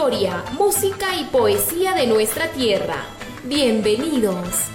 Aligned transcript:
Historia, 0.00 0.42
música 0.52 1.14
y 1.14 1.24
poesía 1.24 1.92
de 1.92 2.06
nuestra 2.06 2.48
tierra. 2.52 3.04
Bienvenidos. 3.44 4.70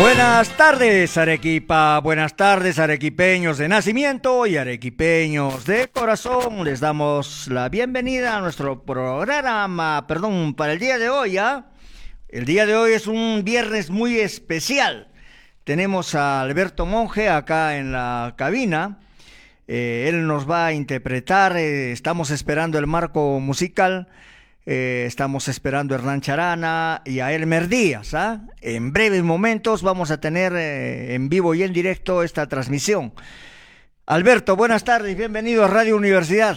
Buenas 0.00 0.48
tardes 0.56 1.14
Arequipa, 1.18 1.98
buenas 1.98 2.36
tardes 2.36 2.78
arequipeños 2.78 3.58
de 3.58 3.68
nacimiento 3.68 4.46
y 4.46 4.56
arequipeños 4.56 5.66
de 5.66 5.88
corazón. 5.88 6.64
Les 6.64 6.80
damos 6.80 7.48
la 7.48 7.68
bienvenida 7.68 8.38
a 8.38 8.40
nuestro 8.40 8.82
programa, 8.82 10.06
perdón, 10.06 10.54
para 10.54 10.72
el 10.72 10.78
día 10.78 10.96
de 10.96 11.10
hoy. 11.10 11.32
¿ya? 11.32 11.66
El 12.30 12.46
día 12.46 12.64
de 12.64 12.74
hoy 12.74 12.94
es 12.94 13.06
un 13.06 13.42
viernes 13.44 13.90
muy 13.90 14.18
especial. 14.20 15.12
Tenemos 15.66 16.14
a 16.14 16.42
Alberto 16.42 16.86
Monge 16.86 17.28
acá 17.28 17.76
en 17.76 17.90
la 17.90 18.34
cabina. 18.36 19.00
Eh, 19.66 20.06
él 20.08 20.28
nos 20.28 20.48
va 20.48 20.66
a 20.66 20.72
interpretar, 20.72 21.56
eh, 21.56 21.90
estamos 21.90 22.30
esperando 22.30 22.78
el 22.78 22.86
marco 22.86 23.40
musical. 23.40 24.06
Eh, 24.64 25.06
estamos 25.08 25.48
esperando 25.48 25.92
a 25.92 25.98
Hernán 25.98 26.20
Charana 26.20 27.02
y 27.04 27.18
a 27.18 27.32
Elmer 27.32 27.66
Díaz. 27.66 28.14
¿ah? 28.14 28.46
En 28.60 28.92
breves 28.92 29.24
momentos 29.24 29.82
vamos 29.82 30.12
a 30.12 30.20
tener 30.20 30.52
en 30.54 31.28
vivo 31.28 31.52
y 31.52 31.64
en 31.64 31.72
directo 31.72 32.22
esta 32.22 32.46
transmisión. 32.46 33.12
Alberto, 34.06 34.54
buenas 34.54 34.84
tardes, 34.84 35.16
bienvenido 35.16 35.64
a 35.64 35.66
Radio 35.66 35.96
Universidad. 35.96 36.56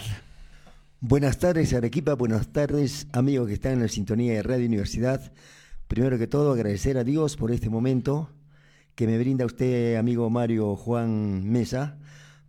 Buenas 1.00 1.40
tardes, 1.40 1.74
Arequipa, 1.74 2.14
buenas 2.14 2.52
tardes, 2.52 3.08
amigos 3.12 3.48
que 3.48 3.54
están 3.54 3.72
en 3.72 3.80
la 3.80 3.88
sintonía 3.88 4.34
de 4.34 4.44
Radio 4.44 4.66
Universidad. 4.66 5.32
Primero 5.88 6.16
que 6.16 6.28
todo, 6.28 6.52
agradecer 6.52 6.96
a 6.96 7.02
Dios 7.02 7.36
por 7.36 7.50
este 7.50 7.68
momento 7.68 8.30
que 8.94 9.06
me 9.06 9.18
brinda 9.18 9.46
usted, 9.46 9.96
amigo 9.96 10.28
Mario 10.30 10.76
Juan 10.76 11.48
Mesa, 11.50 11.98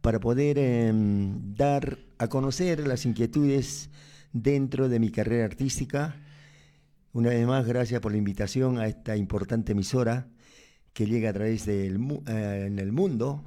para 0.02 0.20
poder 0.20 0.58
em, 0.58 1.56
dar 1.56 2.00
a 2.18 2.28
conocer 2.28 2.88
las 2.88 3.06
inquietudes 3.06 3.90
dentro 4.34 4.90
de 4.90 5.00
mi 5.00 5.12
carrera 5.12 5.46
artística. 5.46 6.16
Una 7.14 7.30
vez 7.30 7.46
más, 7.46 7.66
gracias 7.66 8.02
por 8.02 8.12
la 8.12 8.18
invitación 8.18 8.78
a 8.80 8.88
esta 8.88 9.16
importante 9.18 9.74
emisora 9.74 10.28
que 10.94 11.06
llega 11.06 11.30
a 11.30 11.34
través 11.34 11.66
del 11.66 12.00
eh, 12.28 12.66
en 12.68 12.80
el 12.80 12.92
mundo. 12.92 13.44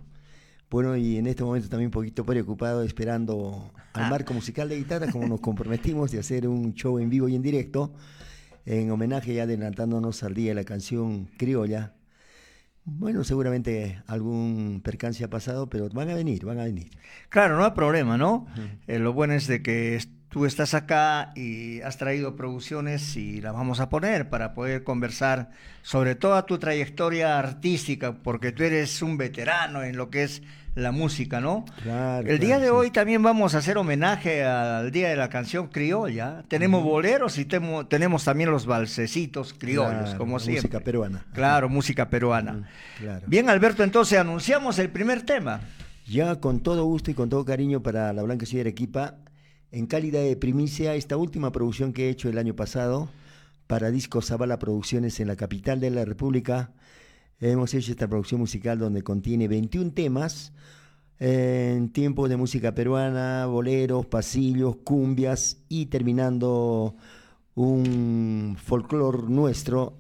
Bueno, 0.71 0.97
y 0.97 1.19
en 1.19 1.27
este 1.27 1.45
momento 1.45 1.69
también 1.69 1.89
un 1.89 1.93
poquito 1.93 2.25
preocupado 2.25 2.83
esperando 2.83 3.73
al 3.93 4.05
ah. 4.05 4.11
marco 4.11 4.35
musical 4.35 4.69
de 4.69 4.77
guitarra, 4.77 5.11
como 5.11 5.29
nos 5.29 5.41
comprometimos 5.41 6.11
de 6.11 6.19
hacer 6.19 6.49
un 6.49 6.75
show 6.75 6.99
en 6.99 7.11
vivo 7.11 7.29
y 7.29 7.37
en 7.37 7.43
directo, 7.43 7.93
en 8.67 8.91
homenaje 8.91 9.35
ya 9.35 9.45
adelantándonos 9.45 10.23
al 10.23 10.35
día 10.35 10.51
de 10.51 10.55
la 10.57 10.65
canción 10.65 11.27
criolla. 11.37 11.95
Bueno, 12.87 13.25
seguramente 13.25 14.03
algún 14.07 14.83
percance 14.85 15.25
ha 15.25 15.31
pasado, 15.31 15.69
pero 15.71 15.89
van 15.89 16.11
a 16.11 16.15
venir, 16.15 16.45
van 16.45 16.61
a 16.61 16.65
venir. 16.65 16.91
Claro, 17.31 17.57
no 17.57 17.65
hay 17.65 17.71
problema, 17.71 18.19
¿no? 18.19 18.47
Eh, 18.87 18.99
lo 18.99 19.15
bueno 19.15 19.33
es 19.33 19.47
de 19.47 19.63
que 19.63 19.97
tú 20.35 20.47
estás 20.47 20.75
acá 20.75 21.31
y 21.37 21.81
has 21.83 21.97
traído 21.97 22.35
producciones 22.35 23.17
y 23.17 23.41
las 23.41 23.53
vamos 23.53 23.79
a 23.79 23.89
poner 23.89 24.31
para 24.31 24.53
poder 24.53 24.83
conversar 24.83 25.53
sobre 25.83 26.17
toda 26.17 26.45
tu 26.45 26.59
trayectoria 26.59 27.39
artística, 27.39 28.15
porque 28.15 28.51
tú 28.51 28.65
eres 28.65 29.01
un 29.01 29.17
veterano 29.17 29.85
en 29.85 29.97
lo 29.97 30.11
que 30.11 30.25
es 30.25 30.43
la 30.75 30.91
música, 30.91 31.41
¿no? 31.41 31.65
Claro, 31.85 32.27
El 32.27 32.41
día 32.41 32.59
de 32.59 32.71
hoy 32.71 32.91
también 32.91 33.23
vamos 33.23 33.55
a 33.55 33.59
hacer 33.59 33.79
homenaje 33.79 34.43
al 34.43 34.91
Día 34.91 35.09
de 35.09 35.15
la 35.15 35.29
Canción 35.29 35.69
Criolla. 35.69 36.43
Tenemos 36.49 36.83
boleros 36.83 37.39
y 37.39 37.45
tenemos 37.45 38.25
también 38.25 38.51
los 38.51 38.67
balsecitos 38.67 39.55
criollos, 39.55 40.17
como 40.17 40.41
siempre. 40.41 40.63
Música 40.63 40.81
peruana. 40.81 41.25
Claro, 41.33 41.69
música 41.69 42.11
peruana. 42.11 42.69
Bien, 43.29 43.49
Alberto, 43.49 43.85
entonces 43.85 44.19
anunciamos 44.19 44.81
el 44.81 44.91
primer 44.91 45.23
tema. 45.23 45.61
Ya 46.09 46.41
con 46.41 46.59
todo 46.59 46.87
gusto 46.87 47.13
y 47.13 47.15
con 47.15 47.29
todo 47.29 47.45
cariño 47.45 47.85
para 47.85 48.13
la 48.13 48.25
Blanca 48.25 48.47
Ciudad 48.47 48.65
de 48.65 48.71
Arequipa, 48.71 49.15
en 49.75 49.87
calidad 49.87 50.23
de 50.23 50.37
primicia 50.37 50.95
esta 50.95 51.17
última 51.17 51.51
producción 51.51 51.93
que 51.93 52.07
he 52.07 52.11
hecho 52.11 52.29
el 52.29 52.39
año 52.39 52.55
pasado 52.55 53.09
para 53.67 53.91
Disco 53.91 54.23
Zavala 54.23 54.61
Producciones 54.61 55.19
en 55.19 55.27
la 55.27 55.35
capital 55.35 55.81
de 55.81 55.91
la 55.91 56.05
República. 56.05 56.73
Hemos 57.41 57.75
hecho 57.75 57.91
esta 57.91 58.07
producción 58.07 58.41
musical 58.41 58.79
donde 58.79 59.03
contiene 59.03 59.49
21 59.49 59.91
temas 59.91 60.53
en 61.19 61.89
tiempos 61.89 62.29
de 62.29 62.37
música 62.37 62.73
peruana, 62.73 63.47
boleros, 63.47 64.07
pasillos, 64.07 64.77
cumbias 64.85 65.59
y 65.69 65.87
terminando 65.87 66.95
un 67.57 68.57
folclore 68.57 69.25
nuestro, 69.29 69.99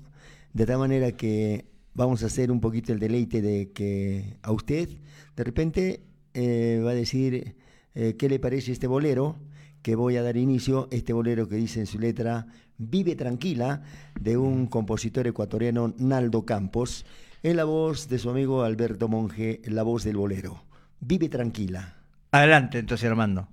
de 0.52 0.66
tal 0.66 0.78
manera 0.78 1.10
que 1.16 1.66
vamos 1.94 2.22
a 2.22 2.26
hacer 2.26 2.52
un 2.52 2.60
poquito 2.60 2.92
el 2.92 3.00
deleite 3.00 3.42
de 3.42 3.72
que 3.72 4.38
a 4.42 4.52
usted 4.52 4.88
de 5.34 5.42
repente 5.42 6.04
eh, 6.32 6.80
va 6.84 6.92
a 6.92 6.94
decir 6.94 7.56
eh, 7.96 8.14
qué 8.16 8.28
le 8.28 8.38
parece 8.38 8.70
este 8.70 8.86
bolero 8.86 9.36
que 9.84 9.96
voy 9.96 10.16
a 10.16 10.22
dar 10.22 10.38
inicio 10.38 10.88
este 10.90 11.12
bolero 11.12 11.46
que 11.46 11.56
dice 11.56 11.78
en 11.78 11.86
su 11.86 11.98
letra 11.98 12.46
Vive 12.78 13.16
Tranquila, 13.16 13.82
de 14.18 14.38
un 14.38 14.66
compositor 14.66 15.26
ecuatoriano, 15.26 15.92
Naldo 15.98 16.46
Campos, 16.46 17.04
en 17.42 17.58
la 17.58 17.64
voz 17.64 18.08
de 18.08 18.18
su 18.18 18.30
amigo 18.30 18.62
Alberto 18.62 19.08
Monge, 19.08 19.60
la 19.66 19.82
voz 19.82 20.02
del 20.04 20.16
bolero. 20.16 20.64
Vive 21.00 21.28
Tranquila. 21.28 21.96
Adelante, 22.32 22.78
entonces, 22.78 23.10
Armando. 23.10 23.46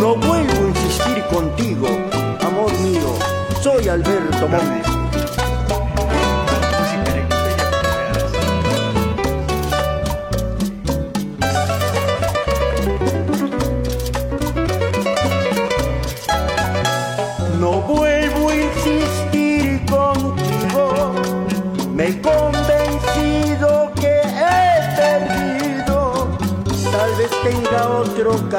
No 0.00 0.16
vuelvo 0.16 0.64
a 0.64 0.68
insistir 0.68 1.22
contigo, 1.30 1.88
amor 2.40 2.72
mío. 2.80 3.14
Soy 3.62 3.86
Alberto 3.86 4.48
Monge. 4.48 4.93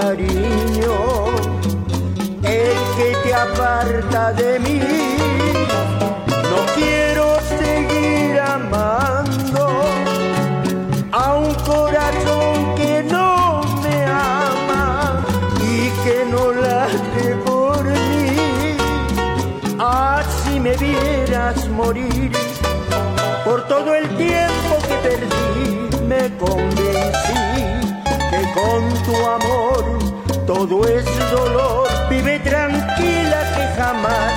Cariño, 0.05 0.95
el 2.43 2.77
que 2.97 3.09
te 3.23 3.33
aparta 3.33 4.33
de 4.33 4.59
mí. 4.59 4.79
No 6.51 6.59
quiero 6.77 7.25
seguir 7.57 8.39
amando 8.39 9.63
a 11.11 11.35
un 11.45 11.53
corazón 11.71 12.75
que 12.79 13.03
no 13.15 13.61
me 13.83 13.97
ama 14.05 15.25
y 15.73 15.89
que 16.03 16.17
no 16.33 16.51
late 16.51 17.27
por 17.47 17.83
mí. 17.83 18.77
Así 19.79 20.59
me 20.59 20.73
vieras 20.77 21.67
morir 21.69 22.31
por 23.43 23.67
todo 23.67 23.95
el 23.95 24.07
tiempo 24.25 24.73
que 24.87 24.95
perdí, 25.07 26.05
me 26.11 26.21
convencí 26.37 27.24
con 28.55 29.03
tu 29.03 29.15
amor 29.15 29.99
todo 30.47 30.87
es 30.87 31.05
dolor. 31.31 31.87
Vive 32.09 32.39
tranquila 32.39 33.39
que 33.55 33.81
jamás 33.81 34.33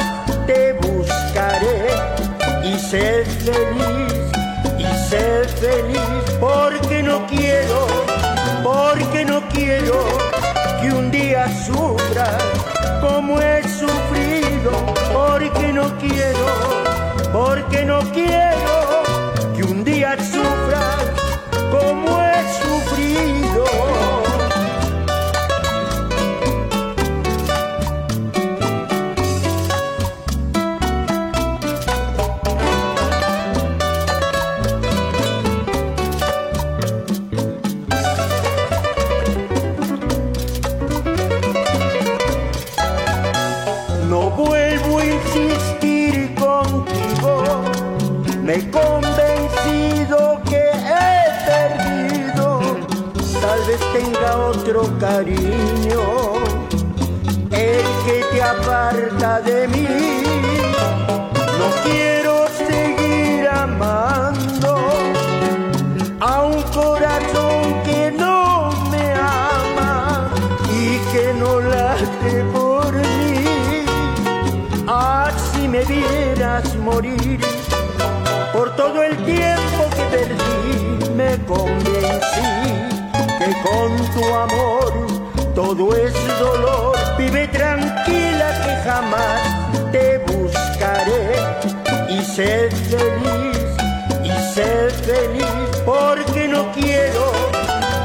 te 0.46 0.72
buscaré 0.72 1.86
y 2.64 2.78
sé 2.78 3.24
feliz, 3.44 4.12
y 4.78 5.08
sé 5.08 5.44
feliz 5.60 6.22
porque 6.40 7.02
no 7.02 7.26
quiero, 7.26 7.86
porque 8.64 9.24
no 9.24 9.40
quiero 9.48 10.04
que 10.80 10.90
un 10.90 11.10
día 11.10 11.46
sufra 11.66 12.38
como 13.00 13.40
he 13.40 13.62
sufrido, 13.62 14.72
porque 15.12 15.72
no 15.72 15.96
quiero, 15.98 16.46
porque 17.32 17.84
no 17.84 18.00
quiero 18.12 18.87
otro 54.68 54.98
cariño. 54.98 56.34
El 57.50 57.84
que 58.04 58.24
te 58.32 58.42
aparta 58.42 59.40
de 59.40 59.68
mí. 59.68 59.88
No 61.58 61.66
quiero 61.84 62.46
seguir 62.48 63.48
amando 63.48 64.76
a 66.20 66.42
un 66.42 66.62
corazón 66.62 67.82
que 67.84 68.12
no 68.16 68.70
me 68.90 69.12
ama 69.14 70.28
y 70.70 70.98
que 71.12 71.34
no 71.34 71.60
late 71.60 72.44
por 72.52 72.92
mí. 72.92 73.84
Así 74.86 75.66
me 75.66 75.84
vieras 75.84 76.74
morir 76.76 77.37
con 83.62 83.96
tu 84.14 84.34
amor 84.34 85.18
todo 85.54 85.92
es 85.96 86.14
dolor. 86.38 86.96
Vive 87.18 87.48
tranquila 87.48 88.48
que 88.64 88.74
jamás 88.88 89.90
te 89.90 90.18
buscaré 90.18 91.32
y 92.08 92.22
sé 92.24 92.70
feliz, 92.70 93.58
y 94.22 94.54
sé 94.54 94.88
feliz 95.04 95.82
porque 95.84 96.46
no 96.46 96.70
quiero, 96.72 97.32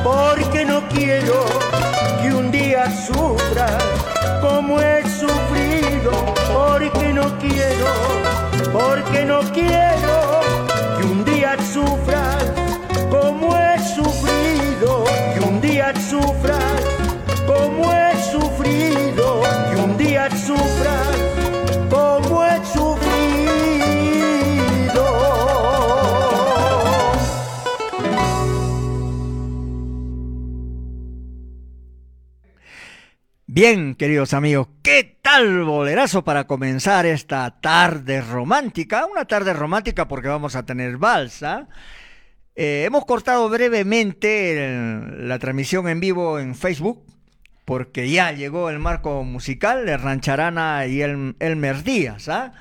porque 0.04 0.66
no 0.66 0.82
quiero 0.90 1.46
que 2.22 2.34
un 2.34 2.52
día 2.52 2.90
sufras 3.06 3.84
como 4.42 4.80
he 4.82 5.04
sufrido, 5.04 6.12
porque 6.52 7.14
no 7.14 7.38
quiero, 7.38 7.92
porque 8.72 9.26
no 9.26 9.42
quiero 9.54 10.33
Bien, 33.66 33.96
queridos 33.96 34.34
amigos, 34.34 34.68
¿qué 34.82 35.20
tal 35.22 35.64
bolerazo 35.64 36.26
para 36.26 36.48
comenzar 36.48 37.06
esta 37.06 37.62
tarde 37.62 38.20
romántica? 38.20 39.06
Una 39.06 39.24
tarde 39.24 39.54
romántica 39.54 40.06
porque 40.06 40.28
vamos 40.28 40.58
a 40.58 40.66
tener 40.66 40.98
balsa. 40.98 41.70
Eh, 42.58 42.84
hemos 42.86 43.06
cortado 43.06 43.48
brevemente 43.48 45.08
la 45.18 45.40
transmisión 45.40 45.88
en 45.88 46.02
vivo 46.02 46.40
en 46.40 46.56
Facebook 46.56 47.06
porque 47.64 48.10
ya 48.10 48.34
llegó 48.34 48.70
el 48.70 48.80
marco 48.80 49.24
musical 49.24 49.86
de 49.86 49.96
Rancharana 49.96 50.86
y 50.86 51.02
el, 51.02 51.38
Elmer 51.40 51.84
Díaz. 51.84 52.28
¿ah? 52.28 52.52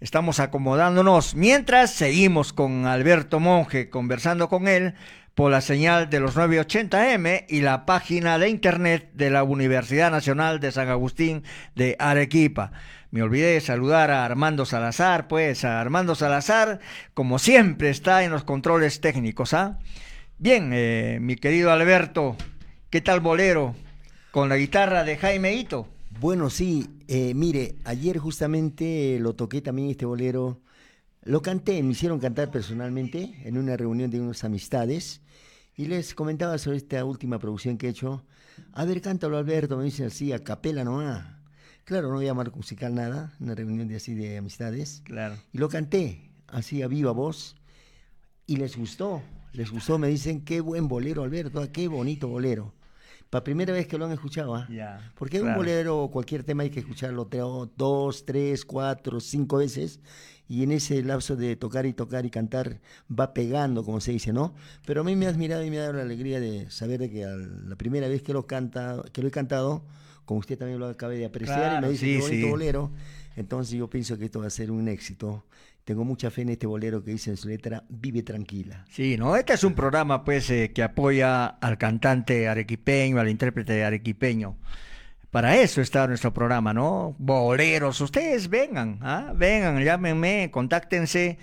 Estamos 0.00 0.40
acomodándonos 0.40 1.34
mientras 1.34 1.90
seguimos 1.90 2.54
con 2.54 2.86
Alberto 2.86 3.40
Monge 3.40 3.90
conversando 3.90 4.48
con 4.48 4.68
él 4.68 4.94
por 5.36 5.50
la 5.50 5.60
señal 5.60 6.08
de 6.08 6.18
los 6.18 6.34
980M 6.34 7.44
y 7.50 7.60
la 7.60 7.84
página 7.84 8.38
de 8.38 8.48
internet 8.48 9.10
de 9.12 9.28
la 9.28 9.44
Universidad 9.44 10.10
Nacional 10.10 10.60
de 10.60 10.72
San 10.72 10.88
Agustín 10.88 11.44
de 11.74 11.94
Arequipa. 11.98 12.72
Me 13.10 13.22
olvidé 13.22 13.52
de 13.52 13.60
saludar 13.60 14.10
a 14.10 14.24
Armando 14.24 14.64
Salazar, 14.64 15.28
pues 15.28 15.62
a 15.66 15.78
Armando 15.78 16.14
Salazar, 16.14 16.80
como 17.12 17.38
siempre, 17.38 17.90
está 17.90 18.24
en 18.24 18.30
los 18.30 18.44
controles 18.44 19.02
técnicos. 19.02 19.52
¿ah? 19.52 19.78
Bien, 20.38 20.70
eh, 20.72 21.18
mi 21.20 21.36
querido 21.36 21.70
Alberto, 21.70 22.34
¿qué 22.88 23.02
tal 23.02 23.20
bolero? 23.20 23.74
Con 24.30 24.48
la 24.48 24.56
guitarra 24.56 25.04
de 25.04 25.18
Jaime 25.18 25.52
Ito. 25.52 25.86
Bueno, 26.18 26.48
sí, 26.48 26.88
eh, 27.08 27.34
mire, 27.34 27.74
ayer 27.84 28.16
justamente 28.16 29.18
lo 29.20 29.34
toqué 29.34 29.60
también 29.60 29.90
este 29.90 30.06
bolero. 30.06 30.62
Lo 31.26 31.42
canté, 31.42 31.82
me 31.82 31.90
hicieron 31.90 32.20
cantar 32.20 32.52
personalmente 32.52 33.34
en 33.42 33.58
una 33.58 33.76
reunión 33.76 34.12
de 34.12 34.20
unas 34.20 34.44
amistades 34.44 35.22
y 35.74 35.86
les 35.86 36.14
comentaba 36.14 36.56
sobre 36.56 36.76
esta 36.76 37.04
última 37.04 37.40
producción 37.40 37.78
que 37.78 37.88
he 37.88 37.90
hecho. 37.90 38.24
A 38.72 38.84
ver, 38.84 39.00
cántalo 39.00 39.36
Alberto, 39.36 39.76
me 39.76 39.82
dicen 39.82 40.06
así, 40.06 40.32
a 40.32 40.44
capela 40.44 40.84
nomás. 40.84 41.26
Claro, 41.82 42.10
no 42.10 42.18
había 42.18 42.32
marco 42.32 42.58
musical 42.58 42.94
nada, 42.94 43.34
una 43.40 43.56
reunión 43.56 43.88
de 43.88 43.96
así 43.96 44.14
de 44.14 44.38
amistades. 44.38 45.02
Claro. 45.04 45.34
Y 45.52 45.58
lo 45.58 45.68
canté, 45.68 46.30
así 46.46 46.80
a 46.82 46.86
viva 46.86 47.10
voz, 47.10 47.56
y 48.46 48.58
les 48.58 48.76
gustó, 48.76 49.20
les 49.52 49.72
gustó, 49.72 49.98
me 49.98 50.06
dicen, 50.06 50.44
qué 50.44 50.60
buen 50.60 50.86
bolero 50.86 51.24
Alberto, 51.24 51.60
ah, 51.60 51.72
qué 51.72 51.88
bonito 51.88 52.28
bolero. 52.28 52.72
Para 53.30 53.42
primera 53.42 53.72
vez 53.72 53.88
que 53.88 53.98
lo 53.98 54.04
han 54.04 54.12
escuchado, 54.12 54.54
¿ah? 54.54 54.68
Ya, 54.70 55.12
Porque 55.16 55.38
un 55.40 55.46
claro. 55.46 55.58
bolero 55.58 55.98
o 55.98 56.10
cualquier 56.12 56.44
tema 56.44 56.62
hay 56.62 56.70
que 56.70 56.78
escucharlo 56.78 57.28
dos, 57.76 58.24
tres, 58.24 58.64
cuatro, 58.64 59.18
cinco 59.18 59.56
veces 59.56 59.98
y 60.48 60.62
en 60.62 60.72
ese 60.72 61.02
lapso 61.02 61.36
de 61.36 61.56
tocar 61.56 61.86
y 61.86 61.92
tocar 61.92 62.24
y 62.26 62.30
cantar 62.30 62.80
va 63.10 63.34
pegando, 63.34 63.84
como 63.84 64.00
se 64.00 64.12
dice, 64.12 64.32
¿no? 64.32 64.54
Pero 64.86 65.00
a 65.00 65.04
mí 65.04 65.16
me 65.16 65.26
ha 65.26 65.30
admirado 65.30 65.64
y 65.64 65.70
me 65.70 65.78
ha 65.78 65.82
dado 65.82 65.94
la 65.94 66.02
alegría 66.02 66.38
de 66.40 66.70
saber 66.70 67.00
de 67.00 67.10
que 67.10 67.24
al- 67.24 67.68
la 67.68 67.76
primera 67.76 68.08
vez 68.08 68.22
que 68.22 68.32
lo, 68.32 68.46
canta, 68.46 69.02
que 69.12 69.22
lo 69.22 69.28
he 69.28 69.30
cantado, 69.32 69.82
como 70.24 70.40
usted 70.40 70.58
también 70.58 70.78
lo 70.78 70.86
acaba 70.88 71.12
de 71.12 71.24
apreciar 71.24 71.56
y 71.58 71.68
Claro, 71.68 71.86
me 71.86 71.92
dice 71.92 72.06
sí, 72.06 72.12
qué 72.14 72.20
bonito 72.20 72.46
sí. 72.46 72.50
bolero, 72.50 72.90
entonces 73.36 73.78
yo 73.78 73.88
pienso 73.90 74.18
que 74.18 74.24
esto 74.26 74.40
va 74.40 74.46
a 74.46 74.50
ser 74.50 74.70
un 74.70 74.88
éxito. 74.88 75.44
Tengo 75.84 76.04
mucha 76.04 76.32
fe 76.32 76.42
en 76.42 76.48
este 76.48 76.66
bolero 76.66 77.04
que 77.04 77.12
dice 77.12 77.30
en 77.30 77.36
su 77.36 77.46
letra, 77.48 77.84
vive 77.88 78.22
tranquila. 78.24 78.84
Sí, 78.90 79.16
¿no? 79.16 79.36
Este 79.36 79.52
es 79.52 79.62
un 79.62 79.74
programa, 79.74 80.24
pues, 80.24 80.50
eh, 80.50 80.72
que 80.74 80.82
apoya 80.82 81.46
al 81.46 81.78
cantante 81.78 82.48
arequipeño, 82.48 83.20
al 83.20 83.28
intérprete 83.28 83.84
arequipeño. 83.84 84.56
Para 85.36 85.60
eso 85.60 85.82
está 85.82 86.06
nuestro 86.06 86.32
programa, 86.32 86.72
¿no? 86.72 87.14
Boleros, 87.18 88.00
ustedes 88.00 88.48
vengan, 88.48 88.98
¿ah? 89.02 89.34
Vengan, 89.36 89.84
llámenme, 89.84 90.50
contáctense, 90.50 91.36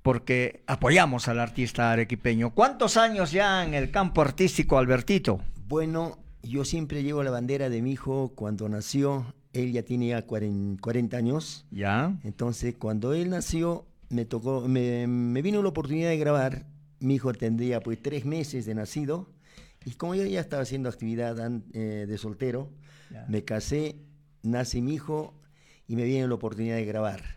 porque 0.00 0.62
apoyamos 0.66 1.28
al 1.28 1.40
artista 1.40 1.92
arequipeño. 1.92 2.54
¿Cuántos 2.54 2.96
años 2.96 3.32
ya 3.32 3.62
en 3.62 3.74
el 3.74 3.90
campo 3.90 4.22
artístico, 4.22 4.78
Albertito? 4.78 5.42
Bueno, 5.68 6.16
yo 6.42 6.64
siempre 6.64 7.02
llevo 7.02 7.22
la 7.22 7.30
bandera 7.30 7.68
de 7.68 7.82
mi 7.82 7.92
hijo 7.92 8.32
cuando 8.34 8.70
nació. 8.70 9.34
Él 9.52 9.70
ya 9.70 9.82
tiene 9.82 10.06
ya 10.06 10.22
40, 10.22 10.80
40 10.80 11.16
años. 11.18 11.66
¿Ya? 11.70 12.18
Entonces, 12.24 12.76
cuando 12.78 13.12
él 13.12 13.28
nació, 13.28 13.84
me 14.08 14.24
tocó, 14.24 14.66
me, 14.66 15.06
me 15.06 15.42
vino 15.42 15.60
la 15.60 15.68
oportunidad 15.68 16.08
de 16.08 16.16
grabar. 16.16 16.64
Mi 17.00 17.16
hijo 17.16 17.34
tendría 17.34 17.80
pues 17.80 18.00
tres 18.00 18.24
meses 18.24 18.64
de 18.64 18.74
nacido. 18.74 19.28
Y 19.84 19.90
como 19.90 20.14
yo 20.14 20.24
ya 20.24 20.40
estaba 20.40 20.62
haciendo 20.62 20.88
actividad 20.88 21.36
eh, 21.74 22.06
de 22.08 22.16
soltero, 22.16 22.70
Ya. 23.16 23.26
me 23.28 23.44
casé, 23.44 23.96
nace 24.42 24.80
mi 24.82 24.94
hijo 24.94 25.34
y 25.88 25.96
me 25.96 26.04
viene 26.04 26.26
la 26.28 26.34
oportunidad 26.34 26.76
de 26.76 26.84
grabar. 26.84 27.36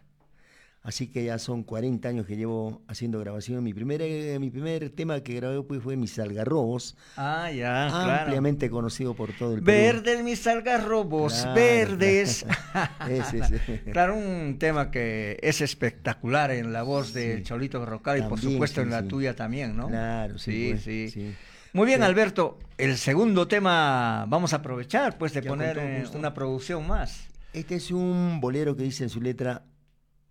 Así 0.81 1.07
que 1.07 1.25
ya 1.25 1.37
son 1.39 1.63
40 1.63 2.07
años 2.07 2.25
que 2.25 2.37
llevo 2.37 2.81
haciendo 2.87 3.19
grabación. 3.19 3.61
Mi 3.63 3.73
primer, 3.73 4.01
eh, 4.01 4.39
mi 4.39 4.49
primer 4.49 4.89
tema 4.91 5.21
que 5.21 5.35
grabé 5.35 5.61
pues, 5.61 5.83
fue 5.83 5.97
Mis 5.97 6.17
Algarrobos, 6.17 6.95
Ah, 7.17 7.51
ya, 7.51 7.87
claro. 7.89 8.21
ampliamente 8.21 8.69
conocido 8.69 9.13
por 9.13 9.33
todo 9.33 9.55
el 9.55 9.61
Perú. 9.61 9.77
Verdes 9.77 10.23
mis 10.23 10.47
algarrobos, 10.47 11.33
Claro, 11.33 11.53
verdes. 11.53 12.45
Ese, 13.09 13.39
ese. 13.39 13.81
claro, 13.91 14.15
un 14.15 14.57
tema 14.57 14.89
que 14.89 15.37
es 15.41 15.59
espectacular 15.61 16.51
en 16.51 16.71
la 16.71 16.83
voz 16.83 17.13
de 17.13 17.37
Sí. 17.37 17.43
Cholito 17.43 17.85
Rocal 17.85 18.19
y 18.19 18.21
por 18.23 18.39
supuesto 18.39 18.79
sí, 18.81 18.85
en 18.85 18.91
la 18.91 19.01
sí. 19.01 19.07
tuya 19.09 19.35
también, 19.35 19.75
¿no? 19.75 19.89
Claro, 19.89 20.39
sí, 20.39 20.69
pues, 20.71 20.83
sí. 20.83 21.35
Muy 21.73 21.85
bien, 21.85 21.99
Sí. 21.99 22.05
Alberto. 22.05 22.57
El 22.77 22.97
segundo 22.97 23.47
tema 23.47 24.25
vamos 24.27 24.53
a 24.53 24.57
aprovechar 24.57 25.17
pues 25.17 25.33
de 25.33 25.41
Ya, 25.41 25.49
poner 25.49 25.77
eh, 25.77 26.05
una 26.15 26.33
producción 26.33 26.87
más. 26.87 27.27
Este 27.53 27.75
es 27.75 27.91
un 27.91 28.39
bolero 28.41 28.75
que 28.75 28.83
dice 28.83 29.03
en 29.03 29.09
su 29.09 29.21
letra 29.21 29.63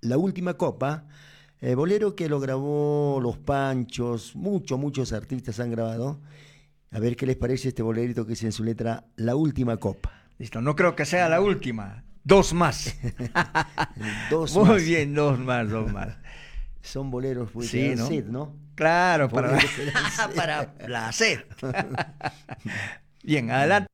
La 0.01 0.17
Última 0.19 0.55
Copa. 0.55 1.05
eh, 1.61 1.75
bolero 1.75 2.15
que 2.15 2.29
lo 2.29 2.39
grabó 2.41 3.19
Los 3.23 3.37
Panchos, 3.39 4.35
muchos, 4.37 4.79
muchos 4.79 5.13
artistas 5.13 5.59
han 5.61 5.71
grabado. 5.71 6.21
A 6.91 7.01
ver 7.01 7.17
qué 7.17 7.27
les 7.27 7.37
parece 7.37 7.69
este 7.69 7.83
bolerito 7.83 8.25
que 8.25 8.31
dice 8.31 8.47
en 8.47 8.53
su 8.53 8.65
letra 8.65 9.05
La 9.17 9.35
Última 9.37 9.77
Copa. 9.77 10.13
Listo, 10.39 10.61
no 10.61 10.75
creo 10.77 10.95
que 10.97 11.05
sea 11.05 11.29
la 11.29 11.41
última. 11.41 12.05
Dos 12.25 12.53
más. 12.55 12.95
Dos 14.31 14.55
Muy 14.55 14.65
más. 14.69 14.85
bien, 14.85 15.15
dos 15.15 15.39
más, 15.39 15.69
dos 15.69 15.93
más. 15.93 16.17
Son 16.83 17.11
boleros 17.11 17.51
pues, 17.51 17.69
Sí, 17.69 17.95
¿no? 17.97 18.07
sed, 18.07 18.27
¿no? 18.27 18.55
Claro, 18.79 19.29
para, 19.29 19.59
para 20.37 20.73
la 20.87 21.11
sed. 21.11 21.41
bien, 23.25 23.51
adelante. 23.51 23.89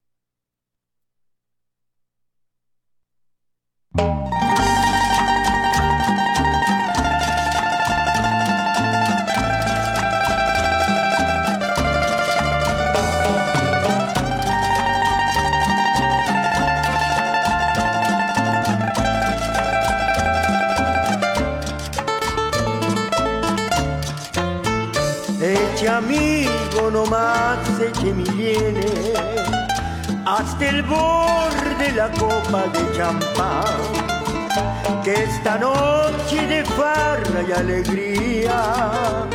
Viene 28.12 28.87
hasta 30.26 30.68
el 30.68 30.82
borde 30.82 31.75
de 31.78 31.92
la 31.92 32.11
copa 32.12 32.64
de 32.73 32.96
champán. 32.96 33.64
Que 35.02 35.25
esta 35.25 35.58
noche 35.58 36.46
de 36.46 36.64
farra 36.64 37.42
y 37.46 37.52
alegría, 37.52 39.26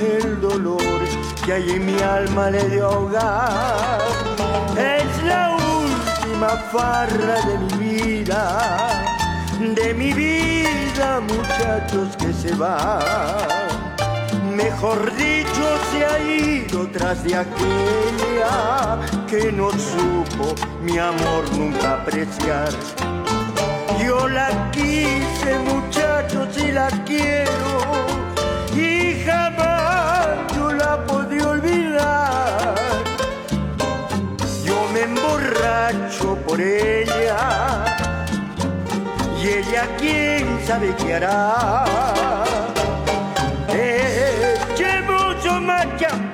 el 0.00 0.40
dolor 0.40 1.00
que 1.44 1.52
hay 1.52 1.70
en 1.70 1.86
mi 1.86 2.00
alma 2.00 2.50
le 2.50 2.68
dio 2.70 2.88
hogar. 2.88 3.98
Es 4.76 5.24
la 5.24 5.56
última 5.56 6.48
farra 6.72 7.40
de 7.46 7.58
mi 7.58 7.94
vida, 7.94 9.04
de 9.60 9.94
mi 9.94 10.12
vida, 10.12 11.20
muchachos 11.20 12.16
que 12.16 12.32
se 12.32 12.54
van 12.54 13.58
mejor 14.58 15.14
dicho, 15.16 15.77
se 15.90 16.04
ha 16.04 16.18
ido 16.20 16.86
tras 16.88 17.22
de 17.24 17.36
aquella 17.36 18.98
que 19.28 19.52
no 19.52 19.70
supo 19.70 20.54
mi 20.82 20.98
amor 20.98 21.44
nunca 21.56 21.94
apreciar. 21.94 22.70
Yo 24.04 24.28
la 24.28 24.70
quise, 24.70 25.58
muchachos, 25.66 26.48
y 26.56 26.72
la 26.72 26.88
quiero, 27.04 27.72
y 28.74 29.22
jamás 29.24 30.28
yo 30.56 30.72
la 30.72 31.04
podré 31.04 31.44
olvidar. 31.44 32.74
Yo 34.64 34.88
me 34.92 35.02
emborracho 35.02 36.36
por 36.46 36.60
ella, 36.60 37.84
y 39.42 39.48
ella 39.48 39.84
quién 39.98 40.58
sabe 40.66 40.94
qué 40.96 41.14
hará. 41.14 42.57
Que 45.68 46.27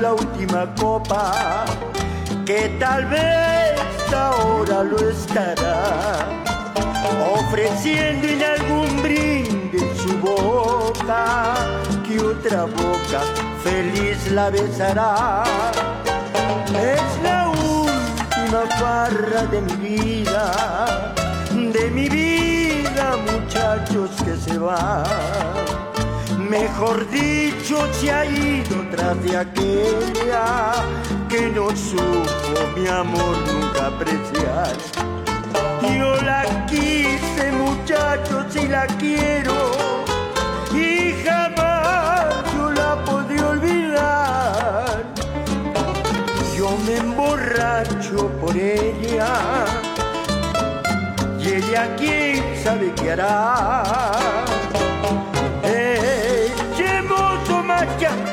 la 0.00 0.12
última 0.14 0.74
copa, 0.74 1.64
que 2.44 2.76
tal 2.78 3.06
vez 3.06 3.80
ahora 4.12 4.82
lo 4.82 4.98
estará, 5.08 6.28
ofreciendo 7.34 8.26
en 8.28 8.42
algún 8.42 9.02
brinde 9.02 9.78
su 9.96 10.18
boca, 10.18 11.54
que 12.06 12.20
otra 12.20 12.64
boca 12.64 13.20
feliz 13.62 14.30
la 14.32 14.50
besará. 14.50 15.44
Es 16.74 17.22
la 17.22 17.48
última 17.48 18.62
farra 18.78 19.42
de 19.46 19.60
mi 19.62 19.76
vida, 19.76 21.14
de 21.52 21.90
mi 21.90 22.08
vida, 22.08 23.16
muchachos 23.30 24.10
que 24.24 24.36
se 24.36 24.58
va 24.58 25.04
Mejor 26.50 27.08
dicho, 27.10 27.76
se 27.92 28.12
ha 28.12 28.24
ido 28.24 28.76
tras 28.90 29.20
de 29.24 29.36
aquella 29.36 30.74
que 31.28 31.48
no 31.48 31.70
supo 31.74 32.68
mi 32.76 32.86
amor 32.86 33.36
nunca 33.48 33.88
apreciar. 33.88 34.76
Yo 35.82 36.14
la 36.22 36.66
quise, 36.66 37.50
muchachos, 37.52 38.54
y 38.54 38.68
la 38.68 38.86
quiero, 38.86 39.72
y 40.72 41.14
jamás 41.24 42.34
yo 42.56 42.70
la 42.70 43.04
podré 43.04 43.42
olvidar. 43.42 45.04
Yo 46.56 46.76
me 46.86 46.96
emborracho 46.96 48.28
por 48.40 48.56
ella, 48.56 49.64
y 51.40 51.48
ella 51.48 51.96
quién 51.96 52.44
sabe 52.62 52.92
qué 52.94 53.12
hará. 53.12 54.55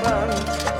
Que 0.03 0.72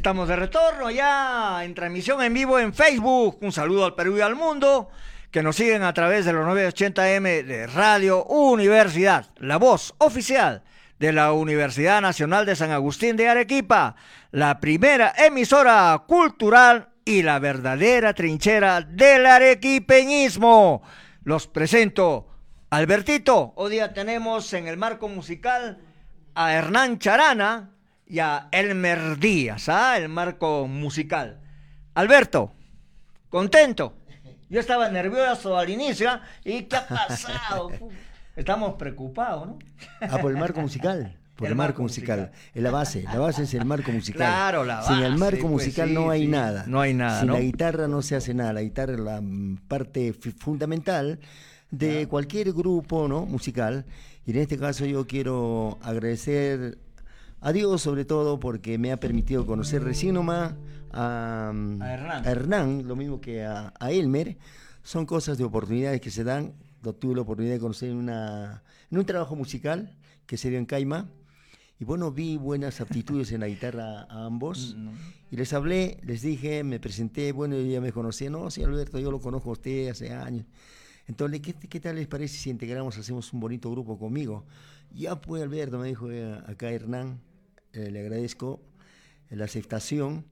Estamos 0.00 0.28
de 0.28 0.36
retorno 0.36 0.90
ya 0.90 1.62
en 1.62 1.74
transmisión 1.74 2.22
en 2.22 2.32
vivo 2.32 2.58
en 2.58 2.72
Facebook. 2.72 3.36
Un 3.42 3.52
saludo 3.52 3.84
al 3.84 3.94
Perú 3.94 4.16
y 4.16 4.22
al 4.22 4.34
mundo 4.34 4.88
que 5.30 5.42
nos 5.42 5.56
siguen 5.56 5.82
a 5.82 5.92
través 5.92 6.24
de 6.24 6.32
los 6.32 6.46
980M 6.46 7.44
de 7.44 7.66
Radio 7.66 8.24
Universidad, 8.24 9.26
la 9.36 9.58
voz 9.58 9.94
oficial 9.98 10.62
de 10.98 11.12
la 11.12 11.32
Universidad 11.34 12.00
Nacional 12.00 12.46
de 12.46 12.56
San 12.56 12.70
Agustín 12.70 13.14
de 13.16 13.28
Arequipa, 13.28 13.94
la 14.30 14.58
primera 14.58 15.12
emisora 15.18 16.02
cultural 16.08 16.88
y 17.04 17.20
la 17.20 17.38
verdadera 17.38 18.14
trinchera 18.14 18.80
del 18.80 19.26
arequipeñismo. 19.26 20.80
Los 21.24 21.46
presento. 21.46 22.26
Albertito, 22.70 23.52
hoy 23.54 23.72
día 23.72 23.92
tenemos 23.92 24.50
en 24.54 24.66
el 24.66 24.78
marco 24.78 25.08
musical 25.08 25.76
a 26.34 26.54
Hernán 26.54 26.98
Charana 26.98 27.74
y 28.10 28.18
a 28.18 28.48
Elmer 28.50 29.18
Díaz, 29.20 29.68
¿ah? 29.68 29.96
el 29.96 30.08
marco 30.08 30.66
musical. 30.66 31.38
Alberto, 31.94 32.52
contento. 33.28 33.94
Yo 34.48 34.58
estaba 34.58 34.88
nervioso 34.88 35.56
al 35.56 35.70
inicio 35.70 36.10
¿ah? 36.10 36.22
y 36.44 36.62
¿qué 36.62 36.74
ha 36.74 36.88
pasado? 36.88 37.70
Estamos 38.36 38.74
preocupados, 38.74 39.46
¿no? 39.46 39.58
Ah, 40.00 40.18
por 40.18 40.32
el 40.32 40.38
marco 40.38 40.60
musical. 40.60 41.16
Por 41.36 41.48
el, 41.48 41.54
marco, 41.54 41.82
musical. 41.82 42.32
Es 42.52 42.62
la 42.62 42.70
base, 42.70 43.04
la 43.04 43.18
base 43.18 43.44
es 43.44 43.54
el 43.54 43.64
marco 43.64 43.92
musical. 43.92 44.18
Claro, 44.18 44.64
la 44.64 44.76
base. 44.76 44.92
Sin 44.92 45.04
el 45.04 45.16
marco 45.16 45.42
pues 45.42 45.52
musical 45.52 45.94
no 45.94 46.10
hay 46.10 46.26
nada. 46.26 46.64
No 46.66 46.80
hay 46.80 46.92
nada, 46.92 47.20
Sin 47.20 47.28
¿no? 47.28 47.34
la 47.34 47.40
guitarra 47.40 47.88
no 47.88 48.02
se 48.02 48.16
hace 48.16 48.34
nada. 48.34 48.52
La 48.52 48.60
guitarra 48.60 48.92
es 48.92 49.00
la 49.00 49.22
parte 49.68 50.12
fundamental 50.12 51.20
de 51.70 52.08
cualquier 52.08 52.52
grupo 52.52 53.08
¿no? 53.08 53.24
musical. 53.24 53.86
Y 54.26 54.32
en 54.32 54.38
este 54.38 54.58
caso 54.58 54.84
yo 54.84 55.06
quiero 55.06 55.78
agradecer 55.80 56.76
a 57.40 57.52
Dios 57.52 57.82
sobre 57.82 58.04
todo 58.04 58.38
porque 58.38 58.78
me 58.78 58.92
ha 58.92 59.00
permitido 59.00 59.46
conocer 59.46 59.82
recién 59.82 60.14
nomás 60.14 60.54
a, 60.92 61.50
a, 61.50 61.94
Hernán. 61.94 62.26
a 62.26 62.30
Hernán. 62.30 62.88
lo 62.88 62.96
mismo 62.96 63.20
que 63.20 63.44
a, 63.44 63.72
a, 63.78 63.90
Elmer. 63.90 64.36
Son 64.82 65.06
cosas 65.06 65.38
de 65.38 65.44
oportunidades 65.44 66.00
que 66.00 66.10
se 66.10 66.24
dan. 66.24 66.54
Yo 66.82 66.94
tuve 66.94 67.14
la 67.14 67.22
oportunidad 67.22 67.54
de 67.54 67.60
conocer 67.60 67.90
en, 67.90 67.96
una, 67.96 68.62
en 68.90 68.98
un 68.98 69.04
trabajo 69.04 69.36
musical 69.36 69.96
que 70.26 70.36
se 70.36 70.48
dio 70.48 70.58
en 70.58 70.66
Caima. 70.66 71.08
Y 71.78 71.84
bueno, 71.84 72.12
vi 72.12 72.36
buenas 72.36 72.80
aptitudes 72.80 73.32
en 73.32 73.40
la 73.40 73.48
guitarra 73.48 74.02
a 74.02 74.26
ambos. 74.26 74.74
Mm, 74.76 74.90
Y 75.30 75.36
les 75.36 75.52
hablé, 75.52 75.98
les 76.02 76.22
dije, 76.22 76.62
me 76.62 76.78
presenté, 76.78 77.32
bueno, 77.32 77.58
ya 77.60 77.80
me 77.80 77.92
conocían. 77.92 78.32
No, 78.32 78.50
sí, 78.50 78.62
Alberto, 78.62 78.98
yo 78.98 79.10
lo 79.10 79.20
conozco 79.20 79.50
a 79.50 79.52
usted 79.52 79.88
hace 79.88 80.12
años. 80.12 80.46
Entonces, 81.06 81.40
¿qué, 81.40 81.54
¿qué, 81.54 81.80
tal 81.80 81.96
les 81.96 82.06
parece 82.06 82.36
si 82.36 82.50
integramos, 82.50 82.98
hacemos 82.98 83.32
un 83.32 83.40
bonito 83.40 83.70
grupo 83.70 83.98
conmigo? 83.98 84.44
Ya 84.94 85.20
pues, 85.20 85.42
Alberto, 85.42 85.78
me 85.78 85.88
dijo 85.88 86.10
eh, 86.10 86.38
acá 86.46 86.70
Hernán, 86.70 87.20
eh, 87.72 87.90
le 87.90 88.00
agradezco 88.00 88.60
la 89.30 89.44
aceptación. 89.44 90.24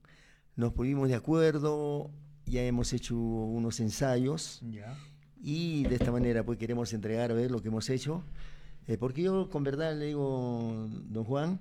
Nos 0.56 0.72
pusimos 0.72 1.08
de 1.08 1.14
acuerdo, 1.14 2.10
ya 2.46 2.62
hemos 2.62 2.92
hecho 2.92 3.16
unos 3.16 3.78
ensayos 3.80 4.60
Ya. 4.70 4.96
y 5.40 5.84
de 5.84 5.94
esta 5.94 6.10
manera 6.10 6.44
pues 6.44 6.58
queremos 6.58 6.92
entregar 6.92 7.30
a 7.30 7.34
ver 7.34 7.50
lo 7.50 7.62
que 7.62 7.68
hemos 7.68 7.88
hecho. 7.90 8.24
Eh, 8.88 8.96
porque 8.98 9.22
yo 9.22 9.50
con 9.50 9.62
verdad 9.64 9.96
le 9.96 10.06
digo, 10.06 10.88
don 11.10 11.24
Juan, 11.24 11.60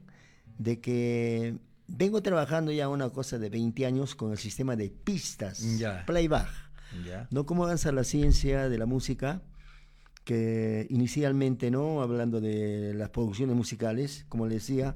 de 0.58 0.80
que 0.80 1.58
vengo 1.88 2.22
trabajando 2.24 2.72
ya 2.72 2.90
una 2.90 3.10
cosa 3.10 3.38
de 3.38 3.50
20 3.50 3.86
años 3.86 4.16
con 4.16 4.32
el 4.32 4.38
sistema 4.38 4.76
de 4.76 4.90
pistas, 4.90 5.78
Ya. 5.78 6.06
playback. 6.06 6.48
¿no? 7.30 7.46
Cómo 7.46 7.66
avanza 7.66 7.92
la 7.92 8.04
ciencia 8.06 8.70
de 8.70 8.78
la 8.78 8.86
música, 8.88 9.42
que 10.24 10.88
inicialmente, 10.90 11.70
¿no? 11.70 12.02
Hablando 12.02 12.42
de 12.42 12.94
las 12.96 13.10
producciones 13.10 13.56
musicales, 13.56 14.26
como 14.30 14.48
les 14.48 14.66
decía, 14.66 14.96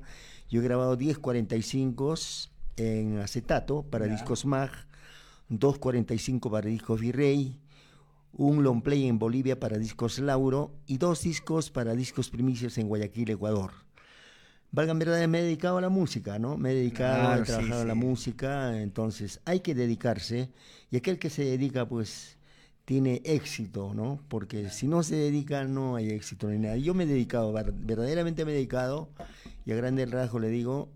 yo 0.52 0.60
he 0.60 0.64
grabado 0.64 0.98
1045 0.98 2.14
en 2.76 3.20
acetato 3.20 3.84
para 3.84 4.06
discos 4.06 4.46
MAG, 4.46 4.70
245 5.48 6.52
para 6.52 6.68
discos 6.68 7.00
Virrey, 7.00 7.58
un 8.34 8.62
long 8.62 8.82
play 8.82 9.08
en 9.08 9.18
Bolivia 9.18 9.60
para 9.62 9.78
discos 9.78 10.20
Lauro 10.20 10.74
y 10.86 10.98
dos 10.98 11.24
discos 11.24 11.72
para 11.72 11.96
discos 11.96 12.30
primicios 12.30 12.78
en 12.78 12.90
Guayaquil, 12.90 13.30
Ecuador. 13.30 13.72
Valgan 14.74 15.00
verdad, 15.00 15.26
me 15.30 15.40
he 15.40 15.44
dedicado 15.44 15.78
a 15.78 15.82
la 15.82 15.90
música, 15.90 16.38
¿no? 16.38 16.58
Me 16.58 16.72
he 16.72 16.76
dedicado, 16.76 17.30
a 17.30 17.44
trabajar 17.44 17.78
a 17.78 17.86
la 17.86 17.96
música, 17.96 18.82
entonces 18.82 19.40
hay 19.46 19.62
que 19.62 19.74
dedicarse 19.74 20.50
y 20.90 20.98
aquel 20.98 21.18
que 21.18 21.30
se 21.30 21.46
dedica, 21.46 21.88
pues 21.88 22.38
tiene 22.92 23.22
éxito, 23.24 23.94
¿no? 23.94 24.20
Porque 24.28 24.70
si 24.70 24.86
no 24.86 25.02
se 25.02 25.16
dedica, 25.16 25.64
no 25.64 25.96
hay 25.96 26.10
éxito 26.10 26.50
ni 26.50 26.60
nada. 26.60 26.76
Yo 26.76 26.94
me 26.94 27.06
he 27.06 27.08
dedicado, 27.08 27.54
verdaderamente 27.54 28.44
me 28.44 28.52
he 28.52 28.56
dedicado, 28.56 29.08
y 29.64 29.72
a 29.72 29.78
grande 29.78 30.06
rasgo 30.06 30.40
le 30.40 30.50
digo, 30.50 30.92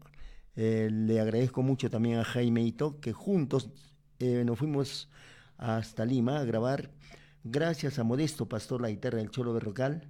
eh, 0.58 0.90
le 0.92 1.22
agradezco 1.22 1.62
mucho 1.62 1.90
también 1.90 2.20
a 2.20 2.26
Jaime 2.26 2.64
Ito, 2.64 3.00
que 3.00 3.14
juntos 3.14 3.70
eh, 4.20 4.44
nos 4.46 4.60
fuimos 4.60 5.10
hasta 5.56 6.04
Lima 6.04 6.40
a 6.40 6.44
grabar, 6.44 6.92
gracias 7.46 7.98
a 7.98 8.04
Modesto 8.04 8.50
Pastor, 8.50 8.82
la 8.82 8.90
guitarra 8.90 9.20
del 9.20 9.32
Cholo 9.32 9.54
Berrocal, 9.54 10.10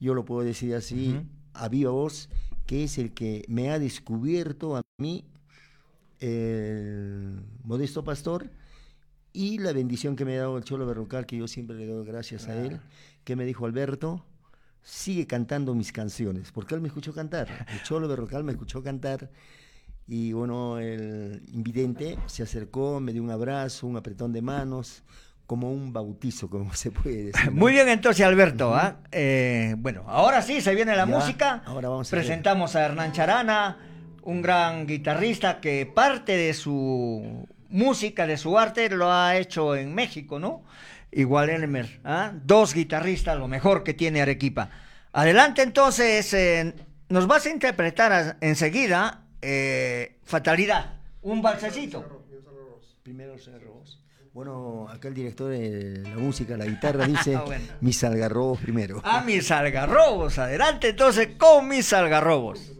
yo 0.00 0.14
lo 0.14 0.24
puedo 0.24 0.44
decir 0.44 0.74
así, 0.74 1.16
a 1.54 1.68
viva 1.68 1.92
voz, 1.92 2.28
que 2.66 2.82
es 2.82 2.98
el 2.98 3.14
que 3.14 3.44
me 3.46 3.70
ha 3.70 3.78
descubierto 3.78 4.74
a 4.74 4.82
mí, 4.98 5.28
el 6.18 7.44
Modesto 7.62 8.02
Pastor, 8.02 8.50
y 9.32 9.58
la 9.58 9.72
bendición 9.72 10.16
que 10.16 10.24
me 10.24 10.36
ha 10.36 10.40
dado 10.40 10.58
el 10.58 10.64
Cholo 10.64 10.86
Berrocal, 10.86 11.26
que 11.26 11.36
yo 11.36 11.48
siempre 11.48 11.76
le 11.76 11.86
doy 11.86 12.06
gracias 12.06 12.48
a 12.48 12.56
él, 12.56 12.80
que 13.24 13.36
me 13.36 13.44
dijo 13.44 13.66
Alberto, 13.66 14.24
sigue 14.82 15.26
cantando 15.26 15.74
mis 15.74 15.92
canciones, 15.92 16.52
porque 16.52 16.74
él 16.74 16.80
me 16.80 16.88
escuchó 16.88 17.12
cantar, 17.12 17.66
el 17.72 17.82
Cholo 17.82 18.08
Berrocal 18.08 18.44
me 18.44 18.52
escuchó 18.52 18.82
cantar, 18.82 19.30
y 20.06 20.32
bueno, 20.32 20.78
el 20.78 21.42
invidente 21.52 22.18
se 22.26 22.42
acercó, 22.42 22.98
me 22.98 23.12
dio 23.12 23.22
un 23.22 23.30
abrazo, 23.30 23.86
un 23.86 23.96
apretón 23.96 24.32
de 24.32 24.42
manos, 24.42 25.04
como 25.46 25.72
un 25.72 25.92
bautizo, 25.92 26.48
como 26.48 26.72
se 26.74 26.90
puede 26.90 27.24
decir. 27.24 27.50
Muy 27.50 27.72
bien, 27.72 27.88
entonces, 27.88 28.24
Alberto. 28.24 28.72
¿ah? 28.72 28.98
Eh, 29.10 29.74
bueno, 29.78 30.04
ahora 30.06 30.42
sí, 30.42 30.60
se 30.60 30.74
viene 30.76 30.94
la 30.94 31.06
música. 31.06 31.62
Ahora 31.64 31.88
vamos 31.88 32.06
a 32.06 32.16
Presentamos 32.16 32.76
a 32.76 32.84
Hernán 32.84 33.12
Charana, 33.12 33.78
un 34.22 34.42
gran 34.42 34.86
guitarrista 34.86 35.60
que 35.60 35.86
parte 35.92 36.36
de 36.36 36.54
su 36.54 37.48
música, 37.70 38.26
de 38.26 38.36
su 38.36 38.58
arte, 38.58 38.88
lo 38.90 39.10
ha 39.10 39.36
hecho 39.36 39.74
en 39.76 39.94
México, 39.94 40.38
¿no? 40.38 40.62
Igual 41.12 41.50
Elmer, 41.50 42.00
¿ah? 42.04 42.32
dos 42.44 42.74
guitarristas, 42.74 43.36
lo 43.38 43.48
mejor 43.48 43.82
que 43.82 43.94
tiene 43.94 44.22
Arequipa. 44.22 44.70
Adelante, 45.12 45.62
entonces, 45.62 46.32
eh, 46.34 46.74
nos 47.08 47.26
vas 47.26 47.46
a 47.46 47.50
interpretar 47.50 48.36
enseguida 48.40 49.24
eh, 49.42 50.18
Fatalidad, 50.24 51.00
un 51.22 51.42
balsecito. 51.42 52.20
Primero 53.02 53.38
Cerros. 53.38 54.00
Bueno, 54.32 54.88
acá 54.88 55.08
el 55.08 55.14
director 55.14 55.50
de 55.50 56.02
la 56.04 56.16
música, 56.16 56.56
la 56.56 56.66
guitarra, 56.66 57.06
dice 57.08 57.36
mis 57.80 58.04
algarrobos 58.04 58.60
primero. 58.60 59.00
Ah, 59.04 59.22
mis 59.26 59.50
algarrobos. 59.50 60.38
Adelante 60.38 60.90
entonces 60.90 61.30
con 61.36 61.66
mis 61.66 61.92
algarrobos. 61.92 62.72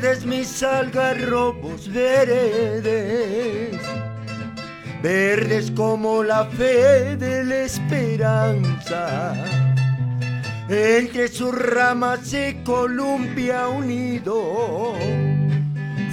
Verdes 0.00 0.24
mis 0.24 0.62
algarrobos 0.62 1.88
veredes, 1.92 3.76
verdes 5.02 5.72
como 5.72 6.22
la 6.22 6.44
fe 6.44 7.16
de 7.16 7.42
la 7.42 7.64
esperanza. 7.64 9.34
Entre 10.68 11.26
sus 11.26 11.52
ramas 11.52 12.20
se 12.22 12.60
columpia 12.64 13.66
unido, 13.66 14.94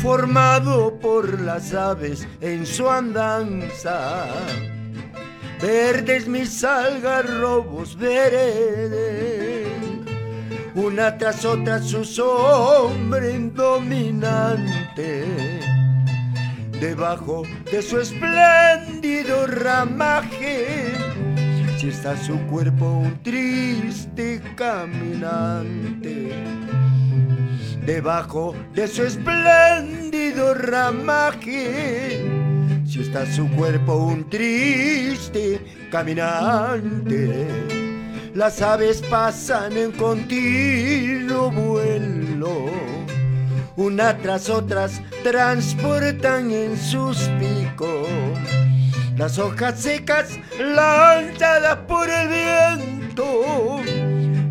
formado 0.02 0.98
por 1.00 1.40
las 1.42 1.76
aves 1.76 2.28
en 2.42 2.66
su 2.66 2.90
andanza. 2.90 4.26
Verdes 5.62 6.28
mis 6.28 6.64
algarrobos 6.64 7.96
veredes 7.96 9.65
una 10.76 11.18
tras 11.18 11.46
otra 11.46 11.80
su 11.82 12.04
sombra 12.04 13.26
dominante. 13.54 15.26
Debajo 16.80 17.44
de 17.72 17.82
su 17.82 18.00
espléndido 18.00 19.48
ramaje, 19.48 20.92
si 21.78 21.88
está 21.88 22.18
su 22.18 22.38
cuerpo 22.48 22.86
un 22.86 23.24
triste 23.24 24.42
caminante. 24.56 26.34
Debajo 27.86 28.54
de 28.74 28.88
su 28.88 29.04
espléndido 29.04 30.54
ramaje, 30.54 32.26
si 32.86 33.00
está 33.00 33.26
su 33.26 33.50
cuerpo 33.52 33.96
un 33.96 34.30
triste 34.30 35.62
caminante 35.90 37.85
las 38.36 38.62
aves 38.62 39.02
pasan 39.10 39.76
en 39.78 39.92
continuo 39.94 41.50
vuelo, 41.50 42.66
una 43.78 44.18
tras 44.18 44.50
otras 44.50 45.02
transportan 45.24 46.52
en 46.52 46.78
sus 46.78 47.18
picos. 47.40 48.10
Las 49.16 49.40
hojas 49.40 49.80
secas 49.80 50.38
lanzadas 50.60 51.78
por 51.88 52.10
el 52.10 52.28
viento, 52.28 53.80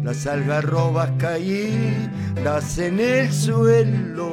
las 0.02 0.26
algarrobas 0.26 1.10
caídas 1.18 2.78
en 2.78 2.98
el 2.98 3.30
suelo. 3.30 4.32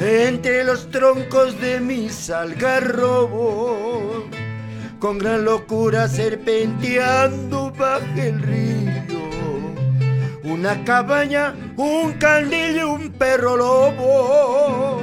Entre 0.00 0.64
los 0.64 0.90
troncos 0.90 1.60
de 1.60 1.78
mis 1.78 2.28
algarrobos 2.28 4.24
con 5.04 5.18
gran 5.18 5.44
locura 5.44 6.08
serpenteando 6.08 7.70
bajo 7.76 8.06
el 8.16 8.40
río. 8.40 9.20
Una 10.42 10.82
cabaña, 10.82 11.54
un 11.76 12.14
candil 12.14 12.78
y 12.78 12.82
un 12.84 13.12
perro 13.12 13.54
lobo. 13.54 15.02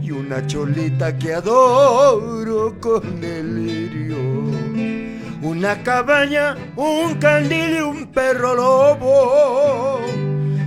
Y 0.00 0.12
una 0.12 0.46
cholita 0.46 1.18
que 1.18 1.34
adoro 1.34 2.80
con 2.80 3.20
delirio. 3.20 4.16
Una 5.42 5.82
cabaña, 5.82 6.56
un 6.76 7.16
candil 7.16 7.76
y 7.76 7.80
un 7.82 8.06
perro 8.06 8.54
lobo. 8.54 10.00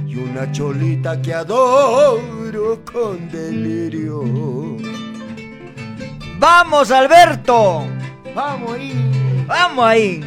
Y 0.06 0.18
una 0.18 0.52
cholita 0.52 1.20
que 1.20 1.34
adoro 1.34 2.80
con 2.86 3.28
delirio. 3.32 4.22
¡Vamos, 6.38 6.92
Alberto! 6.92 8.01
Vamos 8.34 8.74
ahí. 8.74 9.46
Vamos 9.48 9.86
ahí. 9.86 10.24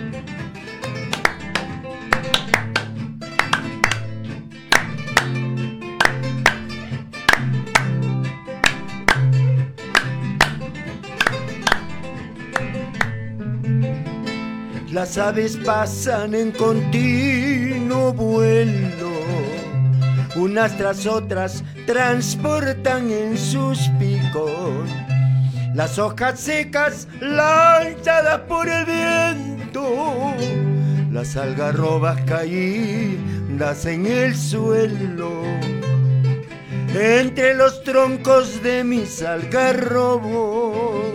Las 14.92 15.18
aves 15.18 15.56
pasan 15.56 16.36
en 16.36 16.52
continuo 16.52 18.12
vuelo, 18.12 19.10
unas 20.36 20.76
tras 20.76 21.04
otras 21.06 21.64
transportan 21.84 23.10
en 23.10 23.36
sus 23.36 23.78
picos 23.98 24.88
las 25.74 25.98
hojas 25.98 26.40
secas 26.40 27.08
lanzadas 27.20 28.40
por 28.42 28.68
el 28.68 28.84
viento, 28.86 30.32
las 31.10 31.36
algarrobas 31.36 32.20
caídas 32.22 33.84
en 33.84 34.06
el 34.06 34.36
suelo. 34.36 35.42
Entre 36.94 37.54
los 37.54 37.82
troncos 37.82 38.62
de 38.62 38.84
mis 38.84 39.20
algarrobos, 39.22 41.12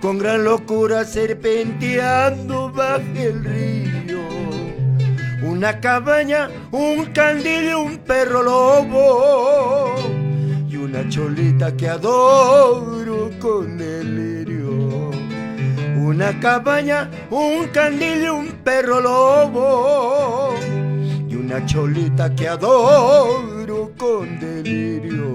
con 0.00 0.18
gran 0.18 0.42
locura 0.42 1.04
serpenteando 1.04 2.72
bajo 2.72 3.00
el 3.14 3.44
río, 3.44 4.18
una 5.44 5.78
cabaña, 5.78 6.50
un 6.72 7.06
candil 7.12 7.68
y 7.70 7.74
un 7.74 7.98
perro 7.98 8.42
lobo 8.42 10.13
una 10.94 11.08
cholita 11.08 11.76
que 11.76 11.88
adoro 11.88 13.28
con 13.40 13.76
delirio. 13.76 15.10
Una 15.96 16.38
cabaña, 16.38 17.10
un 17.30 17.66
candil 17.72 18.22
y 18.22 18.28
un 18.28 18.46
perro 18.62 19.00
lobo 19.00 20.54
y 21.28 21.34
una 21.34 21.66
cholita 21.66 22.32
que 22.36 22.46
adoro 22.46 23.90
con 23.96 24.38
delirio. 24.38 25.32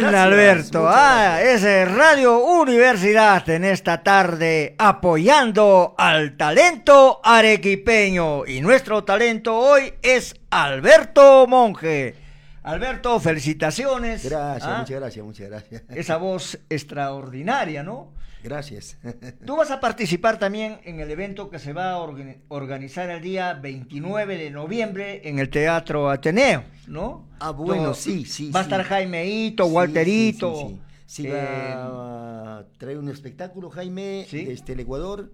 Bueno, 0.00 0.16
Alberto, 0.16 0.88
ah, 0.88 1.40
es 1.42 1.62
Radio 1.90 2.38
Universidad 2.38 3.48
en 3.50 3.64
esta 3.64 4.04
tarde 4.04 4.76
apoyando 4.78 5.96
al 5.98 6.36
talento 6.36 7.20
arequipeño. 7.24 8.46
Y 8.46 8.60
nuestro 8.60 9.02
talento 9.02 9.56
hoy 9.56 9.92
es 10.00 10.36
Alberto 10.50 11.48
Monge. 11.48 12.14
Alberto, 12.62 13.18
felicitaciones. 13.18 14.24
Gracias, 14.24 14.68
¿ah? 14.68 14.78
muchas 14.78 15.00
gracias, 15.00 15.24
muchas 15.24 15.48
gracias. 15.48 15.82
Esa 15.88 16.16
voz 16.16 16.60
extraordinaria, 16.70 17.82
¿no? 17.82 18.12
Gracias. 18.42 18.96
Tú 19.44 19.56
vas 19.56 19.70
a 19.70 19.80
participar 19.80 20.38
también 20.38 20.78
en 20.84 21.00
el 21.00 21.10
evento 21.10 21.50
que 21.50 21.58
se 21.58 21.72
va 21.72 21.92
a 21.92 21.98
orga- 21.98 22.36
organizar 22.48 23.10
el 23.10 23.20
día 23.20 23.54
29 23.54 24.36
de 24.38 24.50
noviembre 24.50 25.28
en 25.28 25.38
el 25.38 25.50
Teatro 25.50 26.08
Ateneo, 26.10 26.64
¿no? 26.86 27.28
Ah, 27.40 27.50
bueno, 27.50 27.82
Todo- 27.84 27.94
sí, 27.94 28.24
sí, 28.24 28.50
Va 28.50 28.60
a 28.60 28.62
sí. 28.62 28.66
estar 28.70 28.82
Jaime 28.84 29.26
Hito, 29.26 29.66
Sí, 29.66 29.70
Walterito. 29.72 30.54
Sí, 30.54 30.62
sí, 30.68 30.74
sí. 30.74 31.22
Sí, 31.22 31.26
eh, 31.26 31.32
va 31.32 32.58
a 32.58 32.66
traer 32.78 32.98
un 32.98 33.08
espectáculo, 33.08 33.70
Jaime, 33.70 34.26
Sí. 34.28 34.44
desde 34.44 34.72
el 34.74 34.80
Ecuador, 34.80 35.32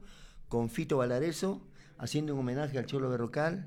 con 0.49 0.71
Fito 0.71 0.99
Valareso, 0.99 1.67
haciendo 1.99 2.33
un 2.35 2.41
homenaje 2.41 2.79
al 2.79 2.87
Cholo 2.87 3.11
Berrocal. 3.11 3.67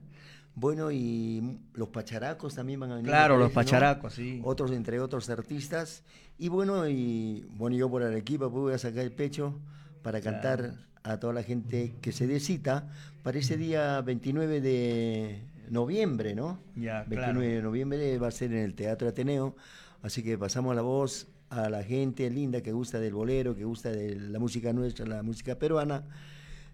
Bueno, 0.59 0.91
y 0.91 1.59
los 1.75 1.89
pacharacos 1.89 2.55
también 2.55 2.79
van 2.79 2.91
a 2.91 2.95
venir. 2.95 3.11
Claro, 3.11 3.37
los 3.37 3.51
pacharacos, 3.51 4.15
sí. 4.15 4.41
Otros, 4.43 4.71
entre 4.71 4.99
otros 4.99 5.29
artistas. 5.29 6.01
Y 6.39 6.49
bueno, 6.49 6.87
y 6.87 7.45
bueno, 7.57 7.77
yo 7.77 7.87
por 7.91 8.01
Arequipa 8.01 8.49
pues 8.49 8.61
voy 8.61 8.73
a 8.73 8.79
sacar 8.79 9.03
el 9.03 9.11
pecho 9.11 9.53
para 10.01 10.19
cantar 10.19 10.73
a 11.03 11.19
toda 11.19 11.33
la 11.33 11.43
gente 11.43 11.93
que 12.01 12.11
se 12.11 12.25
dé 12.25 12.39
cita 12.39 12.89
para 13.21 13.37
ese 13.37 13.55
día 13.55 14.01
29 14.01 14.59
de 14.59 15.43
noviembre, 15.69 16.33
¿no? 16.33 16.59
Ya, 16.75 17.03
29 17.03 17.33
claro. 17.33 17.39
de 17.41 17.61
noviembre 17.61 18.17
va 18.17 18.29
a 18.29 18.31
ser 18.31 18.51
en 18.51 18.63
el 18.63 18.73
Teatro 18.73 19.09
Ateneo, 19.09 19.55
así 20.01 20.23
que 20.23 20.39
pasamos 20.39 20.75
la 20.75 20.81
voz 20.81 21.27
a 21.51 21.69
la 21.69 21.83
gente 21.83 22.31
linda 22.31 22.61
que 22.61 22.71
gusta 22.71 22.99
del 22.99 23.13
bolero, 23.13 23.55
que 23.55 23.63
gusta 23.63 23.91
de 23.91 24.15
la 24.15 24.39
música 24.39 24.73
nuestra, 24.73 25.05
la 25.05 25.21
música 25.21 25.53
peruana, 25.53 26.03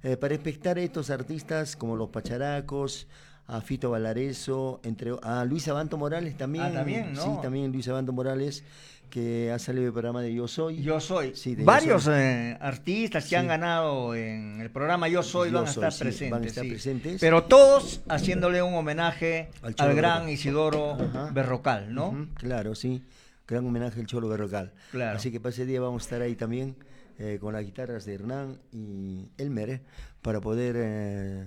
eh, 0.04 0.15
para 0.15 0.36
expectar 0.36 0.78
a 0.78 0.82
estos 0.82 1.10
artistas 1.10 1.76
como 1.76 1.98
los 1.98 2.10
Pacharacos, 2.12 3.08
a 3.54 3.62
Fito 3.62 3.92
Valareso, 3.92 4.80
entre, 4.84 5.12
a 5.22 5.46
Luis 5.46 5.68
Abanto 5.68 5.98
Morales 5.98 6.36
también. 6.38 6.66
Ah, 6.66 6.72
también, 6.74 7.13
¿no? 7.13 7.22
Sí, 7.24 7.30
también 7.42 7.72
Luis 7.72 7.88
Abanto 7.88 8.12
Morales, 8.12 8.63
que 9.10 9.52
ha 9.52 9.60
salido 9.60 9.84
del 9.84 9.94
programa 9.94 10.22
de 10.24 10.34
Yo 10.34 10.48
Soy. 10.48 10.82
Yo 10.82 11.00
soy. 11.00 11.36
Sí, 11.36 11.56
Yo 11.56 11.63
Varios 11.63 12.04
Soy. 12.04 12.16
eh, 12.18 12.58
artistas 12.60 13.24
que 13.26 13.30
Sí. 13.30 13.36
han 13.36 13.46
ganado 13.48 14.16
en 14.16 14.60
el 14.60 14.72
programa 14.72 15.08
Yo 15.08 15.22
Soy 15.22 15.52
Yo 15.52 15.60
van 15.60 15.68
a 15.68 15.72
Soy, 15.72 15.84
estar 15.86 16.00
presentes. 16.00 16.32
van 16.32 16.44
a 16.44 16.46
estar 16.48 16.68
presentes. 16.68 17.22
Pero 17.22 17.44
todos 17.44 18.02
haciéndole 18.10 18.63
un 18.63 18.74
homenaje 18.74 19.50
Al 19.62 19.74
gran 19.74 19.96
Berrocal. 19.96 20.30
Isidoro 20.32 20.92
Ajá. 20.94 21.30
Berrocal, 21.32 21.94
¿no? 21.94 22.28
Claro, 22.34 22.74
sí. 22.74 23.04
Gran 23.48 23.66
homenaje 23.68 24.00
al 24.00 24.08
Cholo 24.08 24.30
Berrocal. 24.30 24.74
Claro. 24.92 25.18
Así 25.18 25.32
que 25.32 25.39
para 25.39 25.52
ese 25.52 25.68
día 25.68 25.80
vamos 25.80 26.02
a 26.02 26.06
estar 26.06 26.22
ahí 26.24 26.36
también 26.36 26.76
eh, 27.20 27.38
con 27.39 27.54
las 27.54 27.63
guitarras 27.63 28.06
de 28.06 28.16
Hernán 28.16 28.58
y 28.72 29.28
Elmer 29.38 29.70
eh, 29.70 29.82
para 30.24 30.42
poder 30.42 30.76
eh, 30.80 31.46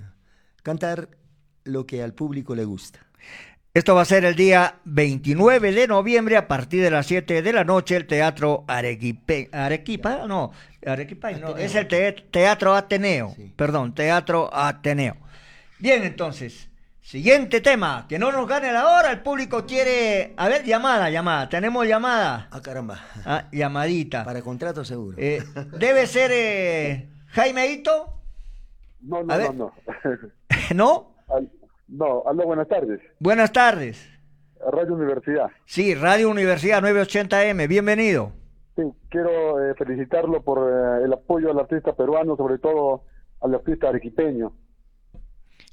cantar 0.62 1.09
lo 1.66 1.87
que 1.87 2.02
al 2.02 2.12
público 2.14 2.55
le 2.55 2.64
gusta. 2.64 3.00
Esto 3.74 3.94
va 3.94 4.02
a 4.02 4.07
ser 4.07 4.24
el 4.24 4.35
día 4.35 4.76
29 4.85 5.70
de 5.72 5.87
noviembre 5.87 6.38
a 6.38 6.48
partir 6.48 6.83
de 6.83 6.90
las 6.90 7.07
7 7.07 7.42
de 7.42 7.52
la 7.52 7.62
noche, 7.64 7.94
el 7.96 8.07
Teatro 8.07 8.64
Arequipe, 8.68 9.50
Arequipa, 9.52 10.26
no, 10.26 10.52
Arequipa, 10.87 11.31
no, 11.33 11.48
Ateneo. 11.48 11.57
es 11.59 11.74
el 11.74 11.87
te- 11.87 12.12
Teatro 12.31 12.74
Ateneo, 12.74 13.35
Sí. 13.37 13.52
perdón, 13.55 13.94
Teatro 13.94 14.48
Ateneo. 14.50 15.16
Bien, 15.79 16.05
entonces, 16.05 16.70
siguiente 17.02 17.61
tema, 17.61 18.07
que 18.09 18.18
no 18.18 18.33
nos 18.33 18.48
gane 18.48 18.72
la 18.72 18.88
hora, 18.96 19.11
el 19.11 19.20
público 19.20 19.66
quiere, 19.66 20.33
a 20.38 20.48
ver, 20.48 20.64
llamada, 20.64 21.11
llamada, 21.11 21.50
tenemos 21.50 21.87
llamada, 21.87 22.48
Ah, 22.50 22.62
caramba. 22.62 23.05
ah, 23.26 23.44
llamadita. 23.52 24.24
Para 24.24 24.40
contrato 24.40 24.87
seguro. 24.87 25.18
Eh, 25.20 25.42
debe 25.79 26.07
ser 26.07 26.31
eh, 26.33 27.11
Jaime 27.29 27.66
Hito, 27.70 28.14
No, 29.02 29.18
A 29.18 29.22
no, 29.22 29.37
ver. 29.37 29.55
no, 29.55 29.70
no. 29.70 29.74
¿no? 30.74 31.15
Al- 31.29 31.51
no, 31.89 32.23
aló, 32.27 32.45
buenas 32.45 32.69
tardes. 32.69 33.01
Buenas 33.19 33.53
tardes. 33.53 34.09
Radio 34.73 34.95
Universidad. 34.95 35.47
Sí, 35.65 35.95
Radio 35.95 36.31
Universidad 36.31 36.83
980M, 36.83 37.69
bienvenido. 37.69 38.33
Sí, 38.75 38.83
quiero 39.09 39.62
eh, 39.65 39.75
felicitarlo 39.77 40.43
por 40.43 40.59
eh, 40.59 41.05
el 41.05 41.12
apoyo 41.12 41.51
al 41.51 41.59
artista 41.59 41.95
peruano, 41.95 42.37
sobre 42.37 42.59
todo 42.59 43.03
al 43.41 43.55
artista 43.55 43.89
arequipeño. 43.89 44.53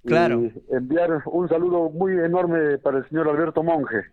Claro. 0.06 0.42
Y 0.42 0.54
enviar 0.72 1.22
un 1.26 1.48
saludo 1.50 1.90
muy 1.90 2.12
enorme 2.14 2.78
para 2.80 2.98
el 3.00 3.10
señor 3.10 3.30
Alberto 3.30 3.64
Monge. 3.64 4.04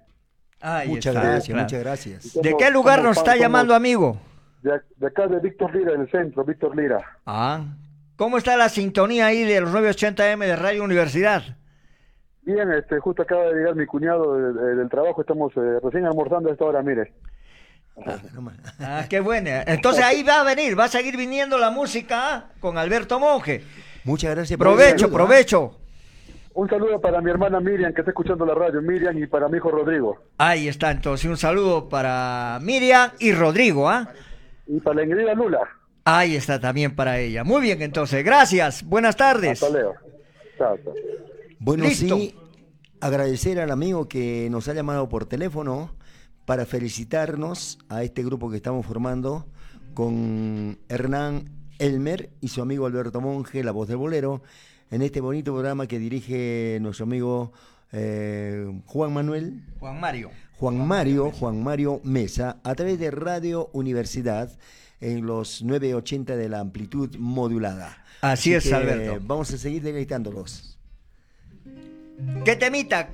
Ahí 0.61 0.89
muchas 0.89 1.15
está, 1.15 1.27
gracias, 1.27 1.47
claro. 1.49 1.63
muchas 1.63 1.81
gracias. 1.81 2.39
¿De 2.43 2.57
qué 2.57 2.71
lugar 2.71 3.03
nos 3.03 3.17
está 3.17 3.37
llamando, 3.37 3.75
amigo? 3.75 4.19
De, 4.63 4.81
de 4.97 5.07
acá 5.07 5.27
de 5.27 5.41
Víctor 5.41 5.75
Lira, 5.75 5.93
del 5.93 6.11
centro, 6.11 6.45
Víctor 6.45 6.77
Lira. 6.77 6.99
Ah, 7.27 7.65
¿cómo 8.21 8.37
está 8.37 8.55
la 8.59 8.69
sintonía 8.69 9.25
ahí 9.27 9.45
de 9.45 9.63
los 9.63 9.71
980M 9.73 10.45
de 10.45 10.57
Radio 10.57 10.85
Universidad? 10.85 11.43
Bien, 12.43 12.71
este, 12.73 12.99
justo 13.01 13.23
acaba 13.23 13.45
de 13.45 13.55
llegar 13.55 13.75
mi 13.77 13.87
cuñado 13.87 14.35
de- 14.37 14.53
de- 14.53 14.77
del 14.77 14.91
trabajo, 14.91 15.23
estamos 15.23 15.51
eh, 15.57 15.79
recién 15.83 16.05
almorzando 16.05 16.51
a 16.51 16.53
esta 16.53 16.67
hora, 16.67 16.83
mire. 16.83 17.15
Ah. 18.07 18.19
Ah, 18.81 19.05
qué 19.09 19.21
buena. 19.21 19.63
Entonces 19.63 20.05
ahí 20.05 20.23
va 20.23 20.41
a 20.43 20.45
venir, 20.45 20.79
va 20.79 20.85
a 20.85 20.89
seguir 20.89 21.17
viniendo 21.17 21.57
la 21.57 21.71
música 21.71 22.35
ah, 22.37 22.45
con 22.61 22.77
Alberto 22.77 23.19
Monge. 23.19 23.63
Muchas 24.05 24.35
gracias. 24.35 24.59
Provecho, 24.59 24.99
saludo, 25.07 25.17
¿ah? 25.17 25.19
provecho. 25.19 25.77
Un 26.53 26.69
saludo 26.69 27.01
para 27.01 27.23
mi 27.23 27.31
hermana 27.31 27.59
Miriam, 27.61 27.95
que 27.95 28.03
está 28.03 28.11
escuchando 28.11 28.45
la 28.45 28.55
radio, 28.55 28.83
Miriam, 28.83 29.17
y 29.17 29.27
para 29.27 29.49
mi 29.49 29.57
hijo 29.57 29.71
Rodrigo. 29.71 30.19
Ahí 30.37 30.69
está, 30.69 30.91
entonces 30.91 31.29
un 31.31 31.37
saludo 31.39 31.89
para 31.89 32.59
Miriam 32.61 33.11
y 33.19 33.33
Rodrigo, 33.33 33.89
¿ah? 33.89 34.09
Y 34.67 34.79
para 34.81 34.97
la 34.97 35.05
Ingrid 35.05 35.29
Lula. 35.37 35.61
Ahí 36.05 36.37
está 36.37 36.61
también 36.61 36.95
para 36.95 37.19
ella. 37.19 37.45
Muy 37.45 37.63
bien, 37.63 37.83
entonces, 37.83 38.25
gracias. 38.25 38.83
Buenas 38.85 39.17
tardes. 39.17 39.63
Hasta 39.63 39.77
Leo. 39.77 39.95
Chao, 40.59 40.77
chao. 40.83 40.95
Bueno, 41.59 41.85
Listo. 41.85 42.17
sí, 42.17 42.35
agradecer 43.01 43.61
al 43.61 43.71
amigo 43.71 44.09
que 44.09 44.49
nos 44.51 44.69
ha 44.69 44.75
llamado 44.75 45.09
por 45.09 45.27
teléfono 45.27 45.95
para 46.47 46.67
felicitarnos 46.67 47.79
a 47.89 48.03
este 48.03 48.25
grupo 48.25 48.51
que 48.51 48.57
estamos 48.57 48.87
formando 48.87 49.47
con 49.95 50.79
Hernán 50.89 51.51
Elmer 51.79 52.31
y 52.41 52.49
su 52.49 52.63
amigo 52.63 52.87
Alberto 52.87 53.21
Monge, 53.21 53.63
la 53.63 53.73
voz 53.73 53.89
del 53.89 53.99
bolero, 53.99 54.43
en 54.91 55.03
este 55.03 55.21
bonito 55.21 55.53
programa 55.53 55.87
que 55.87 55.99
dirige 55.99 56.79
nuestro 56.81 57.05
amigo 57.05 57.53
eh, 57.93 58.67
Juan 58.87 59.13
Manuel. 59.13 59.63
Juan 59.79 60.01
Mario. 60.01 60.31
Juan 60.57 60.87
Mario, 60.87 61.31
Juan 61.31 61.63
Mario 61.63 62.01
Mesa, 62.05 62.59
a 62.65 62.75
través 62.75 62.99
de 62.99 63.11
Radio 63.11 63.71
Universidad 63.73 64.51
en 65.01 65.25
los 65.27 65.63
980 65.63 66.37
de 66.37 66.49
la 66.49 66.61
amplitud 66.61 67.17
modulada. 67.19 68.05
Así 68.21 68.53
es, 68.55 68.65
que 68.65 68.75
Alberto. 68.75 69.19
Vamos 69.27 69.51
a 69.53 69.59
seguir 69.59 69.83
deleitándolos. 69.83 70.79
¿Qué 72.45 72.57
temita? 72.57 73.09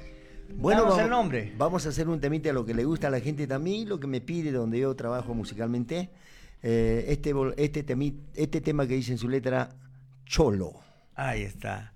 Bueno, 0.59 0.85
vamos, 0.85 0.99
el 1.01 1.11
nombre. 1.11 1.53
vamos 1.59 1.87
a 1.87 1.91
hacer 1.91 2.09
un 2.09 2.21
temita 2.21 2.51
a 2.51 2.53
lo 2.53 2.65
que 2.65 2.75
le 2.75 2.85
gusta 2.85 3.09
a 3.09 3.11
la 3.11 3.21
gente 3.21 3.47
también, 3.47 3.89
lo 3.89 4.01
que 4.01 4.07
me 4.07 4.21
pide 4.21 4.53
donde 4.53 4.79
yo 4.81 4.95
trabajo 4.97 5.35
musicalmente. 5.35 6.09
Eh, 6.63 7.05
este, 7.09 7.33
este, 7.59 7.87
temi- 7.87 8.17
este 8.35 8.61
tema 8.61 8.87
que 8.87 8.95
dice 8.95 9.13
en 9.13 9.19
su 9.19 9.29
letra 9.29 9.69
Cholo. 10.25 10.73
Ahí 11.15 11.43
está. 11.43 11.93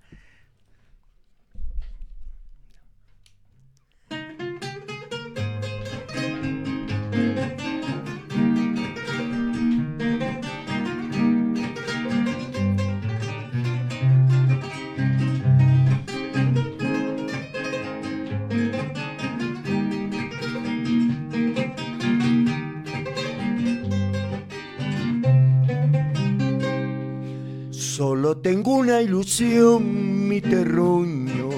Tengo 28.37 28.75
una 28.75 29.01
ilusión, 29.01 30.27
mi 30.27 30.41
terruño. 30.41 31.49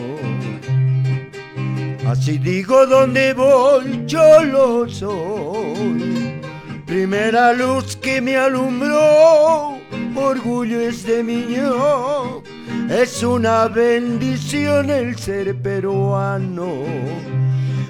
Así 2.07 2.37
digo 2.37 2.85
donde 2.85 3.33
voy, 3.33 4.03
yo 4.05 4.43
lo 4.43 4.89
soy. 4.89 6.41
Primera 6.85 7.53
luz 7.53 7.95
que 7.95 8.21
me 8.21 8.37
alumbró, 8.37 9.77
orgullo 10.15 10.79
es 10.79 11.05
de 11.05 11.23
niño. 11.23 12.43
Es 12.89 13.23
una 13.23 13.67
bendición 13.67 14.89
el 14.89 15.17
ser 15.17 15.55
peruano. 15.61 16.83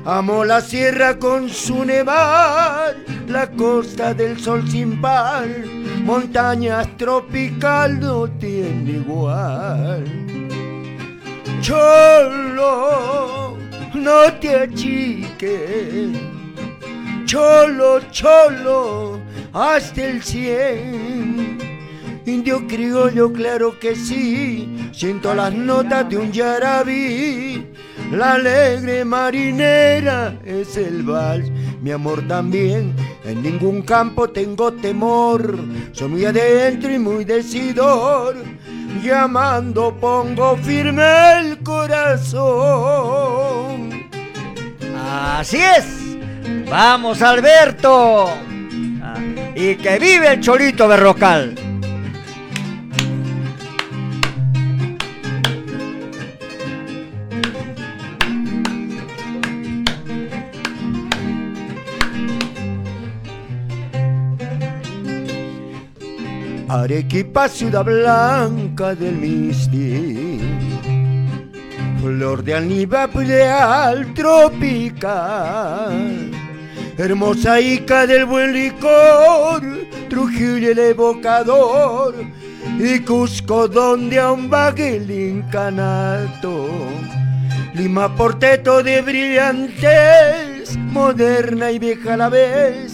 Amo 0.05 0.43
la 0.43 0.61
sierra 0.61 1.17
con 1.17 1.49
su 1.49 1.85
nevar, 1.85 2.95
la 3.27 3.49
costa 3.51 4.13
del 4.13 4.39
sol 4.39 4.69
sin 4.69 4.99
par, 5.01 5.47
montañas 6.03 6.87
tropical 6.97 7.99
no 7.99 8.27
tiene 8.27 8.91
igual. 8.91 10.03
Cholo, 11.61 13.57
no 13.93 14.33
te 14.41 14.55
achiques, 14.63 16.09
cholo, 17.25 18.01
cholo, 18.11 19.19
hasta 19.53 20.03
el 20.03 20.21
cien. 20.21 21.52
Indio 22.25 22.67
criollo, 22.67 23.31
claro 23.33 23.79
que 23.79 23.95
sí, 23.95 24.91
siento 24.93 25.33
las 25.33 25.53
notas 25.53 26.09
de 26.09 26.17
un 26.17 26.31
yarabí 26.31 27.73
la 28.13 28.33
alegre 28.33 29.03
marinera 29.05 30.35
es 30.45 30.77
el 30.77 31.01
vals, 31.01 31.49
mi 31.81 31.89
amor 31.89 32.27
también. 32.27 32.95
En 33.25 33.41
ningún 33.41 33.81
campo 33.81 34.29
tengo 34.29 34.71
temor, 34.73 35.57
soy 35.93 36.09
muy 36.09 36.23
adentro 36.25 36.93
y 36.93 36.99
muy 36.99 37.25
decidor. 37.25 38.35
Llamando 39.03 39.95
pongo 39.99 40.55
firme 40.57 41.39
el 41.39 41.57
corazón. 41.63 42.43
Así 44.95 45.57
es. 45.57 45.85
Vamos, 46.69 47.19
Alberto. 47.23 48.29
Ah, 49.01 49.19
y 49.55 49.75
que 49.75 49.97
vive 49.97 50.33
el 50.33 50.39
Cholito 50.39 50.87
Berrocal. 50.87 51.62
Arequipa, 66.73 67.47
ciudad 67.47 67.85
blanca 67.85 68.95
del 68.95 69.15
Misti, 69.17 70.39
flor 72.01 72.43
de 72.43 72.55
al 73.45 74.11
tropical, 74.15 75.51
hermosa 76.97 77.61
ica 77.61 78.07
del 78.07 78.25
buen 78.25 78.53
licor, 78.53 79.61
Trujillo 80.09 80.71
el 80.71 80.79
evocador, 80.79 82.15
y 82.79 82.99
Cusco 83.01 83.67
donde 83.67 84.19
aún 84.19 84.49
vague 84.49 84.95
el 84.95 85.11
incanato, 85.11 86.69
Lima 87.75 88.15
porteto 88.15 88.81
de 88.81 88.99
brillantes, 89.03 90.75
moderna 90.77 91.69
y 91.69 91.77
vieja 91.77 92.15
a 92.15 92.17
la 92.17 92.29
vez, 92.29 92.92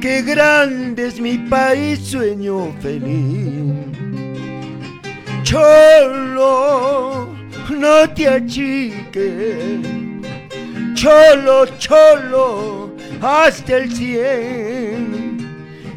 qué 0.00 0.22
grande 0.22 1.06
es 1.08 1.20
mi 1.20 1.38
país, 1.38 1.98
sueño 2.00 2.72
feliz. 2.80 3.74
Cholo, 5.42 7.28
no 7.70 8.10
te 8.14 8.28
achiques, 8.28 9.80
cholo, 10.94 11.66
cholo, 11.78 12.90
hasta 13.22 13.76
el 13.76 13.92
cien. 13.94 15.36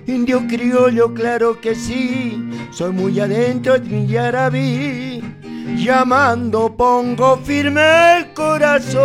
Indio 0.06 0.46
criollo, 0.48 1.14
claro 1.14 1.60
que 1.60 1.74
sí, 1.76 2.50
soy 2.72 2.92
muy 2.92 3.20
adentro 3.20 3.80
de 3.80 3.90
mi 3.90 4.08
yarabí, 4.08 5.24
llamando 5.78 6.76
pongo 6.76 7.38
firme 7.38 8.18
el 8.18 8.34
corazón. 8.34 9.00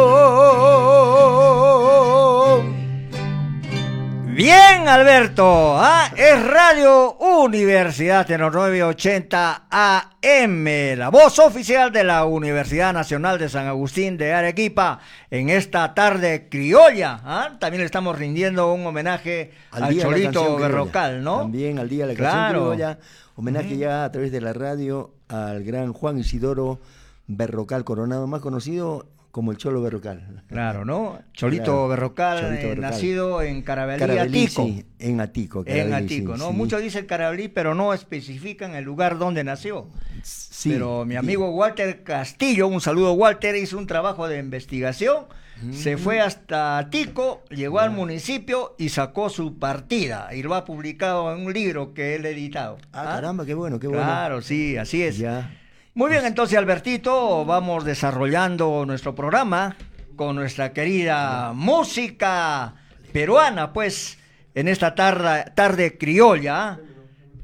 Bien, 4.34 4.88
Alberto. 4.88 5.76
¿ah? 5.76 6.10
Es 6.16 6.44
Radio 6.44 7.16
Universidad 7.18 8.28
en 8.32 8.40
los 8.40 8.52
980 8.52 9.68
AM, 9.70 10.64
la 10.98 11.08
voz 11.08 11.38
oficial 11.38 11.92
de 11.92 12.02
la 12.02 12.24
Universidad 12.24 12.92
Nacional 12.92 13.38
de 13.38 13.48
San 13.48 13.68
Agustín 13.68 14.16
de 14.16 14.32
Arequipa 14.32 14.98
en 15.30 15.50
esta 15.50 15.94
tarde 15.94 16.48
criolla. 16.50 17.20
¿ah? 17.22 17.50
También 17.60 17.82
le 17.82 17.86
estamos 17.86 18.18
rindiendo 18.18 18.72
un 18.72 18.84
homenaje 18.84 19.52
al, 19.70 19.96
Cholito 19.96 20.56
Berrocal, 20.56 21.22
¿no? 21.22 21.38
También 21.38 21.78
al 21.78 21.88
Día 21.88 22.04
de 22.04 22.14
la 22.14 22.18
Canción 22.18 22.48
Criolla. 22.48 22.98
Homenaje 23.36 23.76
ya 23.76 24.04
a 24.04 24.10
través 24.10 24.32
de 24.32 24.40
la 24.40 24.52
radio 24.52 25.14
al 25.28 25.62
gran 25.62 25.92
Juan 25.92 26.18
Isidoro 26.18 26.80
Berrocal 27.28 27.84
Coronado, 27.84 28.26
más 28.26 28.40
conocido 28.40 29.06
como 29.34 29.50
el 29.50 29.58
Cholo 29.58 29.82
Berrocal. 29.82 30.44
Claro, 30.46 30.84
¿no? 30.84 31.18
Cholito, 31.32 31.88
Berrocal, 31.88 32.56
eh, 32.56 32.76
nacido 32.76 33.42
en 33.42 33.62
Carabelí, 33.62 34.44
Atico. 34.44 34.70
en 35.00 35.20
Atico. 35.20 35.64
en 35.66 35.92
Atico, 35.92 36.36
¿no? 36.36 36.52
Muchos 36.52 36.80
dicen 36.80 37.04
Carabelí, 37.06 37.48
pero 37.48 37.74
no 37.74 37.92
especifican 37.92 38.76
el 38.76 38.84
lugar 38.84 39.18
donde 39.18 39.42
nació. 39.42 39.88
Sí. 40.22 40.70
Pero 40.70 41.04
mi 41.04 41.16
amigo 41.16 41.50
Walter 41.50 42.04
Castillo, 42.04 42.68
un 42.68 42.80
saludo 42.80 43.14
Walter, 43.14 43.56
hizo 43.56 43.76
un 43.76 43.88
trabajo 43.88 44.28
de 44.28 44.38
investigación, 44.38 45.24
se 45.72 45.96
fue 45.96 46.20
hasta 46.20 46.78
Atico, 46.78 47.42
llegó 47.50 47.80
al 47.80 47.90
municipio 47.90 48.76
y 48.78 48.90
sacó 48.90 49.30
su 49.30 49.58
partida. 49.58 50.32
Y 50.32 50.44
lo 50.44 50.54
ha 50.54 50.64
publicado 50.64 51.34
en 51.34 51.44
un 51.44 51.52
libro 51.52 51.92
que 51.92 52.14
él 52.14 52.24
ha 52.24 52.28
editado. 52.28 52.78
Ah, 52.92 53.02
¿Ah? 53.02 53.14
caramba, 53.16 53.44
qué 53.44 53.54
bueno, 53.54 53.80
qué 53.80 53.88
bueno. 53.88 54.04
Claro, 54.04 54.42
sí, 54.42 54.76
así 54.76 55.02
es. 55.02 55.18
Ya. 55.18 55.50
Muy 55.96 56.10
bien, 56.10 56.24
entonces 56.24 56.58
Albertito, 56.58 57.44
vamos 57.44 57.84
desarrollando 57.84 58.84
nuestro 58.84 59.14
programa 59.14 59.76
con 60.16 60.34
nuestra 60.34 60.72
querida 60.72 61.52
música 61.54 62.74
peruana, 63.12 63.72
pues 63.72 64.18
en 64.56 64.66
esta 64.66 64.96
tarde, 64.96 65.52
tarde 65.54 65.96
criolla. 65.96 66.80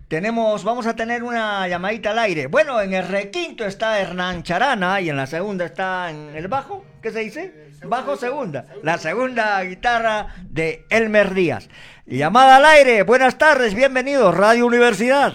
Tenemos, 0.08 0.64
vamos 0.64 0.88
a 0.88 0.96
tener 0.96 1.22
una 1.22 1.68
llamadita 1.68 2.10
al 2.10 2.18
aire. 2.18 2.48
Bueno, 2.48 2.80
en 2.80 2.92
el 2.92 3.06
requinto 3.06 3.64
está 3.64 4.00
Hernán 4.00 4.42
Charana 4.42 5.00
y 5.00 5.10
en 5.10 5.16
la 5.16 5.28
segunda 5.28 5.64
está 5.64 6.10
en 6.10 6.34
el 6.34 6.48
bajo, 6.48 6.84
¿qué 7.00 7.12
se 7.12 7.20
dice? 7.20 7.70
Bajo 7.84 8.16
segunda. 8.16 8.64
La 8.82 8.98
segunda 8.98 9.62
guitarra 9.62 10.34
de 10.42 10.86
Elmer 10.90 11.34
Díaz. 11.34 11.68
Llamada 12.04 12.56
al 12.56 12.64
aire, 12.64 13.04
buenas 13.04 13.38
tardes, 13.38 13.76
bienvenidos, 13.76 14.36
Radio 14.36 14.66
Universidad. 14.66 15.34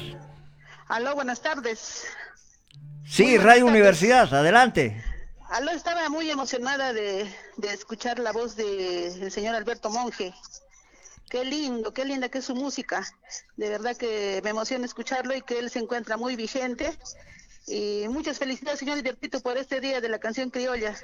Aló, 0.90 1.16
buenas 1.16 1.42
tardes. 1.42 2.06
Sí, 3.08 3.38
Radio 3.38 3.68
Universidad, 3.68 4.34
adelante. 4.34 5.02
Aló, 5.50 5.72
estaba 5.72 6.10
muy 6.10 6.30
emocionada 6.30 6.92
de, 6.92 7.28
escuchar 7.62 8.20
la 8.20 8.32
voz 8.32 8.56
del 8.56 9.32
señor 9.32 9.56
Alberto 9.56 9.90
Monge. 9.90 10.34
Qué 11.30 11.46
lindo, 11.46 11.94
qué 11.94 12.04
linda 12.04 12.30
que 12.30 12.40
es 12.40 12.46
su 12.46 12.56
música. 12.56 13.06
De 13.58 13.70
verdad 13.70 13.96
que 13.96 14.42
me 14.44 14.50
emociona 14.50 14.86
escucharlo 14.86 15.36
y 15.36 15.42
que 15.42 15.60
él 15.60 15.70
se 15.70 15.80
encuentra 15.80 16.18
muy 16.18 16.36
vigente. 16.36 16.98
Y 17.68 18.06
muchas 18.10 18.38
felicidades, 18.38 18.80
señor 18.80 18.98
Albertito, 18.98 19.40
por 19.40 19.58
este 19.58 19.80
día 19.80 20.02
de 20.02 20.10
la 20.10 20.20
canción 20.20 20.50
criolla. 20.50 20.96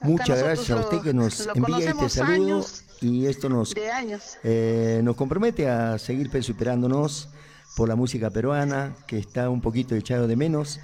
Muchas 0.00 0.42
gracias 0.42 0.70
a 0.70 0.80
usted 0.80 1.02
que 1.02 1.12
nos 1.12 1.46
envía 1.54 1.90
este 1.90 2.08
saludo 2.08 2.64
y 3.00 3.26
esto 3.26 3.48
nos, 3.48 3.74
eh, 3.76 5.00
nos 5.02 5.16
compromete 5.16 5.68
a 5.68 5.98
seguir 5.98 6.30
superándonos 6.42 7.28
por 7.76 7.88
la 7.88 7.96
música 7.96 8.30
peruana, 8.30 8.96
que 9.06 9.18
está 9.18 9.50
un 9.50 9.60
poquito 9.60 9.94
echado 9.94 10.26
de 10.26 10.36
menos 10.36 10.80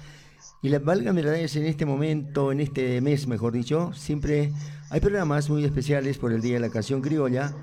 y 0.65 0.69
la 0.69 0.79
válgame 0.79 1.21
la 1.21 1.37
es 1.37 1.55
en 1.57 1.67
este 1.67 1.85
momento, 1.85 2.51
en 2.51 2.59
este 2.59 2.99
mes, 2.99 3.27
mejor 3.27 3.53
dicho, 3.53 3.93
siempre 3.93 4.51
hay 4.89 4.99
programas 4.99 5.47
muy 5.47 5.63
especiales 5.63 6.17
por 6.17 6.33
el 6.33 6.41
Día 6.41 6.55
de 6.55 6.59
la 6.59 6.71
Canción 6.71 7.03
Criolla, 7.03 7.53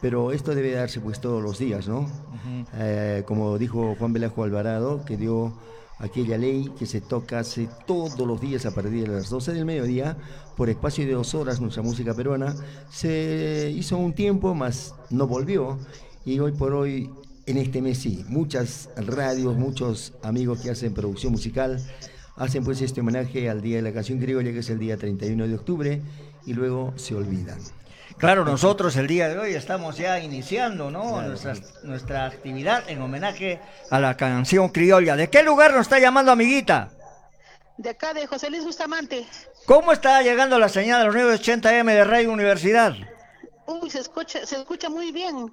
pero 0.00 0.30
esto 0.30 0.54
debe 0.54 0.70
darse 0.70 1.00
pues 1.00 1.20
todos 1.20 1.42
los 1.42 1.58
días, 1.58 1.88
¿no? 1.88 2.08
Eh, 2.74 3.24
como 3.26 3.58
dijo 3.58 3.96
Juan 3.98 4.12
Velasco 4.12 4.44
Alvarado, 4.44 5.04
que 5.04 5.16
dio 5.16 5.58
aquella 5.98 6.38
ley 6.38 6.70
que 6.78 6.86
se 6.86 7.00
toca 7.00 7.40
hace 7.40 7.68
todos 7.88 8.24
los 8.24 8.40
días 8.40 8.66
a 8.66 8.70
partir 8.72 9.08
de 9.08 9.08
las 9.08 9.30
12 9.30 9.52
del 9.52 9.64
mediodía, 9.64 10.16
por 10.56 10.70
espacio 10.70 11.04
de 11.04 11.14
dos 11.14 11.34
horas, 11.34 11.60
nuestra 11.60 11.82
música 11.82 12.14
peruana, 12.14 12.54
se 12.88 13.72
hizo 13.74 13.98
un 13.98 14.12
tiempo, 14.12 14.54
más 14.54 14.94
no 15.10 15.26
volvió, 15.26 15.76
y 16.24 16.38
hoy 16.38 16.52
por 16.52 16.72
hoy, 16.72 17.10
en 17.46 17.56
este 17.56 17.82
mes 17.82 17.98
sí, 17.98 18.24
muchas 18.28 18.90
radios, 18.96 19.56
muchos 19.56 20.12
amigos 20.22 20.60
que 20.60 20.70
hacen 20.70 20.94
producción 20.94 21.32
musical, 21.32 21.82
hacen 22.36 22.64
pues 22.64 22.80
este 22.80 23.00
homenaje 23.00 23.48
al 23.48 23.60
Día 23.60 23.76
de 23.76 23.82
la 23.82 23.92
Canción 23.92 24.18
Criolla, 24.18 24.52
que 24.52 24.60
es 24.60 24.70
el 24.70 24.78
día 24.78 24.96
31 24.96 25.46
de 25.46 25.54
octubre, 25.54 26.02
y 26.46 26.52
luego 26.52 26.92
se 26.96 27.14
olvidan. 27.14 27.58
Claro, 28.18 28.44
nosotros 28.44 28.96
el 28.96 29.06
día 29.06 29.28
de 29.28 29.38
hoy 29.38 29.54
estamos 29.54 29.96
ya 29.96 30.20
iniciando 30.20 30.90
¿no? 30.90 31.20
nuestra, 31.22 31.54
nuestra 31.82 32.26
actividad 32.26 32.88
en 32.88 33.02
homenaje 33.02 33.60
a 33.90 33.98
la 33.98 34.16
canción 34.16 34.68
criolla. 34.68 35.16
¿De 35.16 35.28
qué 35.28 35.42
lugar 35.42 35.72
nos 35.72 35.82
está 35.82 35.98
llamando, 35.98 36.30
amiguita? 36.30 36.90
De 37.76 37.90
acá, 37.90 38.14
de 38.14 38.26
José 38.26 38.50
Luis 38.50 38.64
Bustamante. 38.64 39.26
¿Cómo 39.66 39.92
está 39.92 40.22
llegando 40.22 40.58
la 40.58 40.68
señal 40.68 41.00
de 41.00 41.06
los 41.06 41.40
980M 41.40 41.86
de 41.86 42.04
Radio 42.04 42.32
Universidad? 42.32 42.94
Uy, 43.66 43.90
se 43.90 43.98
escucha, 43.98 44.46
se 44.46 44.56
escucha 44.56 44.88
muy 44.88 45.10
bien. 45.10 45.52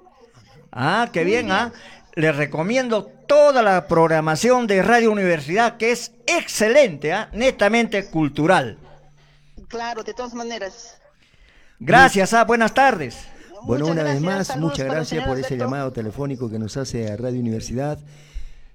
Ah, 0.72 1.10
qué 1.12 1.24
bien, 1.24 1.52
¿ah? 1.52 1.74
Les 2.16 2.36
recomiendo 2.36 3.06
toda 3.06 3.62
la 3.62 3.88
programación 3.88 4.68
de 4.68 4.82
Radio 4.82 5.12
Universidad, 5.12 5.78
que 5.78 5.92
es 5.92 6.12
excelente, 6.28 7.14
¿ah? 7.14 7.30
netamente 7.34 8.06
cultural. 8.08 8.78
Claro, 9.70 10.04
de 10.04 10.14
todas 10.14 10.34
maneras. 10.34 11.00
Gracias, 11.80 12.34
ah, 12.34 12.44
buenas 12.44 12.74
tardes. 12.74 13.18
Bueno, 13.64 13.86
Muchas 13.86 13.94
una 13.94 14.04
vez 14.04 14.22
gracias, 14.22 14.38
más, 14.38 14.48
saludos 14.48 14.72
muchas 14.72 14.86
gracias 14.88 15.28
por 15.28 15.40
ese 15.40 15.58
llamado 15.58 15.94
telefónico 15.94 16.50
que 16.50 16.60
nos 16.60 16.76
hace 16.78 17.12
a 17.12 17.16
Radio 17.16 17.40
Universidad. 17.40 18.00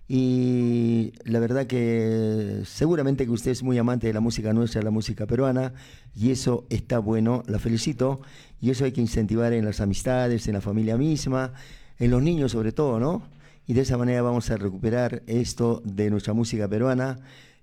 Y 0.09 1.13
la 1.25 1.41
verdad 1.41 1.67
que 1.67 2.63
seguramente 2.65 3.25
que 3.25 3.33
usted 3.33 3.51
es 3.51 3.63
muy 3.63 3.77
amante 3.77 4.07
de 4.07 4.13
la 4.13 4.21
música 4.21 4.53
nuestra, 4.53 4.81
la 4.81 4.91
música 4.91 5.27
peruana, 5.27 5.73
y 6.15 6.31
eso 6.31 6.65
está 6.71 7.01
bueno, 7.01 7.43
la 7.49 7.59
felicito, 7.59 8.21
y 8.61 8.71
eso 8.71 8.85
hay 8.85 8.93
que 8.93 9.01
incentivar 9.01 9.53
en 9.53 9.65
las 9.65 9.81
amistades, 9.81 10.47
en 10.47 10.55
la 10.55 10.61
familia 10.61 10.97
misma, 10.97 11.53
en 11.99 12.11
los 12.11 12.23
niños 12.23 12.53
sobre 12.53 12.73
todo, 12.73 12.99
¿no? 13.01 13.23
Y 13.67 13.75
de 13.75 13.81
esa 13.81 13.97
manera 13.99 14.23
vamos 14.23 14.51
a 14.51 14.57
recuperar 14.57 15.23
esto 15.27 15.83
de 15.85 16.11
nuestra 16.11 16.33
música 16.33 16.69
peruana, 16.69 17.19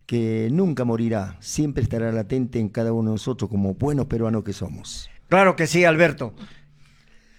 que 0.05 0.49
nunca 0.51 0.83
morirá, 0.83 1.37
siempre 1.39 1.81
estará 1.83 2.11
latente 2.11 2.59
en 2.59 2.67
cada 2.69 2.91
uno 2.91 3.11
de 3.11 3.13
nosotros 3.15 3.49
como 3.49 3.73
buenos 3.75 4.07
peruanos 4.07 4.43
que 4.43 4.51
somos. 4.51 5.09
Claro 5.29 5.55
que 5.55 5.65
sí, 5.65 5.85
Alberto. 5.85 6.33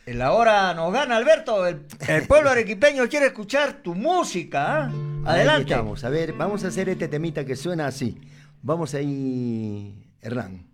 La 0.06 0.32
hora 0.32 0.74
nos 0.74 0.92
gana, 0.92 1.16
Alberto. 1.16 1.66
El, 1.66 1.86
el 2.08 2.26
pueblo 2.26 2.50
arequipeño 2.52 3.08
quiere 3.08 3.26
escuchar 3.26 3.82
tu 3.82 3.94
música. 3.94 4.84
¿ah? 4.84 4.90
Ahí 5.24 5.40
Adelante. 5.40 5.72
estamos. 5.72 6.04
A 6.04 6.08
ver, 6.10 6.32
vamos 6.32 6.64
a 6.64 6.68
hacer 6.68 6.88
este 6.88 7.08
temita 7.08 7.44
que 7.44 7.56
suena 7.56 7.86
así. 7.86 8.18
Vamos 8.62 8.94
ahí, 8.94 9.94
Hernán. 10.20 10.66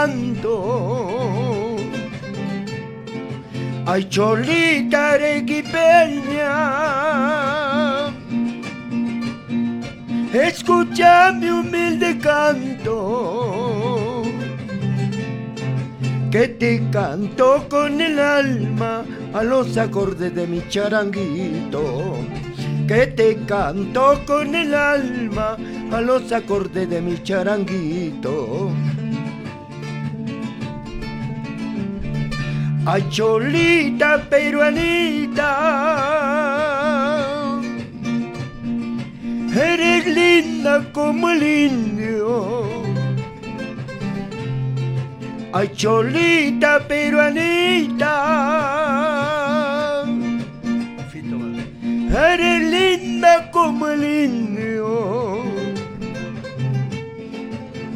Canto. 0.00 1.76
Ay, 3.86 4.04
cholita 4.08 5.12
arequipeña, 5.12 6.54
escucha 10.32 11.32
mi 11.32 11.48
humilde 11.48 12.18
canto 12.18 12.96
que 16.30 16.46
te 16.46 16.80
canto 16.92 17.66
con 17.68 18.00
el 18.00 18.18
alma 18.20 19.04
a 19.34 19.42
los 19.42 19.76
acordes 19.76 20.32
de 20.32 20.46
mi 20.46 20.62
charanguito. 20.68 22.14
Que 22.86 23.08
te 23.08 23.36
canto 23.46 24.20
con 24.26 24.54
el 24.54 24.72
alma 24.74 25.56
a 25.90 26.00
los 26.00 26.30
acordes 26.30 26.88
de 26.88 27.00
mi 27.00 27.20
charanguito. 27.22 28.70
Ay, 32.92 33.06
cholita 33.08 34.18
peruanita, 34.28 35.50
eres 39.54 40.06
linda 40.08 40.84
como 40.92 41.30
el 41.30 41.40
indio. 41.40 42.64
Ay, 45.52 45.68
cholita 45.76 46.80
peruanita, 46.88 48.14
eres 52.32 52.60
linda 52.74 53.52
como 53.52 53.86
el 53.86 54.02
indio, 54.02 55.44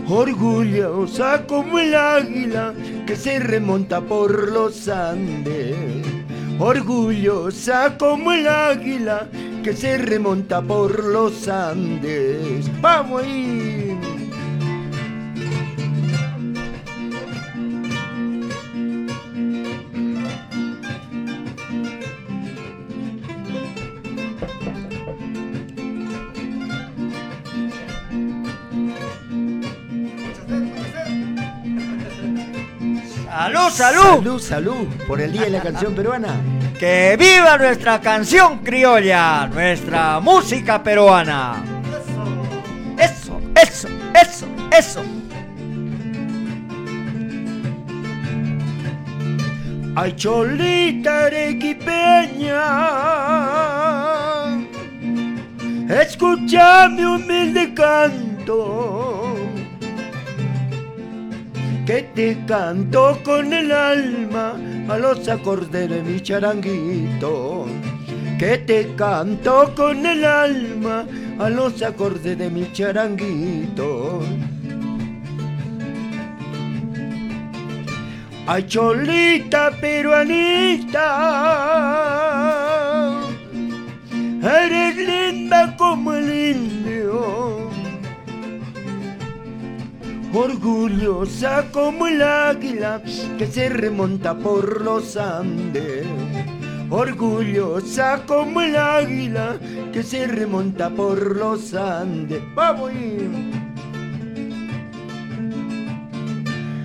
orgullosa 0.09 1.44
como 1.48 1.80
el 1.80 1.96
águila 1.96 2.72
que 3.07 3.17
se 3.17 3.38
remonta 3.38 4.01
por 4.01 4.51
los 4.51 4.88
Andes, 4.88 5.77
orgullosa 6.59 7.97
como 7.99 8.33
el 8.33 8.49
águila 8.49 9.29
que 9.62 9.75
se 9.75 9.99
remonta 9.99 10.62
por 10.62 11.05
los 11.05 11.49
Andes. 11.49 12.71
Vamos 12.81 13.23
ahí. 13.23 13.74
¡Salud, 33.44 33.70
salud! 33.70 34.02
Salud, 34.02 34.40
salud, 34.40 34.87
por 35.07 35.20
el 35.20 35.30
Día 35.30 35.42
de 35.42 35.50
la 35.50 35.61
Canción 35.61 35.94
Peruana. 35.94 36.40
¡Que 36.78 37.14
viva 37.18 37.59
nuestra 37.59 38.00
canción 38.00 38.61
criolla! 38.61 39.46
¡Nuestra 39.48 40.18
música 40.18 40.83
peruana! 40.83 41.62
Eso, 42.96 43.38
eso, 43.54 43.88
eso, 44.14 44.46
eso. 44.74 45.02
Ay, 49.94 50.16
cholita 50.16 51.26
arequipeña, 51.26 52.64
escucha 55.90 56.88
mi 56.88 57.04
humilde 57.04 57.74
canto, 57.74 59.13
que 61.87 62.03
te 62.14 62.38
canto 62.47 63.18
con 63.23 63.53
el 63.53 63.70
alma 63.70 64.57
a 64.89 64.97
los 64.99 65.28
acordes 65.28 65.91
de 65.91 66.03
mi 66.03 66.20
charanguito, 66.20 67.66
que 68.39 68.59
te 68.59 68.95
canto 68.97 69.74
con 69.76 70.07
el 70.07 70.24
alma 70.24 71.05
a 71.39 71.51
los 71.51 71.82
acordes 71.82 72.39
de 72.39 72.49
mi 72.49 72.72
charanguito. 72.72 74.22
Ay, 78.47 78.66
cholita 78.66 79.70
peruanita, 79.80 81.01
eres 84.43 84.97
linda 84.97 85.74
como 85.76 86.12
el 86.14 86.57
indio, 86.57 87.53
orgullosa 90.35 91.70
como 91.70 92.07
el 92.07 92.20
águila 92.20 93.01
que 93.39 93.47
se 93.47 93.68
remonta 93.68 94.35
por 94.37 94.82
los 94.82 95.16
Andes, 95.16 96.07
orgullosa 96.91 98.24
como 98.26 98.61
el 98.61 98.76
águila 98.76 99.57
que 99.93 100.03
se 100.03 100.26
remonta 100.26 100.91
por 100.91 101.37
los 101.37 101.74
Andes. 101.74 102.43
Vamos. 102.55 102.91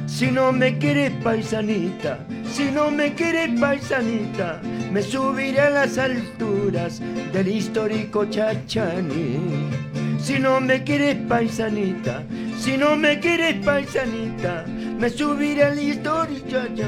Si 0.05 0.31
no 0.31 0.51
me 0.51 0.77
quieres 0.77 1.11
paisanita, 1.23 2.19
si 2.51 2.71
no 2.71 2.91
me 2.91 3.13
quieres 3.13 3.57
paisanita, 3.59 4.61
me 4.91 5.01
subiré 5.01 5.61
a 5.61 5.69
las 5.69 5.97
alturas 5.97 7.01
del 7.31 7.47
histórico 7.47 8.25
Chachani. 8.25 9.88
Si 10.21 10.39
no 10.39 10.59
me 10.61 10.83
quieres 10.83 11.15
paisanita, 11.27 12.23
si 12.57 12.77
no 12.77 12.95
me 12.95 13.19
quieres 13.19 13.63
paisanita, 13.65 14.65
me 14.67 15.09
subiré 15.09 15.63
a 15.63 15.73
la 15.73 15.81
historia, 15.81 16.39
ya, 16.47 16.67
ya. 16.75 16.87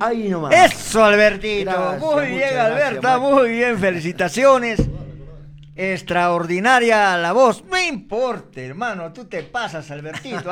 Ahí 0.00 0.28
nomás. 0.28 0.54
Eso, 0.54 1.04
Albertito. 1.04 1.96
Muy 2.00 2.26
bien, 2.26 2.56
Alberta, 2.56 3.18
muy 3.18 3.50
bien. 3.50 3.78
Felicitaciones. 3.78 4.80
Extraordinaria 5.74 7.16
la 7.16 7.32
voz. 7.32 7.64
No 7.64 7.78
importa, 7.78 8.60
hermano. 8.60 9.12
Tú 9.12 9.26
te 9.26 9.42
pasas, 9.42 9.90
Albertito. 9.90 10.50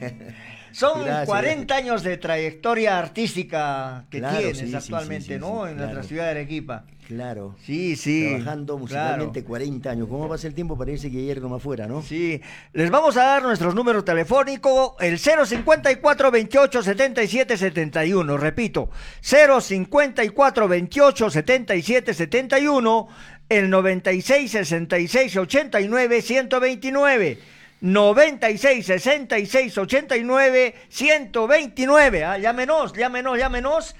¿eh? 0.00 0.34
Son 0.72 1.04
Gracias. 1.04 1.26
40 1.26 1.74
años 1.74 2.02
de 2.02 2.16
trayectoria 2.16 2.98
artística 2.98 4.04
que 4.10 4.18
Claro, 4.18 4.38
tienes 4.38 4.58
sí, 4.58 4.74
actualmente, 4.74 5.26
sí, 5.26 5.34
sí, 5.34 5.40
¿no? 5.40 5.66
en 5.66 5.76
nuestra 5.76 5.92
claro. 6.00 6.08
ciudad 6.08 6.24
de 6.24 6.30
Arequipa. 6.30 6.84
Claro. 7.06 7.56
Sí, 7.66 7.96
sí. 7.96 8.28
Trabajando 8.28 8.78
musicalmente 8.78 9.40
claro. 9.40 9.48
40 9.48 9.90
años. 9.90 10.08
¿Cómo 10.08 10.28
pasa 10.28 10.46
el 10.46 10.54
tiempo? 10.54 10.78
Parece 10.78 11.10
que 11.10 11.18
ayer 11.18 11.40
nomás 11.40 11.60
fuera, 11.60 11.88
¿no? 11.88 12.02
Sí, 12.02 12.40
les 12.72 12.88
vamos 12.88 13.16
a 13.16 13.24
dar 13.24 13.42
nuestros 13.42 13.74
números 13.74 14.04
telefónicos, 14.04 14.92
el 15.00 15.18
054 15.18 16.30
28 16.30 16.82
77 16.84 17.56
71, 17.56 18.36
repito, 18.36 18.90
054 19.22 20.68
28 20.68 21.30
77 21.30 22.14
71, 22.14 23.08
el 23.48 23.70
96 23.70 24.50
66 24.52 25.36
89 25.36 26.22
129. 26.22 27.38
96 27.80 28.84
66 28.86 29.78
89 29.78 30.74
129. 30.88 32.24
Ah, 32.24 32.38
llámenos, 32.38 32.92
llámenos, 32.92 33.38
llámenos. 33.38 33.94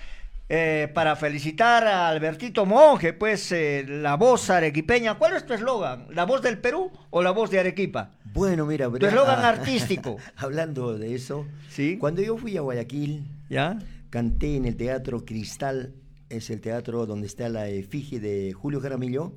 eh, 0.53 0.91
para 0.95 1.15
felicitar 1.15 1.87
a 1.87 2.09
Albertito 2.09 2.67
Monje, 2.67 3.13
pues 3.13 3.53
eh, 3.53 3.85
la 3.87 4.17
voz 4.17 4.51
arequipeña. 4.51 5.15
¿Cuál 5.15 5.35
es 5.37 5.47
tu 5.47 5.55
eslogan? 5.55 6.07
¿La 6.11 6.25
voz 6.25 6.43
del 6.43 6.59
Perú 6.59 6.91
o 7.11 7.23
la 7.23 7.31
voz 7.31 7.51
de 7.51 7.61
Arequipa? 7.61 8.11
Bueno, 8.35 8.67
mira, 8.67 8.91
Tu 8.91 9.07
eslogan 9.07 9.45
ah, 9.45 9.49
artístico. 9.51 10.17
hablando 10.37 10.99
de 10.99 11.15
eso, 11.15 11.47
Sí. 11.69 11.99
cuando 11.99 12.21
yo 12.21 12.37
fui 12.37 12.57
a 12.57 12.63
Guayaquil, 12.63 13.23
¿Ya? 13.49 13.79
canté 14.11 14.57
en 14.57 14.65
el 14.65 14.77
Teatro 14.77 15.25
Cristal, 15.25 15.95
es 16.29 16.51
el 16.51 16.61
teatro 16.61 17.07
donde 17.07 17.29
está 17.29 17.49
la 17.49 17.69
efigie 17.69 18.19
de 18.19 18.53
Julio 18.53 18.81
Jaramillo, 18.81 19.33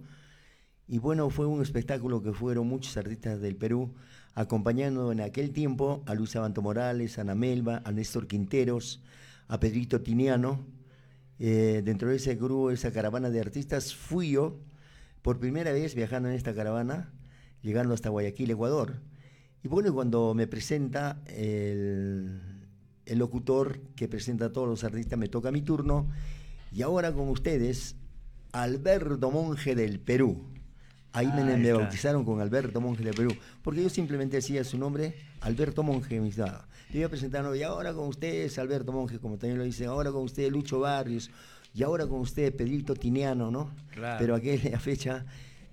y 0.87 0.97
bueno, 0.97 1.29
fue 1.29 1.45
un 1.45 1.61
espectáculo 1.61 2.23
que 2.23 2.33
fueron 2.33 2.67
muchos 2.67 2.97
artistas 2.97 3.39
del 3.39 3.55
Perú, 3.55 3.93
acompañando 4.35 5.11
en 5.11 5.21
aquel 5.21 5.51
tiempo 5.51 6.03
a 6.05 6.15
Luis 6.15 6.35
Abanto 6.35 6.61
Morales, 6.61 7.17
a 7.17 7.21
Ana 7.21 7.35
Melba, 7.35 7.81
a 7.85 7.91
Néstor 7.91 8.27
Quinteros, 8.27 9.01
a 9.47 9.59
Pedrito 9.59 10.01
Tiniano. 10.01 10.65
Eh, 11.39 11.81
dentro 11.83 12.09
de 12.09 12.15
ese 12.15 12.35
grupo, 12.35 12.71
esa 12.71 12.91
caravana 12.91 13.29
de 13.29 13.39
artistas, 13.39 13.95
fui 13.95 14.31
yo 14.31 14.59
por 15.21 15.39
primera 15.39 15.71
vez 15.71 15.95
viajando 15.95 16.29
en 16.29 16.35
esta 16.35 16.53
caravana, 16.53 17.11
llegando 17.61 17.93
hasta 17.93 18.09
Guayaquil, 18.09 18.51
Ecuador. 18.51 19.01
Y 19.63 19.67
bueno, 19.67 19.93
cuando 19.93 20.33
me 20.33 20.47
presenta 20.47 21.21
el, 21.27 22.41
el 23.05 23.19
locutor 23.19 23.79
que 23.95 24.07
presenta 24.07 24.45
a 24.45 24.51
todos 24.51 24.67
los 24.67 24.83
artistas, 24.83 25.17
me 25.17 25.29
toca 25.29 25.51
mi 25.51 25.61
turno. 25.61 26.09
Y 26.71 26.81
ahora 26.81 27.13
con 27.13 27.29
ustedes, 27.29 27.95
Alberto 28.51 29.31
Monje 29.31 29.75
del 29.75 29.99
Perú. 29.99 30.52
Ahí 31.13 31.27
me, 31.27 31.41
Ahí 31.43 31.43
me 31.59 31.61
está. 31.69 31.77
bautizaron 31.77 32.25
con 32.25 32.41
Alberto 32.41 32.81
Monje 32.81 33.03
del 33.03 33.13
Perú, 33.13 33.31
porque 33.61 33.83
yo 33.83 33.89
simplemente 33.89 34.37
decía 34.37 34.63
su 34.63 34.77
nombre, 34.77 35.15
Alberto 35.41 35.83
Monje, 35.83 36.19
me 36.19 36.27
estaba. 36.29 36.67
Yo 36.91 36.99
iba 36.99 37.09
presentando, 37.09 37.55
y 37.55 37.63
ahora 37.63 37.93
con 37.93 38.07
ustedes, 38.07 38.57
Alberto 38.59 38.91
Monje, 38.91 39.19
como 39.19 39.37
también 39.37 39.59
lo 39.59 39.63
dicen, 39.63 39.87
ahora 39.87 40.11
con 40.11 40.23
ustedes, 40.23 40.51
Lucho 40.51 40.79
Barrios, 40.79 41.29
y 41.73 41.83
ahora 41.83 42.07
con 42.07 42.19
ustedes, 42.19 42.51
Pedrito 42.51 42.95
Tiniano, 42.95 43.49
¿no? 43.51 43.71
Claro. 43.91 44.17
Pero 44.19 44.35
aquella 44.35 44.79
fecha, 44.79 45.25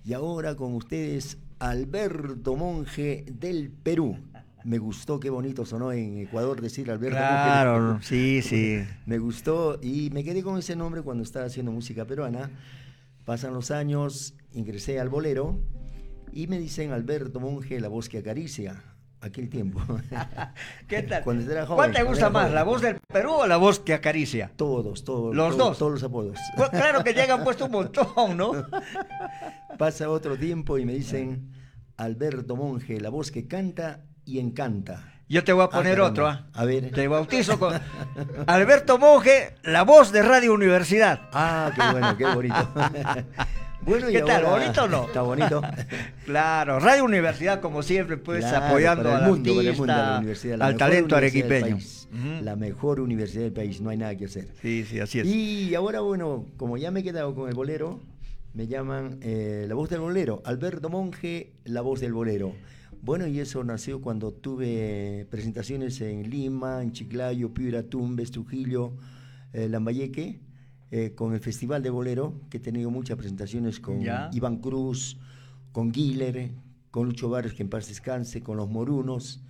y 0.05 0.13
ahora 0.13 0.55
con 0.55 0.73
ustedes, 0.75 1.37
Alberto 1.59 2.55
Monje 2.55 3.25
del 3.27 3.71
Perú. 3.71 4.17
Me 4.63 4.77
gustó, 4.77 5.19
qué 5.19 5.31
bonito 5.31 5.65
sonó 5.65 5.91
en 5.91 6.19
Ecuador 6.19 6.61
decir 6.61 6.91
Alberto 6.91 7.17
Monje 7.17 7.31
del 7.33 7.43
Claro, 7.43 7.99
sí, 8.03 8.41
sí. 8.43 8.79
Me 9.07 9.17
gustó 9.17 9.79
y 9.81 10.11
me 10.11 10.23
quedé 10.23 10.43
con 10.43 10.57
ese 10.59 10.75
nombre 10.75 11.01
cuando 11.01 11.23
estaba 11.23 11.45
haciendo 11.47 11.71
música 11.71 12.05
peruana. 12.05 12.51
Pasan 13.25 13.53
los 13.53 13.71
años, 13.71 14.35
ingresé 14.53 14.99
al 14.99 15.09
bolero 15.09 15.59
y 16.33 16.47
me 16.47 16.57
dicen 16.59 16.91
Alberto 16.91 17.39
Monje, 17.39 17.79
la 17.79 17.87
voz 17.87 18.09
que 18.09 18.19
acaricia. 18.19 18.83
Aquel 19.23 19.49
tiempo. 19.49 19.79
¿Qué 20.87 21.03
tal? 21.03 21.23
Cuando 21.23 21.51
era 21.51 21.65
joven, 21.67 21.77
¿Cuál 21.77 21.91
te 21.93 22.01
gusta 22.03 22.29
más, 22.31 22.43
joven. 22.43 22.55
la 22.55 22.63
voz 22.63 22.81
del 22.81 22.97
Perú 23.07 23.31
o 23.33 23.47
la 23.47 23.57
voz 23.57 23.79
que 23.79 23.93
acaricia? 23.93 24.51
Todos, 24.55 25.03
todos. 25.03 25.35
Los 25.35 25.55
todos, 25.55 25.69
dos. 25.69 25.77
Todos 25.77 25.91
los 25.93 26.03
apodos. 26.03 26.39
Pues 26.57 26.69
claro 26.69 27.03
que 27.03 27.13
llegan 27.13 27.43
puesto 27.43 27.65
un 27.65 27.71
montón, 27.71 28.35
¿no? 28.35 28.51
Pasa 29.77 30.09
otro 30.09 30.37
tiempo 30.37 30.77
y 30.79 30.85
me 30.85 30.93
dicen 30.93 31.51
Alberto 31.97 32.55
Monje, 32.55 32.99
la 32.99 33.09
voz 33.09 33.29
que 33.31 33.47
canta 33.47 34.05
y 34.25 34.39
encanta. 34.39 35.07
Yo 35.29 35.43
te 35.43 35.53
voy 35.53 35.61
a 35.61 35.65
Ah, 35.65 35.69
poner 35.69 36.01
otro, 36.01 36.27
¿ah? 36.27 36.47
A 36.53 36.65
ver. 36.65 36.91
Te 36.91 37.07
bautizo 37.07 37.57
con 37.59 37.73
Alberto 38.47 38.97
Monje, 38.97 39.53
la 39.63 39.83
voz 39.83 40.11
de 40.11 40.23
Radio 40.23 40.51
Universidad. 40.53 41.29
Ah, 41.31 41.71
qué 41.75 41.81
bueno, 41.91 42.17
qué 42.17 42.25
bonito. 42.25 42.73
Bueno, 43.85 44.09
y 44.09 44.13
¿Qué 44.13 44.21
tal? 44.21 44.45
ahora- 44.45 44.63
¿Bonito 44.63 44.83
o 44.83 44.87
no? 44.87 45.05
Está 45.05 45.21
bonito. 45.21 45.61
Claro, 46.25 46.79
Radio 46.79 47.03
Universidad, 47.03 47.59
como 47.61 47.83
siempre, 47.83 48.15
pues 48.17 48.45
Claro, 48.45 48.65
apoyando 48.67 49.11
al 49.11 49.23
mundo, 49.29 49.59
el 49.59 49.75
mundo, 49.75 49.91
artista, 49.91 50.07
a 50.07 50.11
la 50.13 50.17
universidad, 50.19 50.57
la 50.57 50.65
al 50.67 50.77
talento 50.77 51.15
arequipeño. 51.15 51.77
La 52.41 52.55
mejor 52.55 52.99
universidad 52.99 53.43
del 53.43 53.53
país, 53.53 53.81
no 53.81 53.89
hay 53.89 53.97
nada 53.97 54.15
que 54.15 54.25
hacer. 54.25 54.47
Sí, 54.61 54.85
sí, 54.87 54.99
así 54.99 55.19
es. 55.19 55.27
Y 55.27 55.73
ahora, 55.75 56.01
bueno, 56.01 56.45
como 56.57 56.77
ya 56.77 56.91
me 56.91 56.99
he 57.01 57.03
quedado 57.03 57.33
con 57.35 57.49
el 57.49 57.55
bolero, 57.55 57.99
me 58.53 58.67
llaman 58.67 59.17
eh, 59.21 59.65
la 59.67 59.75
voz 59.75 59.89
del 59.89 59.99
bolero. 60.01 60.41
Alberto 60.45 60.89
Monje, 60.89 61.53
la 61.65 61.81
voz 61.81 61.99
del 62.01 62.13
bolero. 62.13 62.53
Bueno, 63.01 63.25
y 63.27 63.39
eso 63.39 63.63
nació 63.63 63.99
cuando 64.01 64.31
tuve 64.31 65.25
presentaciones 65.31 65.99
en 66.01 66.29
Lima, 66.29 66.83
en 66.83 66.91
Chiclayo, 66.91 67.53
Piura, 67.53 67.83
Tumbes, 67.83 68.29
Trujillo, 68.31 68.93
eh, 69.53 69.67
Lambayeque, 69.69 70.39
eh, 70.91 71.13
con 71.15 71.33
el 71.33 71.39
Festival 71.39 71.81
de 71.81 71.89
Bolero, 71.89 72.41
que 72.49 72.57
he 72.57 72.59
tenido 72.59 72.91
muchas 72.91 73.17
presentaciones 73.17 73.79
con 73.79 74.01
Ya. 74.01 74.29
Iván 74.33 74.57
Cruz, 74.57 75.17
con 75.71 75.91
Guiller, 75.91 76.51
con 76.91 77.07
Lucho 77.07 77.29
Barrios, 77.29 77.53
que 77.53 77.63
en 77.63 77.69
paz 77.69 77.87
descanse, 77.87 78.41
con 78.41 78.57
los 78.57 78.69
Morunos, 78.69 79.41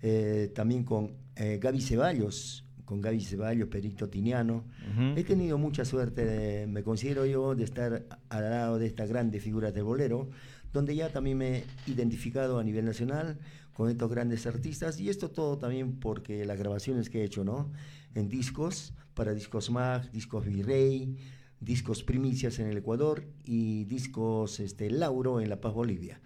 eh, 0.00 0.50
también 0.54 0.84
con 0.84 1.12
eh, 1.36 1.58
Gaby 1.60 1.80
Ceballos, 1.80 2.64
con 2.84 3.00
Gaby 3.02 3.20
Ceballos, 3.20 3.68
Perito 3.68 4.08
Tiniano. 4.08 4.64
Ujú. 4.92 5.18
He 5.18 5.24
tenido 5.24 5.58
mucha 5.58 5.84
suerte, 5.84 6.24
de- 6.24 6.66
me 6.66 6.82
considero 6.82 7.26
yo, 7.26 7.54
de 7.54 7.64
estar 7.64 8.06
al 8.30 8.42
lado 8.50 8.78
de 8.78 8.86
estas 8.86 9.08
grandes 9.10 9.42
figuras 9.42 9.74
del 9.74 9.84
bolero, 9.84 10.30
donde 10.72 10.96
ya 10.96 11.10
también 11.10 11.36
me 11.38 11.58
he 11.58 11.64
identificado 11.86 12.58
a 12.58 12.64
nivel 12.64 12.86
nacional 12.86 13.38
con 13.74 13.90
estos 13.90 14.10
grandes 14.10 14.46
artistas, 14.46 14.98
y 15.00 15.08
esto 15.10 15.30
todo 15.30 15.58
también 15.58 16.00
porque 16.00 16.44
las 16.46 16.58
grabaciones 16.58 17.10
que 17.10 17.20
he 17.20 17.24
hecho, 17.24 17.44
¿no? 17.44 17.70
En 18.14 18.28
discos, 18.28 18.92
para 19.18 19.34
Discos 19.34 19.68
Mag, 19.68 20.12
Discos 20.12 20.46
Virrey, 20.46 21.16
Discos 21.58 22.04
Primicias 22.04 22.60
en 22.60 22.68
el 22.68 22.76
Ecuador 22.76 23.24
y 23.44 23.82
Discos 23.86 24.60
este, 24.60 24.92
Lauro 24.92 25.40
en 25.40 25.48
La 25.48 25.60
Paz, 25.60 25.74
Bolivia. 25.74 26.20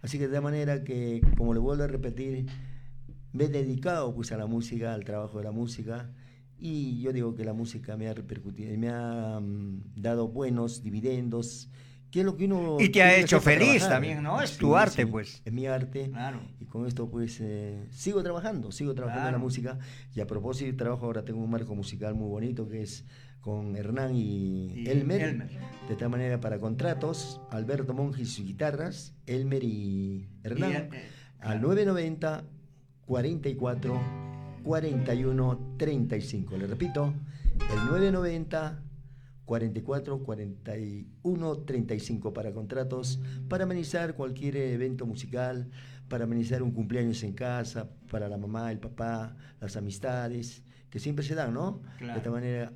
Así 0.00 0.16
que 0.16 0.28
de 0.28 0.40
manera 0.40 0.84
que, 0.84 1.20
como 1.36 1.54
le 1.54 1.58
vuelvo 1.58 1.82
a 1.82 1.88
repetir, 1.88 2.46
me 3.32 3.46
he 3.46 3.48
dedicado 3.48 4.14
pues 4.14 4.30
a 4.30 4.36
la 4.36 4.46
música, 4.46 4.94
al 4.94 5.02
trabajo 5.02 5.38
de 5.38 5.44
la 5.44 5.50
música 5.50 6.08
y 6.56 7.00
yo 7.00 7.12
digo 7.12 7.34
que 7.34 7.44
la 7.44 7.52
música 7.52 7.96
me 7.96 8.06
ha 8.06 8.14
repercutido, 8.14 8.78
me 8.78 8.90
ha 8.90 9.40
mm, 9.40 9.94
dado 9.96 10.28
buenos 10.28 10.84
dividendos, 10.84 11.68
que 12.16 12.20
es 12.20 12.24
lo 12.24 12.34
que 12.34 12.46
uno... 12.46 12.78
Y 12.80 12.88
te 12.88 13.02
ha 13.02 13.14
hecho 13.14 13.42
feliz 13.42 13.80
trabajar. 13.80 13.90
también, 13.90 14.22
¿no? 14.22 14.40
Es 14.40 14.56
tu 14.56 14.74
arte, 14.74 15.06
pues. 15.06 15.42
Es 15.44 15.52
mi 15.52 15.66
arte. 15.66 16.08
Claro. 16.08 16.40
Y 16.58 16.64
con 16.64 16.86
esto 16.86 17.10
pues 17.10 17.42
eh, 17.42 17.86
sigo 17.90 18.22
trabajando, 18.22 18.72
sigo 18.72 18.94
trabajando 18.94 19.28
en 19.28 19.32
la 19.34 19.38
música 19.38 19.78
y 20.14 20.20
a 20.20 20.26
propósito 20.26 20.74
trabajo 20.78 21.04
ahora 21.04 21.26
tengo 21.26 21.42
un 21.44 21.50
marco 21.50 21.74
musical 21.74 22.14
muy 22.14 22.30
bonito 22.30 22.70
que 22.70 22.80
es 22.80 23.04
con 23.42 23.76
Hernán 23.76 24.14
y, 24.14 24.72
Y 24.74 24.88
Elmer. 24.88 25.20
Elmer. 25.20 25.50
De 25.90 25.94
tal 25.94 26.08
manera 26.08 26.40
para 26.40 26.58
contratos, 26.58 27.38
Alberto 27.50 27.92
Monge 27.92 28.22
y 28.22 28.24
sus 28.24 28.46
guitarras, 28.46 29.12
Elmer 29.26 29.62
y 29.62 30.26
Hernán, 30.42 30.70
Y, 30.70 30.96
eh, 30.96 31.08
al 31.40 31.60
990 31.60 32.44
44 33.04 34.00
41 34.62 35.74
35. 35.76 36.56
Le 36.56 36.66
repito, 36.66 37.12
el 37.70 37.90
990 37.90 38.85
44 39.46 40.18
41 40.24 41.58
35 41.58 42.32
para 42.34 42.52
contratos, 42.52 43.20
para 43.48 43.64
amenizar 43.64 44.14
cualquier 44.14 44.56
evento 44.56 45.06
musical, 45.06 45.70
para 46.08 46.24
amenizar 46.24 46.62
un 46.62 46.72
cumpleaños 46.72 47.22
en 47.22 47.32
casa, 47.32 47.88
para 48.10 48.28
la 48.28 48.36
mamá, 48.36 48.70
el 48.70 48.78
papá, 48.78 49.36
las 49.60 49.76
amistades, 49.76 50.62
que 50.90 50.98
siempre 50.98 51.24
se 51.24 51.34
dan, 51.34 51.54
¿no? 51.54 51.80
Claro. 51.98 52.12
De 52.12 52.18
esta 52.18 52.30
manera, 52.30 52.72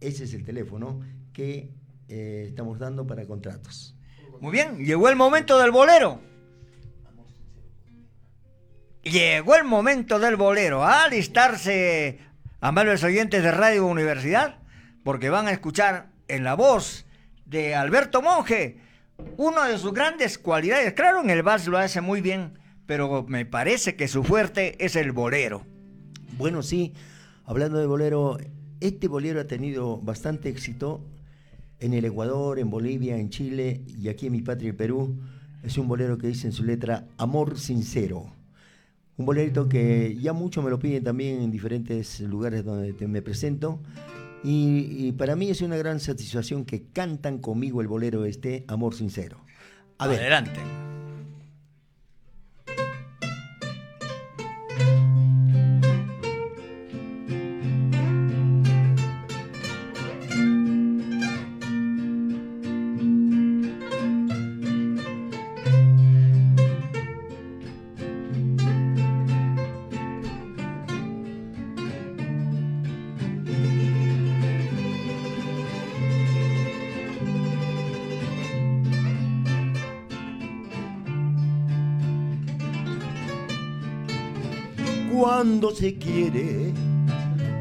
ese 0.00 0.24
es 0.24 0.34
el 0.34 0.44
teléfono 0.44 1.00
que 1.32 1.70
eh, 2.08 2.46
estamos 2.48 2.78
dando 2.78 3.06
para 3.06 3.26
contratos. 3.26 3.94
Muy 4.40 4.52
bien, 4.52 4.78
llegó 4.78 5.08
el 5.08 5.16
momento 5.16 5.58
del 5.58 5.70
bolero. 5.70 6.20
Llegó 9.02 9.56
el 9.56 9.64
momento 9.64 10.18
del 10.18 10.36
bolero. 10.36 10.84
A 10.84 11.04
alistarse, 11.04 12.18
amables 12.60 13.04
oyentes 13.04 13.42
de 13.42 13.50
Radio 13.50 13.86
Universidad, 13.86 14.58
porque 15.02 15.28
van 15.28 15.46
a 15.46 15.50
escuchar 15.50 16.13
en 16.28 16.44
la 16.44 16.54
voz 16.54 17.06
de 17.46 17.74
Alberto 17.74 18.22
Monge 18.22 18.78
una 19.36 19.68
de 19.68 19.78
sus 19.78 19.92
grandes 19.92 20.38
cualidades. 20.38 20.92
Claro, 20.92 21.22
en 21.22 21.30
el 21.30 21.42
vals 21.42 21.66
lo 21.66 21.78
hace 21.78 22.00
muy 22.00 22.20
bien, 22.20 22.58
pero 22.86 23.24
me 23.28 23.46
parece 23.46 23.96
que 23.96 24.08
su 24.08 24.24
fuerte 24.24 24.84
es 24.84 24.96
el 24.96 25.12
bolero. 25.12 25.64
Bueno, 26.36 26.62
sí, 26.62 26.92
hablando 27.44 27.78
de 27.78 27.86
bolero, 27.86 28.38
Este 28.80 29.08
bolero 29.08 29.40
ha 29.40 29.46
tenido 29.46 29.98
bastante 29.98 30.48
éxito 30.48 31.00
en 31.80 31.94
el 31.94 32.04
Ecuador, 32.04 32.58
en 32.58 32.70
Bolivia, 32.70 33.16
en 33.16 33.30
Chile 33.30 33.82
y 33.86 34.08
aquí 34.08 34.26
en 34.26 34.32
mi 34.32 34.42
patria, 34.42 34.70
el 34.70 34.76
Perú. 34.76 35.16
Es 35.62 35.78
un 35.78 35.88
bolero 35.88 36.18
que 36.18 36.26
dice 36.26 36.48
en 36.48 36.52
su 36.52 36.64
letra 36.64 37.06
Amor 37.16 37.58
Sincero. 37.58 38.30
Un 39.16 39.26
bolerito 39.26 39.68
que 39.68 40.16
ya 40.20 40.32
mucho 40.32 40.60
me 40.60 40.70
lo 40.70 40.78
piden 40.78 41.04
también 41.04 41.40
en 41.40 41.50
diferentes 41.50 42.20
lugares 42.20 42.64
donde 42.64 42.92
me 43.06 43.22
presento. 43.22 43.80
Y, 44.46 45.12
para 45.12 45.36
mí 45.36 45.48
es 45.48 45.62
una 45.62 45.76
gran 45.76 46.00
satisfacción 46.00 46.66
que 46.66 46.84
cantan 46.92 47.38
conmigo 47.38 47.80
el 47.80 47.88
bolero 47.88 48.26
este 48.26 48.64
Amor 48.68 48.94
Sincero. 48.94 49.40
A 49.96 50.06
ver. 50.06 50.20
Adelante. 50.20 50.60
Se 85.74 85.96
quiere. 85.98 86.72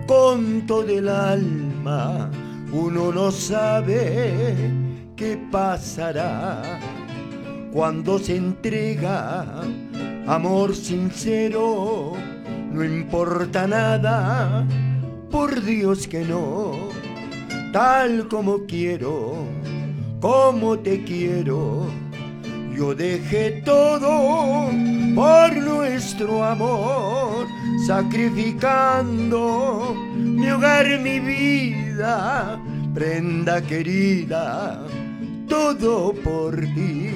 Con 0.07 0.65
todo 0.67 0.87
el 0.87 1.09
alma, 1.09 2.29
uno 2.71 3.11
no 3.11 3.31
sabe 3.31 4.53
qué 5.15 5.37
pasará. 5.51 6.79
Cuando 7.71 8.19
se 8.19 8.35
entrega 8.35 9.63
amor 10.27 10.75
sincero, 10.75 12.13
no 12.71 12.83
importa 12.83 13.67
nada, 13.67 14.65
por 15.31 15.63
Dios 15.63 16.07
que 16.07 16.23
no, 16.23 16.89
tal 17.71 18.27
como 18.27 18.65
quiero, 18.65 19.45
como 20.21 20.77
te 20.79 21.03
quiero. 21.03 21.87
Yo 22.75 22.95
dejé 22.95 23.61
todo 23.63 24.69
por 25.15 25.55
nuestro 25.57 26.43
amor, 26.43 27.32
sacrificando 27.85 29.93
mi 30.15 30.49
hogar, 30.49 30.87
mi 30.99 31.19
vida, 31.19 32.57
prenda 32.93 33.61
querida, 33.61 34.79
todo 35.49 36.13
por 36.13 36.55
ti, 36.55 37.11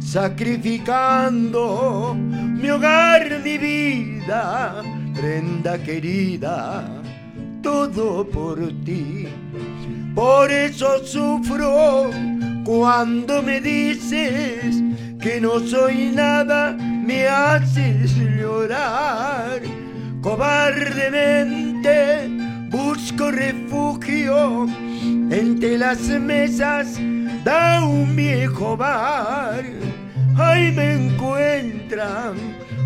sacrificando 0.00 2.16
mi 2.16 2.70
hogar, 2.70 3.40
mi 3.44 3.56
vida, 3.56 4.82
prenda 5.14 5.78
querida, 5.78 6.90
todo 7.62 8.26
por 8.26 8.58
ti. 8.84 9.28
Por 10.12 10.50
eso 10.50 11.04
sufro 11.04 12.10
cuando 12.64 13.42
me 13.42 13.60
dices 13.60 14.82
que 15.20 15.40
no 15.40 15.60
soy 15.60 16.10
nada, 16.12 16.72
me 16.72 17.28
haces 17.28 18.16
llorar. 18.16 19.83
Cobardemente 20.24 22.28
busco 22.70 23.30
refugio 23.30 24.66
entre 25.30 25.76
las 25.76 26.00
mesas 26.00 26.96
de 26.96 27.86
un 27.86 28.16
viejo 28.16 28.74
bar. 28.74 29.62
Ahí 30.38 30.72
me 30.72 30.94
encuentran 30.94 32.36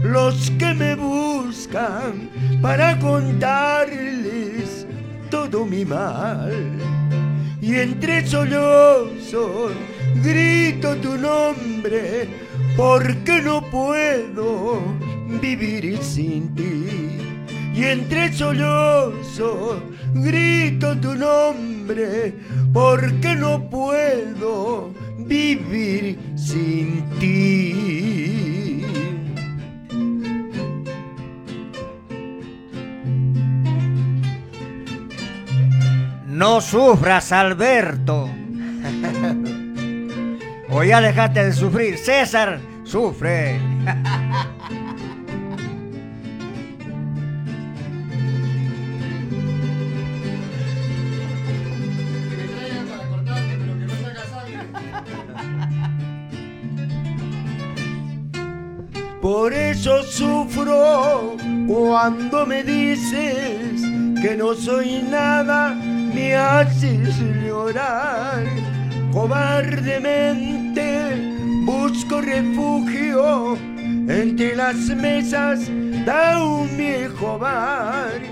los 0.02 0.50
que 0.58 0.74
me 0.74 0.96
buscan 0.96 2.28
para 2.60 2.98
contarles 2.98 4.84
todo 5.30 5.64
mi 5.64 5.84
mal 5.84 6.52
y 7.60 7.76
entre 7.76 8.26
sollozos 8.26 9.74
grito 10.24 10.96
tu 10.96 11.16
nombre 11.16 12.28
porque 12.76 13.40
no 13.40 13.62
puedo 13.62 14.82
vivir 15.40 16.02
sin 16.02 16.52
ti. 16.56 17.27
Y 17.78 17.84
entre 17.84 18.32
sollozos 18.32 19.80
grito 20.12 20.96
tu 20.96 21.14
nombre 21.14 22.34
porque 22.72 23.36
no 23.36 23.70
puedo 23.70 24.92
vivir 25.16 26.18
sin 26.34 27.08
ti. 27.20 28.84
No 36.26 36.60
sufras, 36.60 37.30
Alberto. 37.30 38.28
o 40.68 40.82
ya 40.82 41.00
dejaste 41.00 41.44
de 41.44 41.52
sufrir. 41.52 41.96
César, 41.96 42.58
sufre. 42.82 43.60
Por 59.30 59.52
eso 59.52 60.02
sufro 60.04 61.36
cuando 61.66 62.46
me 62.46 62.64
dices 62.64 63.82
que 64.22 64.34
no 64.34 64.54
soy 64.54 65.02
nada 65.02 65.74
me 66.14 66.34
haces 66.34 67.14
llorar. 67.46 68.46
Cobardemente 69.12 70.86
busco 71.66 72.22
refugio 72.22 73.58
entre 74.08 74.56
las 74.56 74.76
mesas 74.96 75.66
de 75.68 76.42
un 76.42 76.74
viejo 76.78 77.38
bar. 77.38 78.22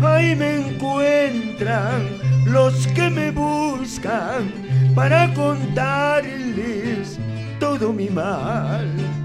Ahí 0.00 0.36
me 0.36 0.60
encuentran 0.60 2.06
los 2.46 2.86
que 2.86 3.10
me 3.10 3.32
buscan 3.32 4.52
para 4.94 5.34
contarles 5.34 7.18
todo 7.58 7.92
mi 7.92 8.08
mal. 8.08 9.19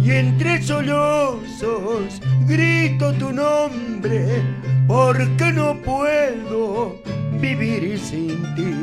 Y 0.00 0.10
entre 0.12 0.62
sollozos 0.62 2.20
grito 2.46 3.12
tu 3.14 3.32
nombre 3.32 4.42
porque 4.88 5.52
no 5.52 5.76
puedo 5.82 7.00
vivir 7.40 7.98
sin 7.98 8.42
ti. 8.54 8.74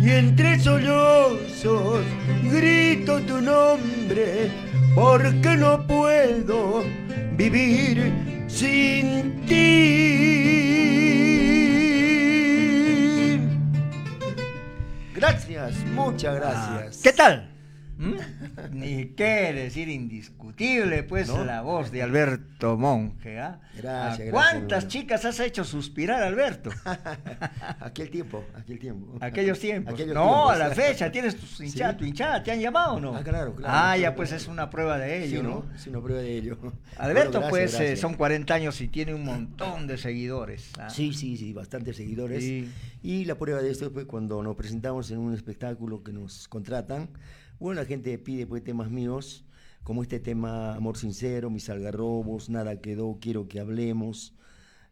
Y 0.00 0.10
entre 0.10 0.60
sollozos 0.60 2.04
grito 2.44 3.20
tu 3.22 3.40
nombre, 3.40 4.50
porque 4.94 5.56
no 5.56 5.86
puedo 5.86 6.84
vivir 7.36 8.12
sin 8.46 9.44
ti. 9.46 9.56
Gracias, 15.14 15.74
muchas 15.94 16.36
gracias. 16.36 16.98
¿Qué 17.02 17.12
tal? 17.12 17.55
¿Mm? 17.98 18.14
Ni 18.72 19.06
qué 19.14 19.52
decir 19.54 19.88
indiscutible, 19.88 21.02
pues 21.02 21.28
la 21.28 21.62
voz 21.62 21.90
de 21.90 22.02
Alberto 22.02 22.76
Monge. 22.76 23.40
¿ah? 23.40 23.60
Gracias, 23.76 24.30
¿Cuántas 24.30 24.88
chicas 24.88 25.24
has 25.24 25.40
hecho 25.40 25.64
suspirar, 25.64 26.22
Alberto? 26.22 26.70
aquel 27.80 28.10
tiempo, 28.10 28.44
aquel 28.54 28.78
tiempo. 28.78 29.16
Aquellos 29.20 29.58
tiempos. 29.58 30.06
no, 30.08 30.50
a 30.50 30.56
la 30.56 30.70
fecha, 30.70 31.10
tienes 31.10 31.36
tu 31.36 31.62
hinchada, 31.62 31.96
tu 31.96 32.04
hinchada, 32.04 32.42
¿te 32.42 32.52
han 32.52 32.60
llamado 32.60 32.96
o 32.96 33.00
no? 33.00 33.16
Ah, 33.16 33.22
claro, 33.22 33.54
claro. 33.54 33.74
Ah, 33.74 33.96
ya 33.96 34.14
pues 34.14 34.32
es 34.32 34.46
una 34.46 34.68
prueba 34.68 34.98
de 34.98 35.24
ello, 35.24 35.42
¿no? 35.42 35.64
Es 35.74 35.86
una 35.86 36.00
prueba 36.00 36.20
de 36.20 36.36
ello. 36.36 36.58
Alberto, 36.98 37.42
pues 37.48 37.78
eh, 37.80 37.96
son 37.96 38.14
40 38.14 38.52
años 38.52 38.80
y 38.80 38.88
tiene 38.88 39.14
un 39.14 39.24
montón 39.24 39.86
de 39.86 39.96
seguidores. 39.96 40.70
¿ah? 40.78 40.90
Sí, 40.90 41.14
sí, 41.14 41.36
sí, 41.36 41.52
bastantes 41.52 41.96
seguidores. 41.96 42.44
Y 43.02 43.24
la 43.24 43.36
prueba 43.36 43.62
de 43.62 43.70
esto 43.70 43.90
fue 43.90 44.06
cuando 44.06 44.42
nos 44.42 44.56
presentamos 44.56 45.10
en 45.10 45.18
un 45.18 45.32
espectáculo 45.32 46.02
que 46.02 46.12
nos 46.12 46.48
contratan. 46.48 47.08
Bueno, 47.58 47.80
la 47.80 47.86
gente 47.86 48.18
pide 48.18 48.46
pues, 48.46 48.62
temas 48.62 48.90
míos, 48.90 49.46
como 49.82 50.02
este 50.02 50.20
tema 50.20 50.74
Amor 50.74 50.98
Sincero, 50.98 51.48
Mis 51.48 51.70
Algarrobos, 51.70 52.50
Nada 52.50 52.80
Quedó, 52.82 53.16
Quiero 53.18 53.48
que 53.48 53.60
Hablemos, 53.60 54.34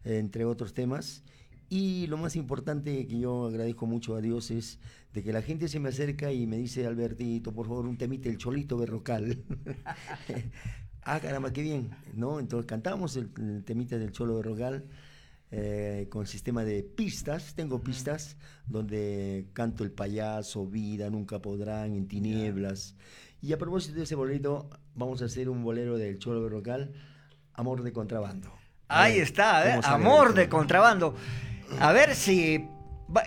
entre 0.02 0.46
otros 0.46 0.72
temas. 0.72 1.22
Y 1.68 2.06
lo 2.06 2.16
más 2.16 2.36
importante 2.36 3.06
que 3.06 3.18
yo 3.18 3.46
agradezco 3.46 3.86
mucho 3.86 4.16
a 4.16 4.22
Dios 4.22 4.50
es 4.50 4.78
de 5.12 5.22
que 5.22 5.32
la 5.32 5.42
gente 5.42 5.68
se 5.68 5.78
me 5.78 5.90
acerca 5.90 6.32
y 6.32 6.46
me 6.46 6.56
dice, 6.56 6.86
Albertito, 6.86 7.52
por 7.52 7.66
favor, 7.66 7.86
un 7.86 7.98
temite, 7.98 8.30
el 8.30 8.38
cholito 8.38 8.78
berrocal. 8.78 9.44
ah, 11.02 11.20
caramba, 11.20 11.52
qué 11.52 11.60
bien, 11.60 11.90
¿no? 12.14 12.40
Entonces 12.40 12.66
cantamos 12.66 13.16
el, 13.16 13.62
temite 13.64 13.98
del 13.98 14.10
cholo 14.10 14.36
berrocal 14.36 14.86
eh, 15.56 16.08
con 16.10 16.26
sistema 16.26 16.64
de 16.64 16.82
pistas, 16.82 17.54
tengo 17.54 17.80
pistas 17.80 18.36
donde 18.66 19.46
canto 19.52 19.84
el 19.84 19.92
payaso, 19.92 20.66
vida, 20.66 21.10
nunca 21.10 21.38
podrán, 21.38 21.94
en 21.94 22.08
tinieblas. 22.08 22.96
Y 23.40 23.52
a 23.52 23.58
propósito 23.58 23.98
de 23.98 24.02
ese 24.02 24.16
bolerito, 24.16 24.68
vamos 24.96 25.22
a 25.22 25.26
hacer 25.26 25.48
un 25.48 25.62
bolero 25.62 25.96
del 25.96 26.18
Cholo 26.18 26.48
local, 26.48 26.92
Amor 27.52 27.84
de 27.84 27.92
Contrabando. 27.92 28.52
Ahí 28.88 29.18
está, 29.20 29.76
¿eh? 29.76 29.80
Amor 29.84 30.34
de 30.34 30.48
Contrabando. 30.48 31.14
A 31.78 31.92
ver 31.92 32.16
si 32.16 32.68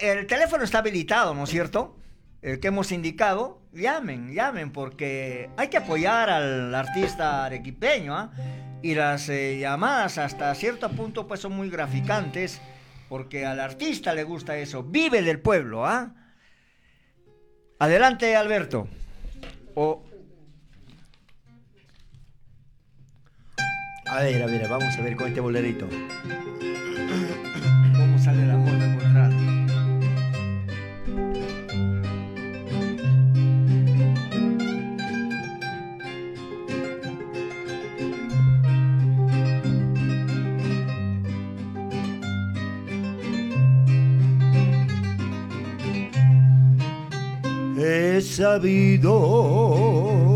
el 0.01 0.27
teléfono 0.27 0.65
está 0.65 0.79
habilitado, 0.79 1.33
¿no 1.33 1.45
es 1.45 1.49
cierto? 1.49 1.95
El 2.41 2.59
que 2.59 2.67
hemos 2.67 2.91
indicado, 2.91 3.61
llamen, 3.71 4.33
llamen, 4.33 4.73
porque 4.73 5.49
hay 5.55 5.69
que 5.69 5.77
apoyar 5.77 6.29
al 6.29 6.75
artista 6.75 7.45
arequipeño, 7.45 8.17
¿ah? 8.17 8.33
Y 8.81 8.95
las 8.95 9.27
eh, 9.29 9.57
llamadas 9.59 10.17
hasta 10.17 10.53
cierto 10.55 10.89
punto 10.89 11.27
pues 11.27 11.39
son 11.39 11.53
muy 11.53 11.69
graficantes, 11.69 12.61
porque 13.09 13.45
al 13.45 13.59
artista 13.59 14.13
le 14.13 14.23
gusta 14.23 14.57
eso, 14.57 14.83
vive 14.83 15.21
del 15.21 15.39
pueblo, 15.39 15.85
¿ah? 15.85 16.13
Adelante, 17.79 18.35
Alberto. 18.35 18.87
A 24.05 24.21
ver, 24.21 24.41
a 24.41 24.45
ver, 24.45 24.67
vamos 24.69 24.97
a 24.97 25.01
ver 25.01 25.15
con 25.15 25.27
este 25.27 25.41
bolerito. 25.41 25.87
¿Cómo 27.95 28.17
sale 28.19 28.43
el 28.43 28.51
amor 28.51 28.86
sabido 48.37 50.35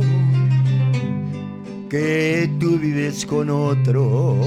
que 1.87 2.49
tú 2.59 2.79
vives 2.79 3.23
con 3.27 3.51
otro. 3.51 4.37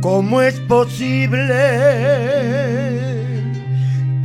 ¿Cómo 0.00 0.42
es 0.42 0.58
posible 0.60 1.46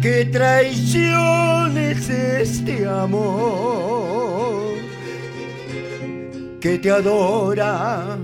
que 0.02 0.26
traiciones 0.32 2.10
este 2.10 2.88
amor 2.88 4.74
que 6.60 6.80
te 6.80 6.90
adora 6.90 8.18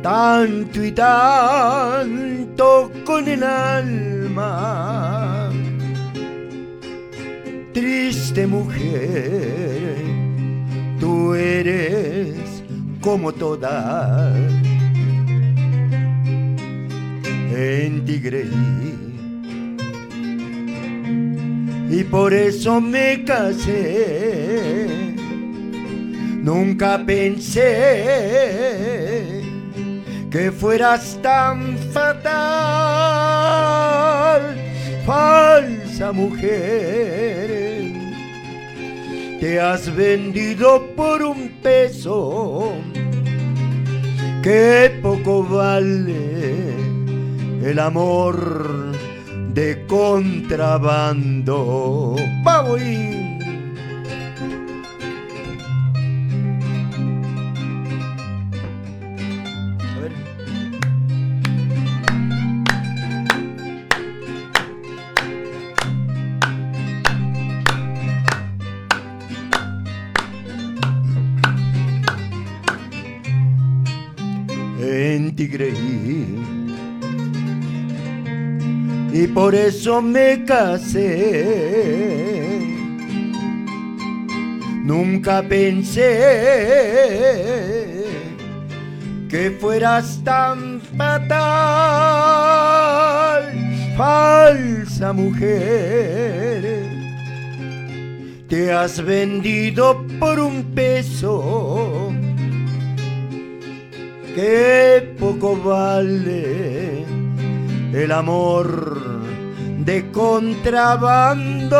tanto 0.00 0.84
y 0.84 0.92
tanto 0.92 2.92
con 3.04 3.26
el 3.26 3.42
alma? 3.42 4.03
Mujer, 8.42 9.94
tú 10.98 11.34
eres 11.34 12.34
como 13.00 13.32
todas. 13.32 14.36
En 17.56 18.04
ti 18.04 18.20
y 21.88 22.02
por 22.02 22.34
eso 22.34 22.80
me 22.80 23.22
casé. 23.24 24.34
Nunca 26.42 27.00
pensé 27.06 27.62
que 30.28 30.50
fueras 30.50 31.16
tan 31.22 31.78
fatal, 31.92 32.24
falsa 35.06 36.10
mujer 36.10 37.43
te 39.44 39.60
has 39.60 39.94
vendido 39.94 40.86
por 40.96 41.22
un 41.22 41.60
peso 41.62 42.72
que 44.42 44.98
poco 45.02 45.44
vale 45.44 46.72
el 47.62 47.78
amor 47.78 48.96
de 49.52 49.84
contrabando. 49.86 51.46
¡Vamos! 52.42 53.23
Por 79.44 79.54
eso 79.54 80.00
me 80.00 80.42
casé. 80.46 81.04
Nunca 84.82 85.42
pensé 85.42 86.08
que 89.28 89.50
fueras 89.60 90.22
tan 90.24 90.80
fatal, 90.96 91.34
falsa 93.98 95.12
mujer. 95.12 96.86
Te 98.48 98.72
has 98.72 99.04
vendido 99.04 100.06
por 100.18 100.38
un 100.40 100.64
peso 100.74 102.10
que 104.34 105.14
poco 105.20 105.54
vale 105.54 107.04
el 107.92 108.10
amor 108.10 108.93
de 109.84 110.10
contrabando. 110.10 111.76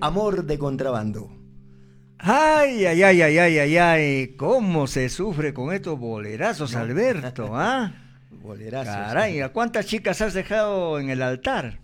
Amor 0.00 0.44
de 0.44 0.58
contrabando. 0.58 1.30
Ay, 2.18 2.86
ay, 2.86 3.02
ay, 3.02 3.22
ay, 3.22 3.38
ay, 3.38 3.58
ay, 3.58 3.76
ay, 3.78 4.34
cómo 4.36 4.86
se 4.86 5.08
sufre 5.08 5.54
con 5.54 5.72
estos 5.72 5.98
bolerazos, 5.98 6.74
Alberto, 6.74 7.56
¿ah? 7.56 7.92
bolerazos. 8.30 8.94
Caray, 8.94 9.40
¿a 9.40 9.50
cuántas 9.50 9.86
chicas 9.86 10.20
has 10.20 10.34
dejado 10.34 11.00
en 11.00 11.10
el 11.10 11.22
altar? 11.22 11.80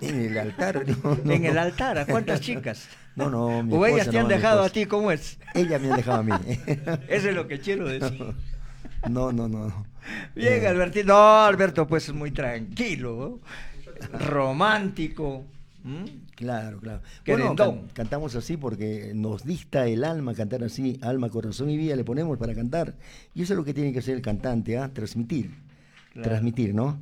En 0.00 0.20
el 0.20 0.38
altar, 0.38 0.84
En 1.24 1.44
el 1.44 1.58
altar, 1.58 1.98
¿a 1.98 2.06
cuántas 2.06 2.40
chicas? 2.40 2.88
No, 3.16 3.28
no, 3.28 3.62
mi 3.62 3.74
¿O 3.74 3.86
ellas 3.86 4.08
te 4.08 4.18
han 4.18 4.28
dejado 4.28 4.62
a 4.62 4.68
ti? 4.68 4.86
¿Cómo 4.86 5.10
es? 5.10 5.38
Ellas 5.54 5.80
me 5.80 5.90
han 5.90 5.96
dejado 5.96 6.18
a 6.20 6.22
mí. 6.22 6.32
Eso 7.08 7.28
es 7.28 7.34
lo 7.34 7.48
que 7.48 7.58
quiero 7.58 7.88
decir. 7.88 8.34
No, 9.08 9.32
no, 9.32 9.48
no. 9.48 9.86
Bien, 10.34 10.62
eh. 10.62 10.66
Albertito. 10.66 11.06
No, 11.06 11.44
Alberto, 11.44 11.86
pues 11.86 12.08
es 12.08 12.14
muy 12.14 12.30
tranquilo, 12.30 13.40
romántico. 14.12 15.44
Claro, 16.34 16.78
claro. 16.78 17.00
Bueno, 17.26 17.54
cantamos 17.94 18.34
así 18.34 18.56
porque 18.56 19.12
nos 19.14 19.44
dista 19.44 19.86
el 19.86 20.04
alma 20.04 20.34
cantar 20.34 20.62
así, 20.62 20.98
alma, 21.02 21.30
corazón 21.30 21.70
y 21.70 21.76
vida 21.76 21.96
le 21.96 22.04
ponemos 22.04 22.38
para 22.38 22.54
cantar. 22.54 22.94
Y 23.34 23.42
eso 23.42 23.54
es 23.54 23.56
lo 23.56 23.64
que 23.64 23.74
tiene 23.74 23.92
que 23.92 24.00
hacer 24.00 24.14
el 24.14 24.22
cantante, 24.22 24.76
¿ah? 24.78 24.90
transmitir. 24.92 25.50
Transmitir, 26.22 26.74
¿no? 26.74 26.98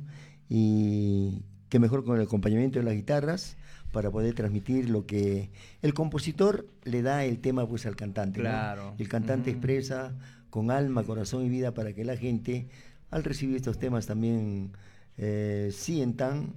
Y 0.49 1.41
qué 1.67 1.79
mejor 1.79 2.05
con 2.05 2.17
el 2.17 2.23
acompañamiento 2.23 2.79
de 2.79 2.85
las 2.85 2.93
guitarras 2.93 3.57
para 3.91 4.11
poder 4.11 4.33
transmitir 4.35 4.89
lo 4.89 5.05
que 5.05 5.49
el 5.81 5.93
compositor 5.93 6.67
le 6.83 7.01
da 7.01 7.25
el 7.25 7.39
tema 7.39 7.67
pues 7.67 7.85
al 7.85 7.95
cantante. 7.95 8.39
Claro. 8.39 8.93
El 8.97 9.09
cantante 9.09 9.49
expresa 9.49 10.13
con 10.49 10.71
alma, 10.71 11.03
corazón 11.03 11.45
y 11.45 11.49
vida 11.49 11.73
para 11.73 11.93
que 11.93 12.03
la 12.03 12.17
gente 12.17 12.67
al 13.11 13.23
recibir 13.23 13.55
estos 13.55 13.79
temas 13.79 14.05
también 14.05 14.71
eh, 15.17 15.71
sientan 15.73 16.53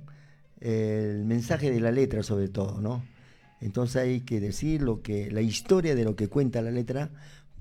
el 0.60 1.24
mensaje 1.24 1.70
de 1.70 1.80
la 1.80 1.90
letra 1.90 2.22
sobre 2.22 2.48
todo, 2.48 2.80
¿no? 2.80 3.02
Entonces 3.60 3.96
hay 3.96 4.20
que 4.20 4.40
decir 4.40 4.82
lo 4.82 5.02
que 5.02 5.30
la 5.30 5.40
historia 5.40 5.94
de 5.94 6.04
lo 6.04 6.16
que 6.16 6.28
cuenta 6.28 6.62
la 6.62 6.70
letra 6.70 7.10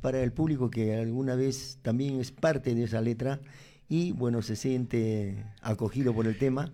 para 0.02 0.22
el 0.22 0.32
público 0.32 0.70
que 0.70 0.96
alguna 0.96 1.36
vez 1.36 1.78
también 1.82 2.20
es 2.20 2.32
parte 2.32 2.74
de 2.74 2.84
esa 2.84 3.02
letra 3.02 3.40
y 3.92 4.14
bueno, 4.14 4.42
se 4.42 4.56
siente 4.56 5.44
acogido 5.62 6.14
por 6.14 6.26
el 6.26 6.38
tema. 6.38 6.72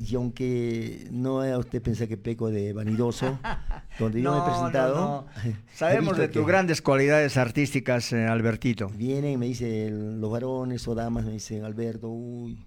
Y 0.00 0.14
aunque 0.14 1.06
no 1.10 1.42
a 1.42 1.58
usted 1.58 1.82
pensar 1.82 2.08
que 2.08 2.16
peco 2.16 2.50
de 2.50 2.72
vanidoso, 2.72 3.38
donde 3.98 4.22
yo 4.22 4.32
me 4.32 4.38
he 4.38 4.42
presentado. 4.50 5.26
Sabemos 5.74 6.16
de 6.16 6.28
tus 6.28 6.46
grandes 6.46 6.80
cualidades 6.80 7.36
artísticas, 7.36 8.14
eh, 8.14 8.26
Albertito. 8.26 8.88
Vienen 8.88 9.32
y 9.32 9.36
me 9.36 9.44
dicen 9.44 10.22
los 10.22 10.30
varones 10.30 10.88
o 10.88 10.94
damas, 10.94 11.26
me 11.26 11.32
dicen, 11.32 11.64
Alberto, 11.64 12.08
uy, 12.08 12.64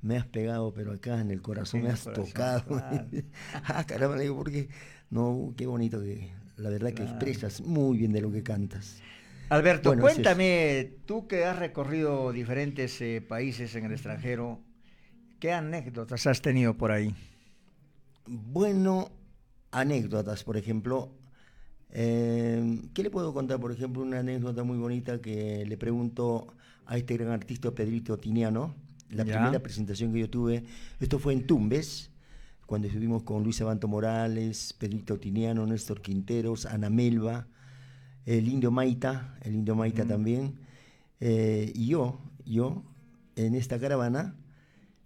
me 0.00 0.16
has 0.16 0.26
pegado, 0.26 0.72
pero 0.72 0.92
acá 0.92 1.20
en 1.20 1.32
el 1.32 1.42
corazón 1.42 1.82
me 1.82 1.90
has 1.90 2.04
tocado. 2.04 2.80
ah, 3.64 3.84
caramba, 3.84 4.16
digo, 4.16 4.36
porque 4.36 4.68
no, 5.10 5.54
qué 5.56 5.66
bonito 5.66 6.00
que 6.00 6.30
la 6.56 6.70
verdad 6.70 6.92
que 6.92 7.02
expresas 7.02 7.62
muy 7.62 7.98
bien 7.98 8.12
de 8.12 8.20
lo 8.20 8.30
que 8.30 8.44
cantas. 8.44 9.02
Alberto, 9.50 9.90
Bueno, 9.90 10.06
ese 10.08 10.10
es- 10.10 10.14
cuéntame, 10.26 10.92
tú 11.06 11.26
que 11.28 11.44
has 11.44 11.58
recorrido 11.58 12.32
diferentes 12.32 13.00
eh, 13.00 13.20
países 13.26 13.74
en 13.74 13.84
el 13.84 13.92
extranjero, 13.92 14.60
¿qué 15.38 15.52
anécdotas 15.52 16.26
has 16.26 16.40
tenido 16.42 16.74
por 16.76 16.90
ahí? 16.92 17.14
Bueno, 18.26 19.10
anécdotas, 19.70 20.44
por 20.44 20.56
ejemplo. 20.56 21.12
Eh, 21.90 22.80
¿Qué 22.94 23.02
le 23.02 23.10
puedo 23.10 23.32
contar? 23.32 23.60
Por 23.60 23.70
ejemplo, 23.70 24.02
una 24.02 24.20
anécdota 24.20 24.64
muy 24.64 24.78
bonita 24.78 25.20
que 25.20 25.64
le 25.66 25.76
pregunto 25.76 26.48
a 26.86 26.96
este 26.96 27.16
gran 27.16 27.30
artista 27.30 27.70
Pedrito 27.70 28.18
Tiniano, 28.18 28.74
la 29.10 29.24
Ya. 29.24 29.34
primera 29.34 29.60
presentación 29.62 30.12
que 30.12 30.20
yo 30.20 30.30
tuve. 30.30 30.64
Esto 30.98 31.18
fue 31.18 31.34
en 31.34 31.46
Tumbes, 31.46 32.10
cuando 32.66 32.88
estuvimos 32.88 33.22
con 33.22 33.44
Luis 33.44 33.60
Abanto 33.60 33.86
Morales, 33.86 34.74
Pedrito 34.78 35.18
Tiniano, 35.20 35.66
Néstor 35.66 36.00
Quinteros, 36.00 36.66
Ana 36.66 36.88
Melba, 36.90 37.46
el 38.26 38.48
Indio 38.48 38.70
Maita, 38.70 39.36
el 39.42 39.54
Indio 39.54 39.74
Maita 39.74 40.04
también, 40.04 40.54
eh, 41.20 41.72
y 41.74 41.88
yo, 41.88 42.18
yo, 42.44 42.82
en 43.36 43.54
esta 43.54 43.78
caravana, 43.78 44.34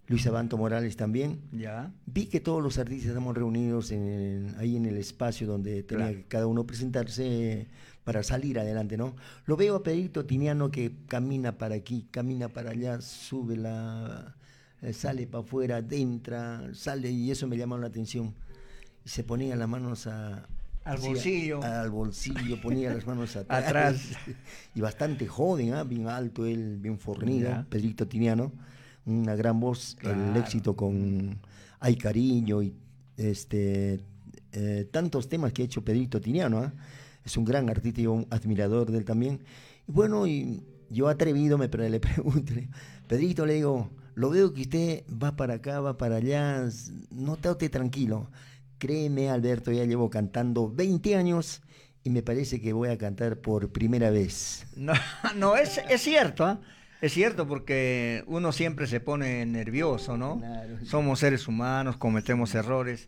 Luis 0.07 0.25
Abanto 0.25 0.57
Morales 0.57 0.95
también, 0.97 1.39
Ya. 1.51 1.91
Vi 2.07 2.25
que 2.25 2.39
todos 2.39 2.63
los 2.63 2.77
artistas 2.79 3.09
estamos 3.09 3.35
reunidos 3.35 3.91
en 3.91 4.07
el- 4.07 4.55
ahí 4.57 4.75
en 4.75 4.85
el 4.87 4.97
espacio 4.97 5.45
donde 5.45 5.83
tenía 5.83 6.05
Claro. 6.07 6.17
que 6.17 6.23
cada 6.27 6.47
uno 6.47 6.65
presentarse 6.65 7.67
para 8.03 8.23
salir 8.23 8.57
adelante, 8.57 8.97
¿no? 8.97 9.15
Lo 9.45 9.55
veo 9.55 9.75
a 9.75 9.83
Pedrito 9.83 10.25
Tiniano 10.25 10.71
que 10.71 10.93
camina 11.07 11.57
para 11.59 11.75
aquí, 11.75 12.07
camina 12.09 12.49
para 12.49 12.71
allá, 12.71 13.01
sube 13.01 13.55
la... 13.55 14.35
eh, 14.81 14.93
sale 14.93 15.27
para 15.27 15.43
afuera, 15.43 15.83
entra, 15.91 16.73
sale 16.73 17.11
y 17.11 17.29
eso 17.29 17.45
me 17.47 17.57
llamó 17.57 17.77
la 17.77 17.87
atención. 17.87 18.33
Y 19.05 19.09
se 19.09 19.23
ponía 19.23 19.55
las 19.55 19.69
manos 19.69 20.07
a... 20.07 20.47
Al 20.89 20.97
bolsillo. 20.99 21.63
al 21.63 21.89
bolsillo, 21.89 22.59
ponía 22.61 22.93
las 22.93 23.05
manos 23.05 23.35
atrás. 23.35 23.65
Atrás. 23.65 24.01
Y 24.75 24.81
bastante 24.81 25.27
joven, 25.27 25.73
¿ah? 25.73 25.83
bien 25.83 26.07
alto 26.07 26.45
él, 26.45 26.77
bien 26.77 26.99
fornido, 26.99 27.49
Ya. 27.49 27.65
Pedrito 27.69 28.07
Tiniano. 28.07 28.51
Una 29.05 29.35
gran 29.35 29.59
voz, 29.59 29.97
el 30.03 30.35
éxito 30.37 30.75
con 30.75 31.39
Hay 31.79 31.95
Cariño 31.95 32.61
y 32.61 32.73
este 33.17 33.99
eh, 34.51 34.87
tantos 34.91 35.27
temas 35.29 35.51
que 35.53 35.61
ha 35.61 35.65
hecho 35.65 35.83
Pedrito 35.83 36.21
Tiniano. 36.21 36.59
¿ah? 36.59 36.73
Es 37.23 37.35
un 37.37 37.45
gran 37.45 37.69
artista 37.69 38.01
y 38.01 38.07
un 38.07 38.27
admirador 38.29 38.91
de 38.91 38.99
él 38.99 39.05
también. 39.05 39.39
Y 39.87 39.91
bueno, 39.91 40.27
y 40.27 40.63
yo 40.89 41.07
atrevido 41.07 41.57
me 41.57 41.69
pre- 41.69 41.89
le 41.89 41.99
pregunto, 41.99 42.53
Pedrito, 43.07 43.45
le 43.45 43.55
digo, 43.55 43.89
lo 44.15 44.29
veo 44.29 44.53
que 44.53 44.61
usted 44.61 45.03
va 45.11 45.35
para 45.35 45.55
acá, 45.55 45.79
va 45.81 45.97
para 45.97 46.17
allá, 46.17 46.67
no 47.11 47.33
usted 47.33 47.71
tranquilo. 47.71 48.29
Créeme, 48.79 49.29
Alberto, 49.29 49.71
ya 49.71 49.83
llevo 49.85 50.09
cantando 50.09 50.71
20 50.71 51.15
años 51.15 51.61
y 52.03 52.09
me 52.09 52.23
parece 52.23 52.59
que 52.61 52.73
voy 52.73 52.89
a 52.89 52.97
cantar 52.97 53.37
por 53.39 53.71
primera 53.71 54.09
vez. 54.09 54.65
No, 54.75 54.93
no 55.35 55.55
es, 55.57 55.79
es 55.89 56.01
cierto, 56.01 56.45
¿ah? 56.45 56.59
Es 57.01 57.13
cierto 57.13 57.47
porque 57.47 58.23
uno 58.27 58.51
siempre 58.51 58.87
se 58.87 58.99
pone 58.99 59.45
nervioso, 59.45 60.17
¿no? 60.17 60.37
Claro. 60.39 60.77
Somos 60.85 61.19
seres 61.19 61.47
humanos, 61.47 61.95
cometemos 61.97 62.55
errores, 62.55 63.07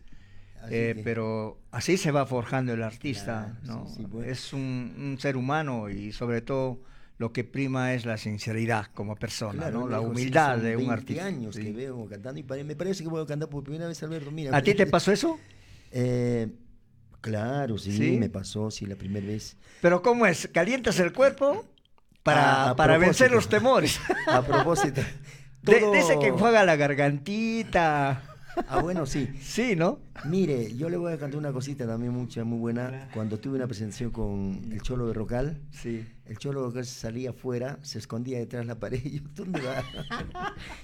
Así 0.62 0.74
eh, 0.74 0.92
que- 0.96 1.02
pero 1.02 1.58
así 1.72 1.96
se 1.96 2.10
va 2.12 2.24
forjando 2.24 2.72
el 2.72 2.82
artista, 2.82 3.56
Claro, 3.64 3.80
¿no? 3.82 3.88
sí, 3.88 3.94
sí, 3.96 4.04
bueno. 4.06 4.30
Es 4.30 4.52
un, 4.52 4.94
un 4.96 5.18
ser 5.18 5.36
humano 5.36 5.90
y 5.90 6.12
sobre 6.12 6.40
todo 6.40 6.80
lo 7.18 7.32
que 7.32 7.44
prima 7.44 7.92
es 7.94 8.06
la 8.06 8.16
sinceridad 8.16 8.86
como 8.94 9.14
persona, 9.16 9.64
Claro, 9.64 9.80
¿no? 9.80 9.88
La 9.88 10.00
humildad 10.00 10.56
de 10.58 10.76
un 10.76 10.82
20 10.88 10.92
artista. 10.94 11.26
años 11.26 11.54
sí. 11.56 11.62
que 11.62 11.72
veo 11.72 12.06
cantando 12.06 12.40
y 12.40 12.64
me 12.64 12.76
parece 12.76 13.02
que 13.02 13.08
voy 13.10 13.22
a 13.22 13.26
cantar 13.26 13.48
por 13.48 13.62
primera 13.64 13.86
vez, 13.88 14.02
Alberto. 14.02 14.30
Mira, 14.30 14.56
¿A 14.56 14.62
ti 14.62 14.74
te 14.74 14.86
pasó 14.86 15.12
eso? 15.12 15.38
Eh, 15.92 16.48
claro, 17.20 17.78
sí, 17.78 17.92
¿Sí? 17.96 18.16
me 18.18 18.28
pasó, 18.30 18.70
sí, 18.70 18.86
la 18.86 18.96
primera 18.96 19.26
vez. 19.26 19.56
Pero 19.80 20.02
¿cómo 20.02 20.26
es? 20.26 20.48
¿Calientas 20.52 20.98
el 21.00 21.12
cuerpo 21.12 21.64
para, 22.22 22.70
Ah, 22.70 22.76
para 22.76 22.98
vencer 22.98 23.30
los 23.30 23.48
temores? 23.48 24.00
A 24.26 24.42
propósito, 24.42 25.00
De- 25.62 25.76
todo- 25.80 25.92
Dice 25.92 26.18
que 26.20 26.30
juega 26.30 26.64
la 26.64 26.76
gargantita. 26.76 28.22
Ah, 28.68 28.80
bueno, 28.82 29.06
sí. 29.06 29.28
Sí, 29.42 29.76
¿no? 29.76 30.00
Mire, 30.26 30.74
yo 30.76 30.88
le 30.90 30.96
voy 30.98 31.12
a 31.12 31.18
cantar 31.18 31.38
una 31.38 31.52
cosita 31.52 31.86
también 31.86 32.12
mucha, 32.12 32.44
muy 32.44 32.58
buena. 32.58 33.08
Cuando 33.14 33.38
tuve 33.38 33.56
una 33.56 33.66
presentación 33.66 34.10
con 34.10 34.60
el 34.70 34.82
Cholo 34.82 35.06
de 35.06 35.14
Rocal, 35.14 35.60
Sí. 35.70 36.06
el 36.26 36.36
Cholo 36.38 36.60
de 36.60 36.66
Rocal 36.68 36.84
salía 36.86 37.30
afuera, 37.30 37.78
se 37.82 37.98
escondía 37.98 38.38
detrás 38.38 38.62
de 38.62 38.66
la 38.66 38.78
pared 38.78 39.00
y 39.04 39.20
yo, 39.20 39.28
¿dónde 39.34 39.60
va? 39.62 39.82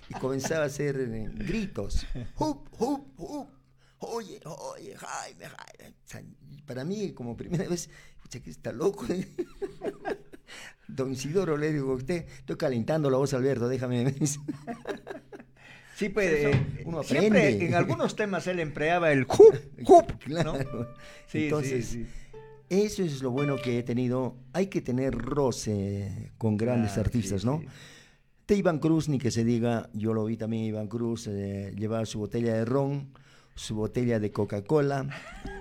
y 0.08 0.14
comenzaba 0.14 0.62
a 0.64 0.66
hacer 0.66 0.96
eh, 0.98 1.28
gritos. 1.34 2.06
¡Hup, 2.38 2.68
hup, 2.78 3.06
hup! 3.18 3.48
Oye, 4.54 4.90
oye, 4.90 4.96
Jaime, 4.96 5.44
Jaime. 5.46 5.94
O 6.04 6.08
sea, 6.08 6.22
y 6.50 6.62
para 6.62 6.84
mí, 6.84 7.12
como 7.12 7.36
primera 7.36 7.68
vez, 7.68 7.88
escucha 8.16 8.40
que 8.40 8.50
está 8.50 8.72
loco. 8.72 9.06
Don 10.88 11.12
Isidoro, 11.12 11.56
le 11.56 11.72
digo, 11.72 11.92
usted, 11.92 12.26
estoy 12.38 12.56
calentando 12.56 13.10
la 13.10 13.18
voz, 13.18 13.34
Alberto, 13.34 13.68
déjame. 13.68 14.14
Sí, 15.96 16.10
pues 16.10 16.30
eh, 16.32 16.82
Uno 16.84 17.02
siempre 17.02 17.66
en 17.66 17.74
algunos 17.74 18.14
temas 18.14 18.46
él 18.46 18.60
empleaba 18.60 19.10
el 19.10 19.24
jup, 19.28 19.56
jup, 19.82 20.08
¿no? 20.28 20.52
Claro. 20.52 20.94
Sí, 21.26 21.44
Entonces, 21.46 21.86
sí, 21.86 22.04
sí. 22.04 22.08
eso 22.68 23.02
es 23.02 23.20
lo 23.20 23.32
bueno 23.32 23.56
que 23.56 23.80
he 23.80 23.82
tenido. 23.82 24.36
Hay 24.52 24.68
que 24.68 24.80
tener 24.80 25.12
roce 25.12 26.30
con 26.38 26.56
grandes 26.56 26.92
Claro, 26.92 27.06
artistas, 27.06 27.40
sí, 27.40 27.46
¿no? 27.48 27.58
sí. 27.62 27.66
De 28.46 28.54
Iván 28.54 28.78
Cruz, 28.78 29.08
ni 29.08 29.18
que 29.18 29.32
se 29.32 29.42
diga, 29.44 29.90
yo 29.92 30.14
lo 30.14 30.24
vi 30.24 30.36
también 30.36 30.62
Iván 30.66 30.86
Cruz, 30.86 31.26
eh, 31.26 31.74
llevaba 31.76 32.06
su 32.06 32.20
botella 32.20 32.54
de 32.54 32.64
ron, 32.64 33.12
su 33.58 33.74
botella 33.74 34.20
de 34.20 34.30
Coca-Cola, 34.30 35.08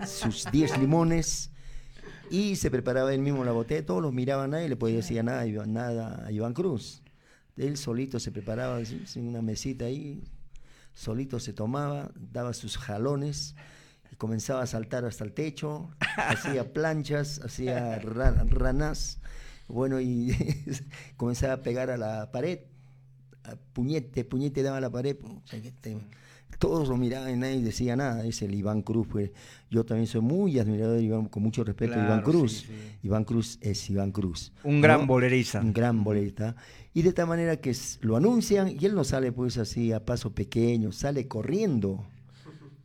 sus 0.05 0.45
10 0.51 0.77
limones, 0.77 1.49
y 2.29 2.55
se 2.57 2.69
preparaba 2.69 3.13
él 3.13 3.21
mismo 3.21 3.43
la 3.43 3.51
botella, 3.53 3.85
todos 3.85 4.01
los 4.01 4.13
miraban 4.13 4.53
a 4.53 4.61
él, 4.61 4.69
le 4.69 4.75
podía 4.75 4.97
decir 4.97 5.23
nada, 5.23 5.41
a 5.41 5.45
Iván- 5.47 5.67
nada 5.73 6.23
a 6.25 6.31
Iván 6.31 6.53
Cruz. 6.53 7.01
Él 7.57 7.75
solito 7.77 8.19
se 8.19 8.31
preparaba 8.31 8.79
en 8.81 9.27
una 9.27 9.41
mesita 9.41 9.85
ahí, 9.85 10.23
solito 10.93 11.39
se 11.39 11.53
tomaba, 11.53 12.11
daba 12.31 12.53
sus 12.53 12.77
jalones 12.77 13.55
y 14.11 14.15
comenzaba 14.15 14.61
a 14.61 14.67
saltar 14.67 15.03
hasta 15.05 15.23
el 15.23 15.33
techo, 15.33 15.89
hacía 16.17 16.71
planchas, 16.73 17.39
hacía 17.43 17.97
ra- 17.99 18.43
ranas, 18.47 19.19
bueno, 19.67 19.99
y 19.99 20.35
comenzaba 21.17 21.53
a 21.53 21.61
pegar 21.63 21.89
a 21.89 21.97
la 21.97 22.31
pared, 22.31 22.59
a 23.43 23.55
puñete, 23.73 24.23
puñete 24.23 24.61
daba 24.61 24.77
a 24.77 24.81
la 24.81 24.89
pared, 24.91 25.15
te- 25.81 25.97
todos 26.59 26.87
lo 26.87 26.97
miraban 26.97 27.31
y 27.31 27.37
nadie 27.37 27.61
decía 27.61 27.95
nada, 27.95 28.25
es 28.25 28.41
el 28.41 28.55
Iván 28.55 28.81
Cruz, 28.81 29.07
pues 29.09 29.31
yo 29.69 29.85
también 29.85 30.07
soy 30.07 30.21
muy 30.21 30.57
admirador 30.59 30.97
de 30.97 31.03
Iván, 31.03 31.25
con 31.27 31.43
mucho 31.43 31.63
respeto 31.63 31.93
a 31.93 31.97
Iván 31.97 32.21
Claro, 32.21 32.23
Cruz, 32.23 32.51
sí, 32.51 32.65
sí. 32.67 32.73
Iván 33.03 33.23
Cruz 33.25 33.59
es 33.61 33.89
Iván 33.89 34.11
Cruz. 34.11 34.51
Un 34.63 34.81
gran 34.81 35.05
bolerista. 35.05 35.61
Un 35.61 35.73
gran 35.73 36.03
bolerista. 36.03 36.55
Y 36.93 37.03
de 37.03 37.13
tal 37.13 37.27
manera 37.27 37.57
que 37.57 37.75
lo 38.01 38.17
anuncian 38.17 38.69
y 38.69 38.85
él 38.85 38.95
no 38.95 39.03
sale 39.03 39.31
pues 39.31 39.57
así 39.57 39.91
a 39.91 40.03
paso 40.03 40.33
pequeño, 40.33 40.91
sale 40.91 41.27
corriendo. 41.27 42.03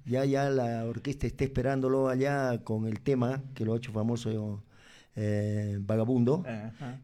Ya, 0.05 0.25
ya 0.25 0.51
la 0.51 0.85
orquesta 0.85 1.27
está 1.27 1.45
esperándolo 1.45 2.09
allá 2.09 2.63
con 2.65 2.87
el 2.87 3.01
tema 3.01 3.43
que 3.55 3.65
lo 3.65 3.73
ha 3.73 3.77
hecho 3.77 3.93
famoso 3.93 4.63
eh, 5.15 5.79
Vagabundo. 5.81 6.45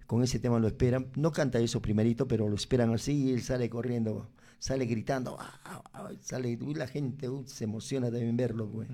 Con 0.06 0.22
ese 0.22 0.38
tema 0.38 0.58
lo 0.58 0.66
esperan. 0.66 1.06
No 1.14 1.32
canta 1.32 1.60
eso 1.60 1.80
primerito, 1.80 2.26
pero 2.26 2.48
lo 2.48 2.56
esperan 2.56 2.92
así 2.92 3.28
y 3.28 3.32
él 3.32 3.42
sale 3.42 3.70
corriendo, 3.70 4.28
sale 4.58 4.86
gritando. 4.86 5.36
"Ah, 5.38 5.60
ah, 5.64 5.82
ah", 5.92 6.10
sale, 6.20 6.58
uy, 6.60 6.74
la 6.74 6.86
gente 6.86 7.28
uy, 7.28 7.44
se 7.46 7.64
emociona 7.64 8.10
también 8.10 8.36
verlo. 8.36 8.68
pues. 8.70 8.88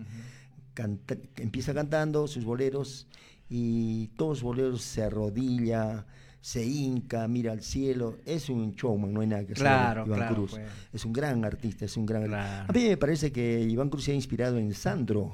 Canta- 0.74 1.16
empieza 1.36 1.72
cantando 1.72 2.26
sus 2.26 2.44
boleros 2.44 3.06
y 3.48 4.08
todos 4.16 4.38
los 4.38 4.42
boleros 4.42 4.82
se 4.82 5.02
arrodilla, 5.04 6.04
se 6.40 6.64
hinca, 6.66 7.28
mira 7.28 7.52
al 7.52 7.62
cielo. 7.62 8.18
Es 8.26 8.48
un 8.50 8.72
showman, 8.72 9.12
no 9.12 9.20
hay 9.20 9.28
nada 9.28 9.46
que. 9.46 9.52
Claro, 9.54 10.04
Iván 10.04 10.18
claro, 10.18 10.34
Cruz. 10.34 10.50
pues. 10.52 10.66
Es 10.92 11.04
un 11.04 11.12
gran 11.12 11.44
artista, 11.44 11.84
es 11.84 11.96
un 11.96 12.06
gran. 12.06 12.24
Claro. 12.26 12.66
A 12.68 12.72
mí 12.72 12.88
me 12.88 12.96
parece 12.96 13.30
que 13.30 13.60
Iván 13.60 13.88
Cruz 13.88 14.04
se 14.04 14.12
ha 14.12 14.14
inspirado 14.14 14.58
en 14.58 14.74
Sandro. 14.74 15.32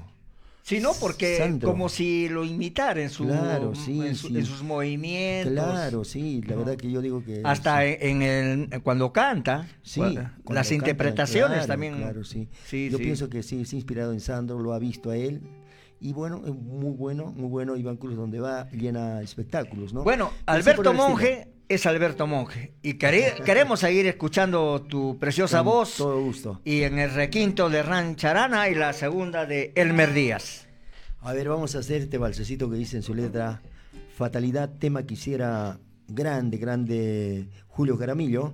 Sí, 0.62 0.78
no, 0.78 0.92
porque 1.00 1.58
como 1.62 1.88
si 1.88 2.28
lo 2.28 2.44
imitara 2.44 3.00
en, 3.02 3.10
su, 3.10 3.24
Claro, 3.24 3.74
sí, 3.74 4.00
en, 4.06 4.14
su- 4.14 4.28
sí. 4.28 4.36
en 4.38 4.44
sus 4.46 4.62
movimientos. 4.62 5.52
Claro, 5.52 6.04
sí, 6.04 6.42
la 6.46 6.54
¿no? 6.54 6.64
verdad 6.64 6.76
que 6.76 6.90
yo 6.90 7.00
digo 7.00 7.24
que. 7.24 7.40
Hasta 7.44 7.82
sí. 7.82 7.96
en, 8.00 8.22
el 8.22 8.82
cuando 8.82 9.12
canta, 9.12 9.66
Sí, 9.82 10.00
cuando 10.00 10.30
las 10.54 10.70
interpretaciones 10.70 11.58
claro, 11.58 11.66
también. 11.66 11.96
Claro, 11.96 12.24
sí. 12.24 12.48
Yo 12.90 12.98
pienso 12.98 13.28
que 13.28 13.42
sí, 13.42 13.64
se 13.64 13.76
ha 13.76 13.78
inspirado 13.78 14.12
en 14.12 14.20
Sandro, 14.20 14.58
lo 14.58 14.72
ha 14.72 14.78
visto 14.78 15.10
a 15.10 15.16
él. 15.16 15.40
Y 16.02 16.12
bueno, 16.14 16.40
es 16.46 16.54
muy 16.54 16.92
bueno, 16.94 17.32
muy 17.36 17.48
bueno. 17.48 17.76
Iván 17.76 17.96
Cruz, 17.96 18.16
donde 18.16 18.40
va, 18.40 18.70
llena 18.70 19.20
espectáculos, 19.20 19.92
¿no? 19.92 20.02
Bueno, 20.02 20.30
Alberto. 20.46 20.94
Monge 20.94 21.48
es 21.70 21.86
Alberto 21.86 22.26
Monge. 22.26 22.74
Y 22.82 22.94
quere- 22.94 23.34
queremos 23.44 23.80
seguir 23.80 24.06
escuchando 24.06 24.82
tu 24.82 25.18
preciosa 25.18 25.58
Con 25.58 25.66
voz. 25.66 25.96
Todo 25.96 26.20
gusto. 26.20 26.60
Y 26.64 26.82
en 26.82 26.98
el 26.98 27.12
requinto 27.14 27.70
de 27.70 27.82
Rancharana 27.82 28.68
y 28.68 28.74
la 28.74 28.92
segunda 28.92 29.46
de 29.46 29.72
Elmer 29.76 30.12
Díaz. 30.12 30.66
A 31.22 31.32
ver, 31.32 31.48
vamos 31.48 31.76
a 31.76 31.78
hacer 31.78 32.02
este 32.02 32.18
balsecito 32.18 32.68
que 32.68 32.76
dice 32.76 32.96
en 32.96 33.02
su 33.02 33.14
letra 33.14 33.62
Fatalidad, 34.16 34.70
tema 34.78 35.04
que 35.04 35.14
hiciera 35.14 35.78
grande, 36.08 36.58
grande 36.58 37.48
Julio 37.68 37.96
Caramillo, 37.98 38.52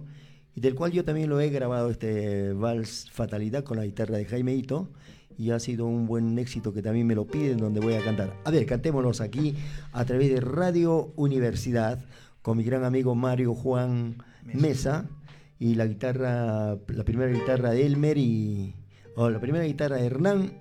y 0.55 0.61
del 0.61 0.75
cual 0.75 0.93
yo 0.93 1.05
también 1.05 1.29
lo 1.29 1.41
he 1.41 1.49
grabado 1.51 1.91
este 1.91 2.53
vals 2.53 3.09
Fatalidad 3.13 3.65
con 3.65 3.77
la 3.79 3.85
guitarra 3.85 4.17
de 4.19 4.25
Jaime 4.27 4.55
Hito, 4.55 4.91
y 5.39 5.51
ha 5.51 5.61
sido 5.61 5.87
un 5.87 6.07
buen 6.07 6.39
éxito 6.39 6.73
que 6.73 6.83
también 6.83 7.07
me 7.07 7.15
lo 7.15 7.27
piden 7.27 7.59
donde 7.59 7.81
voy 7.81 7.95
a 7.95 8.03
cantar. 8.03 8.35
A 8.45 8.51
ver, 8.51 8.65
cantémonos 8.67 9.21
aquí 9.21 9.55
a 9.93 10.05
través 10.05 10.31
de 10.33 10.41
Radio 10.41 11.13
Universidad 11.17 11.99
con 12.47 12.59
mi 12.59 12.63
gran 12.63 12.85
amigo 12.85 13.17
Mario 13.17 13.57
Juan 13.57 14.19
Mesa 14.45 15.11
y 15.59 15.75
la 15.75 15.85
guitarra, 15.85 16.77
la 16.87 17.05
primera 17.05 17.33
guitarra 17.33 17.73
de 17.73 17.85
Elmer 17.85 18.17
y 18.19 18.73
o 19.17 19.29
la 19.31 19.41
primera 19.41 19.65
guitarra 19.65 19.97
de 19.97 20.07
Hernán 20.07 20.53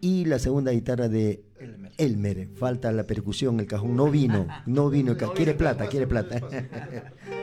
y 0.00 0.24
la 0.24 0.38
segunda 0.38 0.72
guitarra 0.72 1.10
de 1.10 1.44
Elmer. 1.98 2.48
Falta 2.56 2.90
la 2.92 3.04
percusión, 3.06 3.60
el 3.60 3.66
cajón 3.66 3.94
no 3.94 4.10
vino, 4.10 4.46
no 4.64 4.88
vino, 4.88 5.18
quiere 5.34 5.52
plata, 5.52 5.86
quiere 5.86 6.06
plata. 6.06 6.40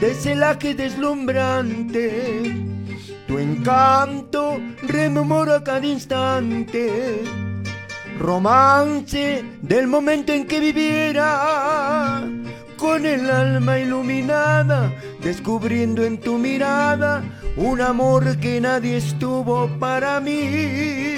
de 0.00 0.14
celaje 0.14 0.74
deslumbrante, 0.74 2.54
tu 3.26 3.38
encanto 3.38 4.60
rememora 4.82 5.62
cada 5.64 5.86
instante. 5.86 7.22
Romance 8.18 9.44
del 9.62 9.86
momento 9.86 10.32
en 10.32 10.46
que 10.46 10.60
viviera, 10.60 12.22
con 12.76 13.04
el 13.06 13.30
alma 13.30 13.78
iluminada, 13.78 14.92
descubriendo 15.22 16.04
en 16.04 16.18
tu 16.20 16.38
mirada 16.38 17.22
un 17.56 17.80
amor 17.80 18.36
que 18.38 18.60
nadie 18.60 18.98
estuvo 18.98 19.68
para 19.78 20.20
mí. 20.20 21.16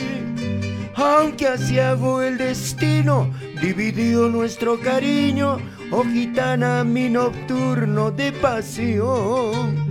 Aunque 0.95 1.47
hago 1.81 2.23
el 2.23 2.39
destino 2.39 3.31
dividió 3.61 4.29
nuestro 4.29 4.81
cariño, 4.81 5.59
oh 5.91 6.05
gitana, 6.05 6.85
mi 6.85 7.09
nocturno 7.09 8.11
de 8.11 8.33
pasión. 8.33 9.89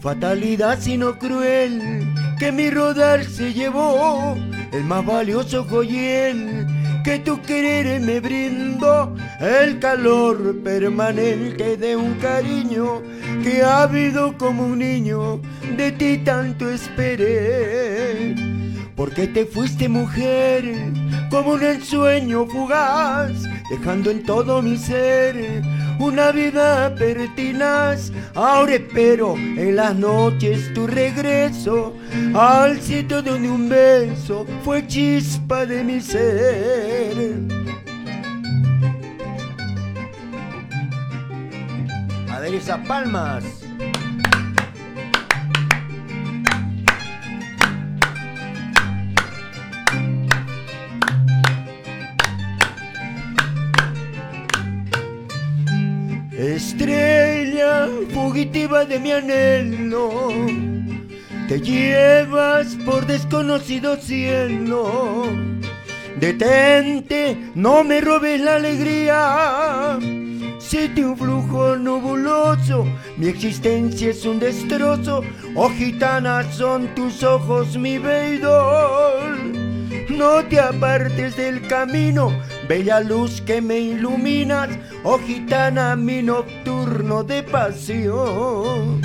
Fatalidad 0.00 0.78
sino 0.80 1.18
cruel, 1.18 2.04
que 2.38 2.50
mi 2.52 2.70
rodar 2.70 3.24
se 3.24 3.52
llevó, 3.52 4.36
el 4.72 4.84
más 4.84 5.04
valioso 5.06 5.64
joyel 5.64 6.66
que 7.02 7.18
tu 7.18 7.40
querer 7.42 8.00
me 8.00 8.20
brindó, 8.20 9.14
el 9.40 9.78
calor 9.78 10.62
permanente 10.62 11.76
de 11.76 11.96
un 11.96 12.14
cariño 12.14 13.02
que 13.42 13.62
ha 13.62 13.82
habido 13.82 14.36
como 14.38 14.66
un 14.66 14.78
niño, 14.78 15.40
de 15.76 15.92
ti 15.92 16.18
tanto 16.18 16.70
esperé. 16.70 18.34
Porque 18.94 19.26
te 19.26 19.46
fuiste 19.46 19.88
mujer 19.88 20.92
como 21.32 21.52
un 21.52 21.62
ensueño 21.62 22.44
fugaz, 22.44 23.44
dejando 23.70 24.10
en 24.10 24.22
todo 24.22 24.60
mi 24.60 24.76
ser 24.76 25.62
una 25.98 26.30
vida 26.30 26.94
pertinaz. 26.94 28.12
Ahora 28.34 28.74
espero 28.74 29.34
en 29.34 29.76
las 29.76 29.94
noches 29.96 30.74
tu 30.74 30.86
regreso 30.86 31.96
al 32.34 32.78
sitio 32.82 33.22
donde 33.22 33.50
un 33.50 33.66
beso 33.66 34.44
fue 34.62 34.86
chispa 34.86 35.64
de 35.64 35.82
mi 35.82 36.02
ser. 36.02 37.16
A 42.30 42.40
ver 42.40 42.54
esas 42.54 42.86
palmas. 42.86 43.61
Estrella 56.72 57.86
fugitiva 58.14 58.86
de 58.86 58.98
mi 58.98 59.12
anhelo, 59.12 60.30
te 61.46 61.60
llevas 61.60 62.76
por 62.86 63.06
desconocido 63.06 63.98
cielo. 63.98 65.26
Detente, 66.18 67.36
no 67.54 67.84
me 67.84 68.00
robes 68.00 68.40
la 68.40 68.56
alegría. 68.56 69.98
Siente 70.58 71.04
un 71.04 71.14
flujo 71.14 71.76
nubuloso, 71.76 72.86
mi 73.18 73.28
existencia 73.28 74.08
es 74.08 74.24
un 74.24 74.38
destrozo. 74.38 75.22
Oh 75.54 75.68
gitana, 75.68 76.42
son 76.52 76.86
tus 76.94 77.22
ojos 77.22 77.76
mi 77.76 77.98
veidor. 77.98 79.36
No 80.08 80.42
te 80.44 80.58
apartes 80.58 81.36
del 81.36 81.66
camino, 81.68 82.32
bella 82.72 83.00
luz 83.00 83.42
que 83.42 83.60
me 83.60 83.78
iluminas, 83.78 84.70
oh 85.04 85.18
gitana, 85.18 85.94
mi 85.94 86.22
nocturno 86.22 87.22
de 87.22 87.42
pasión. 87.42 89.02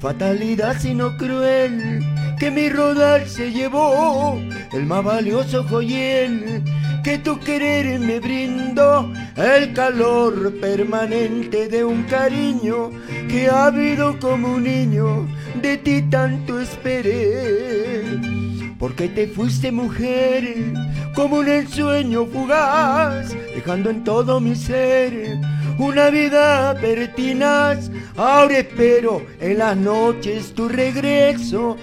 Fatalidad 0.00 0.76
sino 0.80 1.14
cruel, 1.18 2.00
que 2.38 2.50
mi 2.50 2.70
rodal 2.70 3.28
se 3.28 3.52
llevó, 3.52 4.40
el 4.72 4.86
más 4.86 5.04
valioso 5.04 5.62
joyel 5.64 6.62
que 7.04 7.18
tu 7.18 7.38
querer 7.38 7.98
me 7.98 8.18
brindó, 8.18 9.12
el 9.36 9.74
calor 9.74 10.34
permanente 10.58 11.68
de 11.68 11.84
un 11.84 12.04
cariño 12.04 12.90
que 13.28 13.50
ha 13.50 13.66
habido 13.66 14.18
como 14.20 14.54
un 14.54 14.64
niño, 14.64 15.28
de 15.60 15.76
ti 15.76 16.00
tanto 16.10 16.58
esperé 16.58 18.41
porque 18.82 19.08
te 19.08 19.26
fuiste 19.28 19.70
mujer 19.70 20.74
como 21.14 21.36
un 21.36 21.48
ensueño 21.48 22.26
fugaz, 22.26 23.32
dejando 23.54 23.90
en 23.90 24.02
todo 24.02 24.40
mi 24.40 24.56
ser 24.56 25.38
una 25.78 26.10
vida 26.10 26.74
pertinaz. 26.80 27.92
Ahora 28.16 28.58
espero 28.58 29.24
en 29.40 29.58
las 29.58 29.76
noches 29.76 30.52
tu 30.52 30.68
regreso 30.68 31.76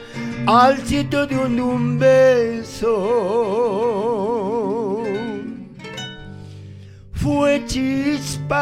al 0.45 0.85
sitio 0.85 1.25
de 1.25 1.37
un, 1.37 1.57
un 1.61 1.97
beso. 1.97 2.91
Fue 7.13 7.63
chispa 7.65 8.57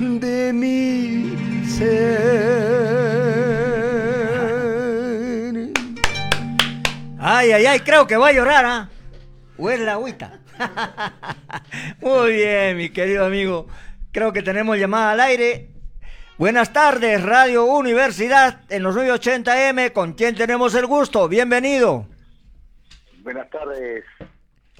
de 0.00 0.50
mi 0.54 1.66
ser. 1.68 3.83
Ay, 7.26 7.52
ay, 7.52 7.64
ay, 7.64 7.80
creo 7.80 8.06
que 8.06 8.18
va 8.18 8.28
a 8.28 8.32
llorar, 8.32 8.66
¿ah? 8.66 8.90
¿O 9.56 9.70
es 9.70 9.80
la 9.80 9.94
agüita? 9.94 10.40
Muy 12.02 12.32
bien, 12.34 12.76
mi 12.76 12.90
querido 12.90 13.24
amigo. 13.24 13.66
Creo 14.12 14.30
que 14.30 14.42
tenemos 14.42 14.76
llamada 14.76 15.12
al 15.12 15.20
aire. 15.20 15.70
Buenas 16.36 16.74
tardes, 16.74 17.22
Radio 17.22 17.64
Universidad 17.64 18.60
en 18.68 18.82
los 18.82 18.94
980M. 18.94 19.94
¿Con 19.94 20.12
quién 20.12 20.34
tenemos 20.34 20.74
el 20.74 20.84
gusto? 20.84 21.26
Bienvenido. 21.26 22.04
Buenas 23.22 23.48
tardes, 23.48 24.04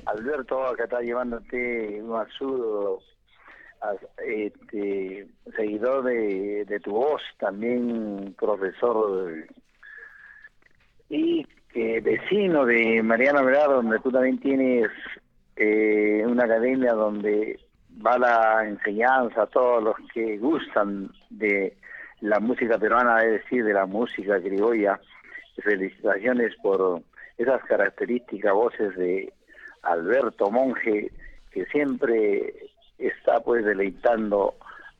Alberto, 0.05 0.66
acá 0.66 0.84
está 0.84 1.01
llevándote 1.01 2.03
un 2.03 2.26
saludo 2.38 3.01
este, 4.22 5.28
seguidor 5.57 6.05
de, 6.05 6.80
tu 6.84 6.90
voz, 6.90 7.22
también 7.38 8.34
profesor. 8.38 9.32
Y 11.09 11.47
vecino 11.75 12.64
de 12.64 13.03
Mariana 13.03 13.43
Velar, 13.43 13.68
donde 13.68 13.99
tú 13.99 14.11
también 14.11 14.39
tienes 14.39 14.89
eh, 15.57 16.25
una 16.27 16.45
academia 16.45 16.93
donde 16.93 17.59
va 18.05 18.18
la 18.18 18.64
enseñanza 18.64 19.43
a 19.43 19.47
todos 19.47 19.83
los 19.83 19.97
que 20.12 20.39
gustan 20.39 21.11
de 21.31 21.77
la 22.20 22.41
música 22.41 22.79
peruana, 22.79 23.22
es 23.22 23.43
decir, 23.43 23.64
de 23.64 23.75
la 23.75 23.87
música 23.87 24.41
criolla. 24.41 25.01
Felicitaciones 25.62 26.55
por 26.62 27.03
esas 27.39 27.62
características 27.64 28.53
voces 28.53 28.97
de 28.97 29.33
Alberto 29.83 30.51
Monge, 30.51 31.11
que 31.51 31.64
siempre 31.66 32.53
está 32.99 33.41
pues 33.41 33.64
deleitando 33.64 34.55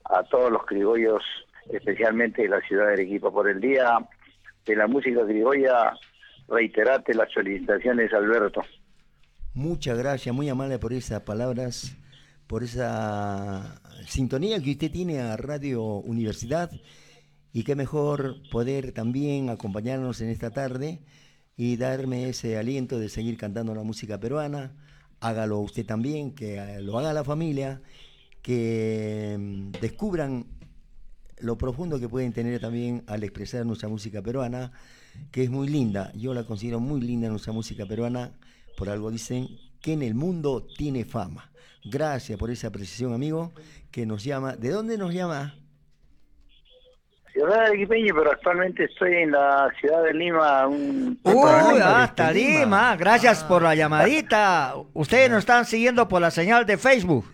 a 0.05 0.23
todos 0.25 0.51
los 0.51 0.65
criollos, 0.67 1.23
especialmente 1.71 2.43
de 2.43 2.49
la 2.49 2.61
ciudad 2.61 2.87
de 2.89 2.93
Arequipa. 2.95 3.31
Por 3.31 3.49
el 3.49 3.61
día 3.61 3.99
de 4.67 4.77
la 4.77 4.87
música 4.87 5.25
criolla, 5.25 5.95
reiterarte 6.49 7.15
las 7.15 7.33
felicitaciones, 7.33 8.13
Alberto. 8.13 8.63
Muchas 9.55 9.97
gracias, 9.99 10.35
muy 10.35 10.49
amable 10.49 10.79
por 10.79 10.93
esas 10.93 11.21
palabras, 11.23 11.97
por 12.47 12.65
esa 12.65 13.81
sintonía 14.07 14.61
que 14.61 14.73
usted 14.73 14.91
tiene 14.91 15.21
a 15.21 15.37
Radio 15.37 15.83
Universidad 15.85 16.71
y 17.53 17.63
qué 17.63 17.77
mejor 17.77 18.37
poder 18.51 18.93
también 18.93 19.49
acompañarnos 19.49 20.21
en 20.21 20.29
esta 20.29 20.51
tarde 20.51 21.01
y 21.57 21.77
darme 21.77 22.29
ese 22.29 22.59
aliento 22.59 22.99
de 22.99 23.09
seguir 23.09 23.37
cantando 23.37 23.75
la 23.75 23.85
música 23.85 24.19
peruana. 24.19 24.73
Hágalo 25.21 25.61
usted 25.61 25.87
también, 25.87 26.35
que 26.35 26.61
lo 26.81 26.99
haga 26.99 27.13
la 27.13 27.23
familia 27.23 27.81
que 28.45 29.37
mm, 29.39 29.71
descubran 29.81 30.47
lo 31.39 31.57
profundo 31.57 31.99
que 31.99 32.09
pueden 32.09 32.33
tener 32.33 32.61
también 32.61 33.03
al 33.07 33.25
expresar 33.25 33.65
nuestra 33.65 33.89
música 33.89 34.21
peruana, 34.21 34.73
que 35.31 35.43
es 35.45 35.51
muy 35.51 35.69
linda. 35.69 36.13
Yo 36.15 36.35
la 36.35 36.45
considero 36.45 36.81
muy 36.81 37.01
linda 37.01 37.29
nuestra 37.29 37.53
música 37.53 37.87
peruana. 37.87 38.33
Por 38.77 38.89
algo 38.89 39.11
dicen 39.11 39.49
que 39.81 39.93
en 39.93 40.03
el 40.03 40.15
mundo 40.15 40.67
tiene 40.77 41.05
fama. 41.05 41.51
Gracias 41.85 42.39
por 42.39 42.51
esa 42.51 42.71
precisión, 42.71 43.13
amigo, 43.13 43.53
que 43.91 44.07
nos 44.07 44.25
llama. 44.25 44.57
¿De 44.57 44.71
dónde 44.71 44.97
nos 44.97 45.13
llama? 45.13 45.55
Ciudad 47.33 47.59
de 47.59 47.67
Arequipeño, 47.67 48.15
pero 48.15 48.31
actualmente 48.31 48.85
estoy 48.85 49.13
en 49.13 49.33
la 49.33 49.69
ciudad 49.81 50.05
de 50.05 50.15
Lima. 50.15 50.69
Un... 50.69 51.19
Uy, 51.25 51.81
hasta 51.83 52.31
Lima. 52.31 52.97
Gracias 52.97 53.43
por 53.43 53.63
la 53.63 53.75
llamadita. 53.75 54.75
Ustedes 54.93 55.29
nos 55.29 55.41
están 55.41 55.65
siguiendo 55.65 56.07
por 56.09 56.23
la 56.23 56.31
señal 56.31 56.65
de 56.65 56.79
Facebook. 56.79 57.25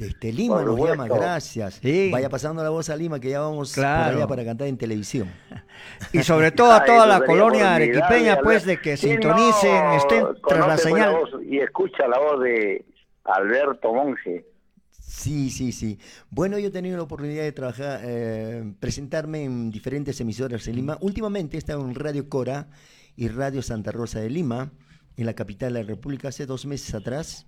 Desde 0.00 0.32
Lima 0.32 0.62
nos 0.62 0.78
llama, 0.80 1.06
gracias. 1.06 1.78
Vaya 2.10 2.30
pasando 2.30 2.62
la 2.62 2.70
voz 2.70 2.88
a 2.88 2.96
Lima, 2.96 3.20
que 3.20 3.28
ya 3.28 3.40
vamos 3.40 3.74
por 3.74 3.84
allá 3.84 4.26
para 4.26 4.42
cantar 4.46 4.66
en 4.66 4.78
televisión. 4.78 5.30
Y 6.12 6.22
sobre 6.22 6.50
todo 6.50 6.72
a 6.72 6.84
toda 6.84 7.06
la 7.06 7.24
colonia 7.24 7.74
arequipeña, 7.74 8.40
pues, 8.42 8.64
de 8.64 8.78
que 8.80 8.96
sintonicen, 8.96 9.92
estén 9.92 10.26
tras 10.46 10.66
la 10.66 10.76
señal. 10.76 11.16
y 11.46 11.58
escucha 11.58 12.06
la 12.06 12.18
voz 12.18 12.42
de 12.42 12.84
Alberto 13.24 13.92
Monge. 13.92 14.46
Sí, 14.90 15.50
sí, 15.50 15.72
sí. 15.72 15.98
Bueno, 16.30 16.58
yo 16.58 16.68
he 16.68 16.70
tenido 16.70 16.96
la 16.96 17.02
oportunidad 17.02 17.42
de 17.42 17.52
trabajar, 17.52 18.00
eh, 18.02 18.72
presentarme 18.78 19.44
en 19.44 19.70
diferentes 19.70 20.20
emisoras 20.20 20.66
en 20.68 20.76
Lima. 20.76 20.98
Últimamente 21.00 21.56
he 21.56 21.58
estado 21.58 21.82
en 21.82 21.94
Radio 21.94 22.28
Cora 22.28 22.68
y 23.16 23.28
Radio 23.28 23.60
Santa 23.60 23.90
Rosa 23.92 24.20
de 24.20 24.30
Lima, 24.30 24.70
en 25.16 25.26
la 25.26 25.34
capital 25.34 25.74
de 25.74 25.82
la 25.82 25.88
República, 25.88 26.28
hace 26.28 26.46
dos 26.46 26.64
meses 26.64 26.94
atrás. 26.94 27.46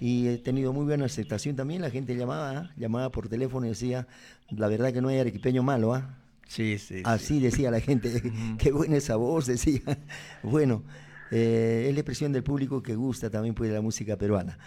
Y 0.00 0.28
he 0.28 0.38
tenido 0.38 0.72
muy 0.72 0.86
buena 0.86 1.04
aceptación 1.04 1.56
también. 1.56 1.82
La 1.82 1.90
gente 1.90 2.16
llamaba, 2.16 2.72
llamaba 2.76 3.10
por 3.10 3.28
teléfono 3.28 3.66
y 3.66 3.70
decía, 3.70 4.06
la 4.50 4.66
verdad 4.66 4.92
que 4.92 5.02
no 5.02 5.08
hay 5.08 5.18
arequipeño 5.18 5.62
malo, 5.62 5.94
¿ah? 5.94 6.16
Sí, 6.48 6.78
sí. 6.78 7.02
Así 7.04 7.38
decía 7.38 7.70
la 7.70 7.80
gente. 7.80 8.22
Qué 8.58 8.72
buena 8.72 8.96
esa 8.96 9.16
voz, 9.16 9.46
decía. 9.46 9.82
bueno, 10.42 10.82
eh, 11.30 11.86
es 11.88 11.94
la 11.94 12.00
expresión 12.00 12.32
del 12.32 12.42
público 12.42 12.82
que 12.82 12.94
gusta 12.94 13.30
también 13.30 13.54
pues, 13.54 13.68
de 13.68 13.76
la 13.76 13.82
música 13.82 14.16
peruana. 14.16 14.58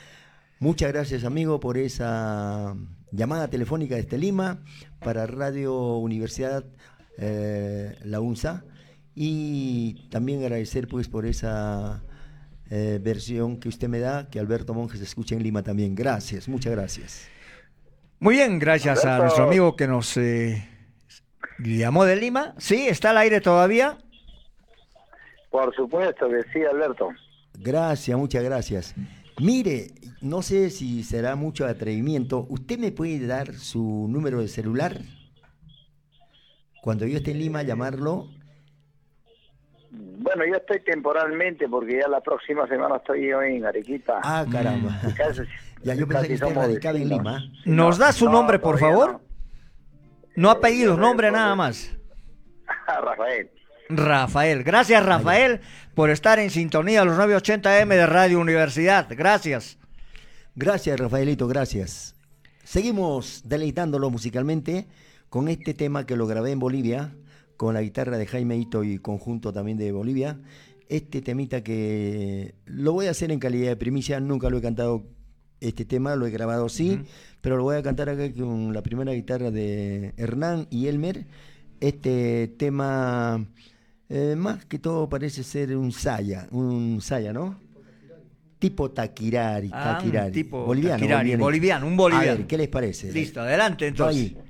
Muchas 0.60 0.94
gracias, 0.94 1.26
amigo, 1.26 1.60
por 1.60 1.78
esa 1.78 2.76
llamada 3.12 3.50
telefónica 3.50 3.96
desde 3.96 4.18
Lima 4.18 4.64
para 5.00 5.26
Radio 5.28 5.98
Universidad 5.98 6.64
eh, 7.18 7.98
La 8.06 8.22
UNSA 8.22 8.64
y 9.14 10.08
también 10.10 10.40
agradecer 10.42 10.88
pues 10.88 11.10
por 11.10 11.26
esa 11.26 12.02
eh, 12.76 12.98
versión 13.00 13.60
que 13.60 13.70
usted 13.70 13.88
me 13.88 14.00
da, 14.00 14.32
que 14.32 14.40
Alberto 14.40 14.74
Monjes 14.74 15.00
escucha 15.00 15.36
en 15.36 15.44
Lima 15.44 15.62
también. 15.62 15.94
Gracias, 15.94 16.50
muchas 16.50 16.72
gracias. 16.72 17.30
Muy 18.20 18.38
bien, 18.38 18.58
gracias 18.58 19.06
a 19.06 19.20
nuestro 19.20 19.44
amigo 19.44 19.76
que 19.76 19.86
nos 19.86 20.18
eh, 20.18 20.68
llamó 21.60 22.04
de 22.04 22.16
Lima. 22.16 22.56
Sí, 22.58 22.88
está 22.88 23.12
al 23.12 23.20
aire 23.20 23.42
todavía. 23.42 24.00
Por 25.52 25.76
supuesto 25.76 26.28
que 26.28 26.42
sí, 26.52 26.66
Alberto. 26.66 27.10
Gracias, 27.60 28.18
muchas 28.18 28.44
gracias. 28.44 28.96
Mire, 29.40 29.90
no 30.22 30.42
sé 30.42 30.72
si 30.72 31.04
será 31.04 31.36
mucho 31.36 31.68
atrevimiento. 31.68 32.48
¿Usted 32.50 32.80
me 32.80 32.92
puede 32.92 33.28
dar 33.28 33.54
su 33.54 34.08
número 34.10 34.42
de 34.42 34.48
celular? 34.48 35.00
Cuando 36.82 37.06
yo 37.06 37.18
esté 37.18 37.30
en 37.30 37.38
Lima, 37.38 37.62
llamarlo. 37.62 38.30
Bueno, 39.96 40.46
yo 40.46 40.56
estoy 40.56 40.80
temporalmente 40.80 41.68
porque 41.70 42.00
ya 42.00 42.08
la 42.08 42.22
próxima 42.22 42.68
semana 42.68 42.96
estoy 42.98 43.28
yo 43.28 43.42
en 43.42 43.66
Arequipa. 43.66 44.22
Ah, 44.24 44.46
caramba. 44.52 45.00
ya 45.84 45.94
yo 45.94 46.08
pensé 46.08 46.28
que 46.30 46.34
usted 46.34 46.56
radicaba 46.56 46.98
en 46.98 47.10
Lima. 47.10 47.44
¿Nos 47.66 47.98
da 48.00 48.12
su 48.12 48.30
nombre, 48.30 48.58
por 48.58 48.80
favor? 48.80 49.22
No, 50.36 50.50
ha 50.50 50.60
pedido 50.60 50.98
nombre 50.98 51.30
nada 51.30 51.56
más. 51.56 51.96
Rafael. 52.88 53.52
Rafael. 53.90 54.64
Gracias, 54.64 55.06
Rafael, 55.06 55.62
por 55.94 56.10
estar 56.10 56.40
en 56.40 56.50
sintonía 56.50 57.06
los 57.06 57.18
980M 57.18 57.88
de 57.90 58.08
Radio 58.08 58.40
Universidad. 58.40 59.08
Gracias. 59.12 59.78
Gracias, 60.56 61.00
Rafaelito, 61.00 61.48
gracias. 61.48 62.16
Seguimos 62.64 63.44
deleitándolo 63.46 64.10
musicalmente 64.10 64.88
con 65.30 65.50
este 65.50 65.74
tema 65.74 66.06
que 66.06 66.16
lo 66.16 66.28
grabé 66.28 66.52
en 66.52 66.60
Bolivia, 66.60 67.14
con 67.58 67.74
la 67.74 67.82
guitarra 67.82 68.18
de 68.18 68.26
Jaime 68.26 68.58
Hito 68.58 68.84
y 68.84 68.98
conjunto 68.98 69.54
también 69.54 69.78
de 69.78 69.92
Bolivia. 69.92 70.40
Este 70.90 71.22
temita 71.22 71.64
que 71.64 72.56
lo 72.66 72.94
voy 72.94 73.08
a 73.08 73.12
hacer 73.12 73.32
en 73.32 73.40
calidad 73.40 73.70
de 73.70 73.76
primicia, 73.76 74.20
nunca 74.20 74.50
lo 74.50 74.58
he 74.58 74.62
cantado 74.62 75.04
este 75.60 75.86
tema, 75.86 76.16
lo 76.16 76.26
he 76.28 76.32
grabado 76.32 76.68
sí, 76.68 77.00
pero 77.42 77.58
lo 77.58 77.64
voy 77.64 77.78
a 77.78 77.84
cantar 77.84 78.10
acá 78.10 78.32
con 78.34 78.74
la 78.74 78.84
primera 78.84 79.14
guitarra 79.14 79.50
de 79.50 80.14
Hernán 80.18 80.68
y 80.70 80.88
Elmer. 80.88 81.26
Este 81.80 82.48
tema 82.58 83.46
eh, 84.10 84.36
más 84.38 84.66
que 84.66 84.80
todo 84.80 85.10
parece 85.10 85.44
ser 85.44 85.76
un 85.76 85.92
saya, 85.92 86.48
un 86.52 87.02
saya, 87.02 87.34
¿no? 87.34 87.60
Tipo 88.60 88.92
taquirari, 88.92 89.70
ah, 89.74 90.00
tipo 90.32 90.64
boliviano, 90.66 91.38
boliviano, 91.38 91.88
un 91.88 91.98
boliviano. 91.98 92.32
A 92.32 92.36
ver, 92.36 92.48
¿qué 92.48 92.58
les 92.58 92.70
parece? 92.70 93.12
Listo, 93.12 93.42
adelante 93.42 93.88
entonces. 93.88 94.34
voy 94.34 94.44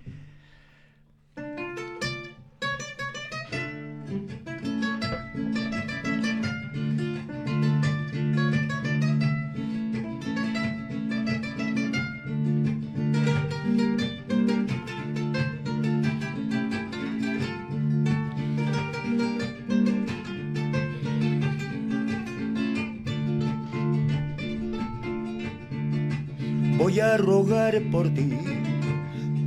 por 27.91 28.09
ti 28.13 28.29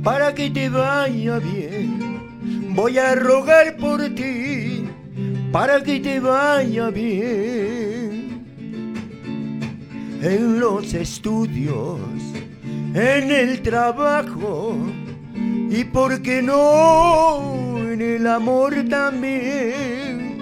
para 0.03 0.33
que 0.33 0.49
te 0.49 0.69
vaya 0.69 1.37
bien. 1.39 2.73
Voy 2.73 2.97
a 2.97 3.13
rogar 3.13 3.77
por 3.77 4.03
ti 4.15 4.87
para 5.51 5.83
que 5.83 5.99
te 5.99 6.19
vaya 6.19 6.89
bien. 6.89 8.43
En 10.21 10.59
los 10.59 10.93
estudios, 10.93 11.99
en 12.95 13.31
el 13.31 13.61
trabajo 13.61 14.75
y 15.69 15.83
por 15.83 16.21
qué 16.23 16.41
no 16.41 17.77
en 17.77 18.01
el 18.01 18.25
amor 18.27 18.73
también. 18.89 20.39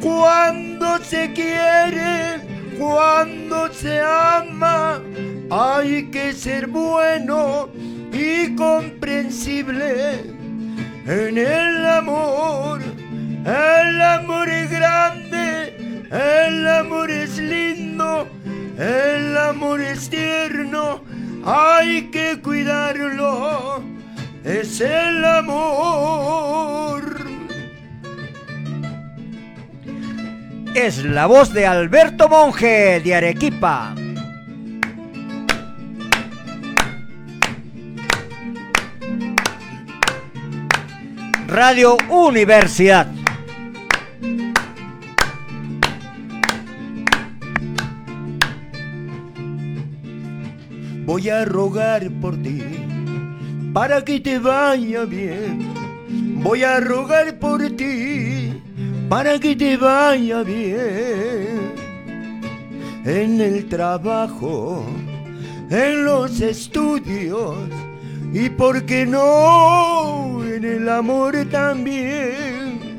Cuando 0.00 0.98
se 0.98 1.32
quiere, 1.32 2.40
cuando 2.78 3.72
se 3.72 4.00
ama, 4.00 5.00
hay 5.50 6.10
que 6.10 6.32
ser 6.32 6.66
bueno 6.66 7.68
y 8.12 8.54
comprensible 8.54 10.20
en 11.06 11.38
el 11.38 11.86
amor. 11.86 12.80
El 13.44 14.00
amor 14.00 14.48
es 14.48 14.70
grande, 14.70 16.04
el 16.10 16.68
amor 16.68 17.10
es 17.10 17.38
lindo, 17.38 18.28
el 18.78 19.36
amor 19.36 19.80
es 19.80 20.10
tierno, 20.10 21.02
hay 21.44 22.10
que 22.10 22.40
cuidarlo. 22.42 23.82
Es 24.44 24.80
el 24.80 25.24
amor. 25.24 26.48
Es 30.74 31.04
la 31.04 31.26
voz 31.26 31.52
de 31.52 31.66
Alberto 31.66 32.28
Monge 32.28 33.00
de 33.00 33.14
Arequipa. 33.14 33.94
Radio 41.48 41.96
Universidad. 42.10 43.06
Voy 51.06 51.30
a 51.30 51.46
rogar 51.46 52.10
por 52.20 52.36
ti 52.36 52.62
para 53.72 54.04
que 54.04 54.20
te 54.20 54.38
vaya 54.38 55.06
bien. 55.06 55.60
Voy 56.42 56.64
a 56.64 56.80
rogar 56.80 57.38
por 57.38 57.62
ti 57.70 58.52
para 59.08 59.40
que 59.40 59.56
te 59.56 59.78
vaya 59.78 60.42
bien. 60.42 61.72
En 63.06 63.40
el 63.40 63.66
trabajo, 63.70 64.84
en 65.70 66.04
los 66.04 66.42
estudios 66.42 67.56
y 68.32 68.48
por 68.50 68.84
qué 68.84 69.06
no 69.06 70.44
en 70.44 70.64
el 70.64 70.88
amor 70.88 71.36
también. 71.50 72.98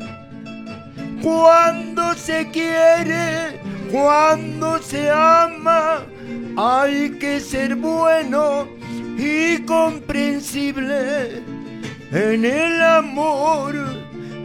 Cuando 1.22 2.14
se 2.16 2.48
quiere, 2.50 3.60
Cuando 3.92 4.78
se 4.78 5.10
ama 5.10 6.04
hay 6.56 7.10
que 7.18 7.40
ser 7.40 7.76
bueno 7.76 8.68
y 9.18 9.58
comprensible 9.64 11.42
en 12.12 12.46
el 12.46 12.82
amor. 12.82 13.76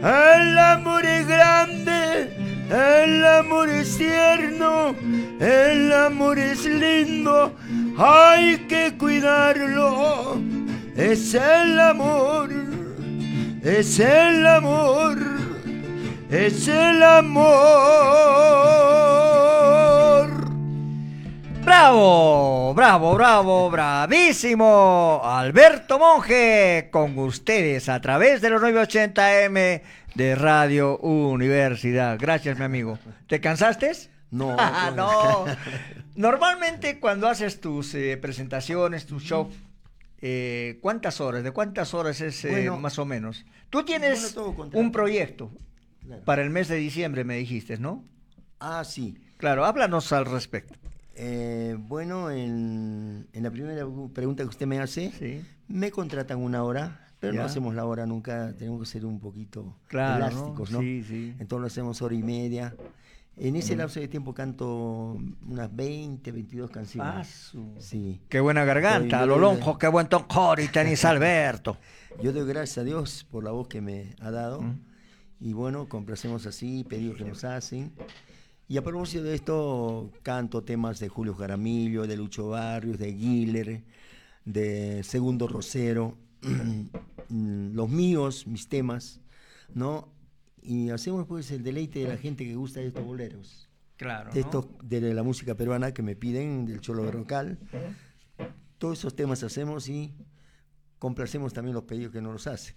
El 0.03 0.57
amor 0.57 1.05
es 1.05 1.27
grande, 1.27 2.35
el 2.69 3.25
amor 3.25 3.69
es 3.69 3.97
tierno, 3.97 4.95
el 5.39 5.93
amor 5.93 6.39
es 6.39 6.65
lindo, 6.65 7.55
hay 7.97 8.57
que 8.67 8.95
cuidarlo. 8.97 10.41
Es 10.95 11.33
el 11.33 11.79
amor, 11.79 12.49
es 13.63 13.99
el 13.99 14.47
amor, 14.47 15.17
es 16.29 16.67
el 16.69 17.03
amor. 17.03 17.45
Bravo, 21.65 22.73
bravo, 22.73 23.15
bravo, 23.15 23.69
bravísimo. 23.69 25.21
Alberto 25.23 25.99
Monge 25.99 26.87
con 26.91 27.17
ustedes 27.19 27.89
a 27.89 27.99
través 27.99 28.39
de 28.41 28.51
los 28.51 28.61
980M 28.61 29.81
de 30.13 30.35
Radio 30.35 30.97
Universidad. 30.99 32.17
Gracias, 32.19 32.57
mi 32.57 32.63
amigo. 32.63 32.97
¿Te 33.27 33.41
cansaste? 33.41 33.91
No, 34.31 34.55
Ah, 34.59 34.93
no. 34.95 35.45
no. 35.45 35.55
Normalmente 36.15 36.99
cuando 37.01 37.27
haces 37.27 37.59
tus 37.59 37.93
eh, 37.95 38.15
presentaciones, 38.21 39.05
tus 39.05 39.23
shows, 39.23 39.47
eh, 40.27 40.79
¿cuántas 40.81 41.21
horas? 41.21 41.43
¿De 41.43 41.51
cuántas 41.51 41.93
horas 41.93 42.19
es 42.19 42.43
eh, 42.45 42.49
Bueno, 42.49 42.79
más 42.79 42.97
o 42.97 43.05
menos? 43.05 43.45
Tú 43.69 43.83
tienes 43.85 44.33
bueno, 44.33 44.71
un 44.73 44.91
proyecto 44.91 45.51
Claro. 46.03 46.23
para 46.23 46.41
el 46.41 46.49
mes 46.49 46.67
de 46.67 46.77
diciembre, 46.77 47.23
me 47.23 47.37
dijiste, 47.37 47.77
¿no? 47.77 48.03
Ah, 48.59 48.83
sí. 48.83 49.17
Claro, 49.37 49.65
háblanos 49.65 50.11
al 50.13 50.25
respecto. 50.25 50.73
Eh, 51.15 51.75
bueno, 51.79 52.31
en, 52.31 53.27
en 53.33 53.43
la 53.43 53.51
primera 53.51 53.85
pregunta 54.13 54.41
que 54.43 54.49
usted 54.49 54.65
me 54.65 54.79
hace, 54.79 55.11
Sí. 55.11 55.41
me 55.67 55.91
contratan 55.91 56.39
una 56.39 56.63
hora, 56.63 57.07
pero 57.19 57.33
Ya. 57.33 57.41
no 57.41 57.45
hacemos 57.45 57.75
la 57.75 57.85
hora 57.85 58.05
nunca, 58.07 58.53
tenemos 58.57 58.79
que 58.81 58.85
ser 58.87 59.05
un 59.05 59.19
poquito 59.19 59.77
Claro, 59.87 60.25
¿no? 60.25 60.31
elásticos, 60.31 60.71
¿no? 60.71 60.79
Sí, 60.81 61.03
sí. 61.07 61.35
Entonces 61.39 61.61
lo 61.61 61.67
hacemos 61.67 62.01
hora 62.01 62.15
y 62.15 62.23
media. 62.23 62.73
En 63.37 63.55
ese 63.57 63.75
lapso 63.75 63.99
de 63.99 64.07
tiempo 64.07 64.33
canto 64.33 65.17
unas 65.47 65.75
20, 65.75 66.31
22 66.31 66.69
Ah, 66.69 66.73
canciones. 66.73 67.27
su- 67.27 67.75
Sí. 67.79 68.21
Qué 68.29 68.39
buena 68.39 68.63
garganta, 68.63 69.21
a 69.21 69.25
lo 69.25 69.37
lonjo, 69.37 69.77
qué 69.77 69.87
buen 69.89 70.07
toncori 70.07 70.69
tenés, 70.69 71.03
Alberto. 71.05 71.77
Yo 72.23 72.31
doy 72.31 72.47
gracias 72.47 72.77
a 72.77 72.83
Dios 72.85 73.25
por 73.29 73.43
la 73.43 73.51
voz 73.51 73.67
que 73.67 73.81
me 73.81 74.15
ha 74.21 74.31
dado. 74.31 74.61
Mm. 74.61 74.79
Y 75.41 75.51
bueno, 75.53 75.89
complacemos 75.89 76.45
así, 76.45 76.85
pedidos 76.85 77.17
que 77.17 77.25
nos 77.25 77.43
hacen. 77.43 77.91
Y 78.69 78.77
a 78.77 78.83
propósito 78.83 79.23
de 79.23 79.35
esto, 79.35 80.11
canto 80.23 80.63
temas 80.63 80.99
de 80.99 81.09
Julio 81.09 81.35
Jaramillo, 81.35 82.07
de 82.07 82.15
Lucho 82.15 82.47
Barrios, 82.49 82.97
de 82.97 83.11
Guiller, 83.11 83.83
de 84.45 85.03
Segundo 85.03 85.47
Rosero, 85.49 86.17
mm, 87.29 87.75
los 87.75 87.89
míos, 87.89 88.47
mis 88.47 88.69
temas, 88.69 89.19
¿no? 89.73 90.07
Y 90.67 90.89
hacemos 90.89 91.27
pues 91.27 91.51
el 91.51 91.63
deleite 91.63 91.99
de 91.99 92.07
la 92.07 92.17
gente 92.17 92.43
que 92.45 92.55
gusta 92.55 92.79
de 92.79 92.87
estos 92.87 93.03
boleros, 93.05 93.69
Claro. 93.97 94.31
de, 94.33 94.39
estos, 94.39 94.65
de 94.83 95.13
la 95.13 95.23
música 95.23 95.55
peruana 95.55 95.93
que 95.93 96.01
me 96.01 96.15
piden, 96.15 96.65
del 96.65 96.81
Cholo 96.81 97.03
Berrocal. 97.03 97.59
Todos 98.77 98.99
esos 98.99 99.15
temas 99.15 99.43
hacemos 99.43 99.87
y 99.89 100.13
complacemos 100.99 101.53
también 101.53 101.75
los 101.75 101.83
pedidos 101.83 102.11
que 102.11 102.21
nos 102.21 102.33
los 102.33 102.47
hacen. 102.47 102.75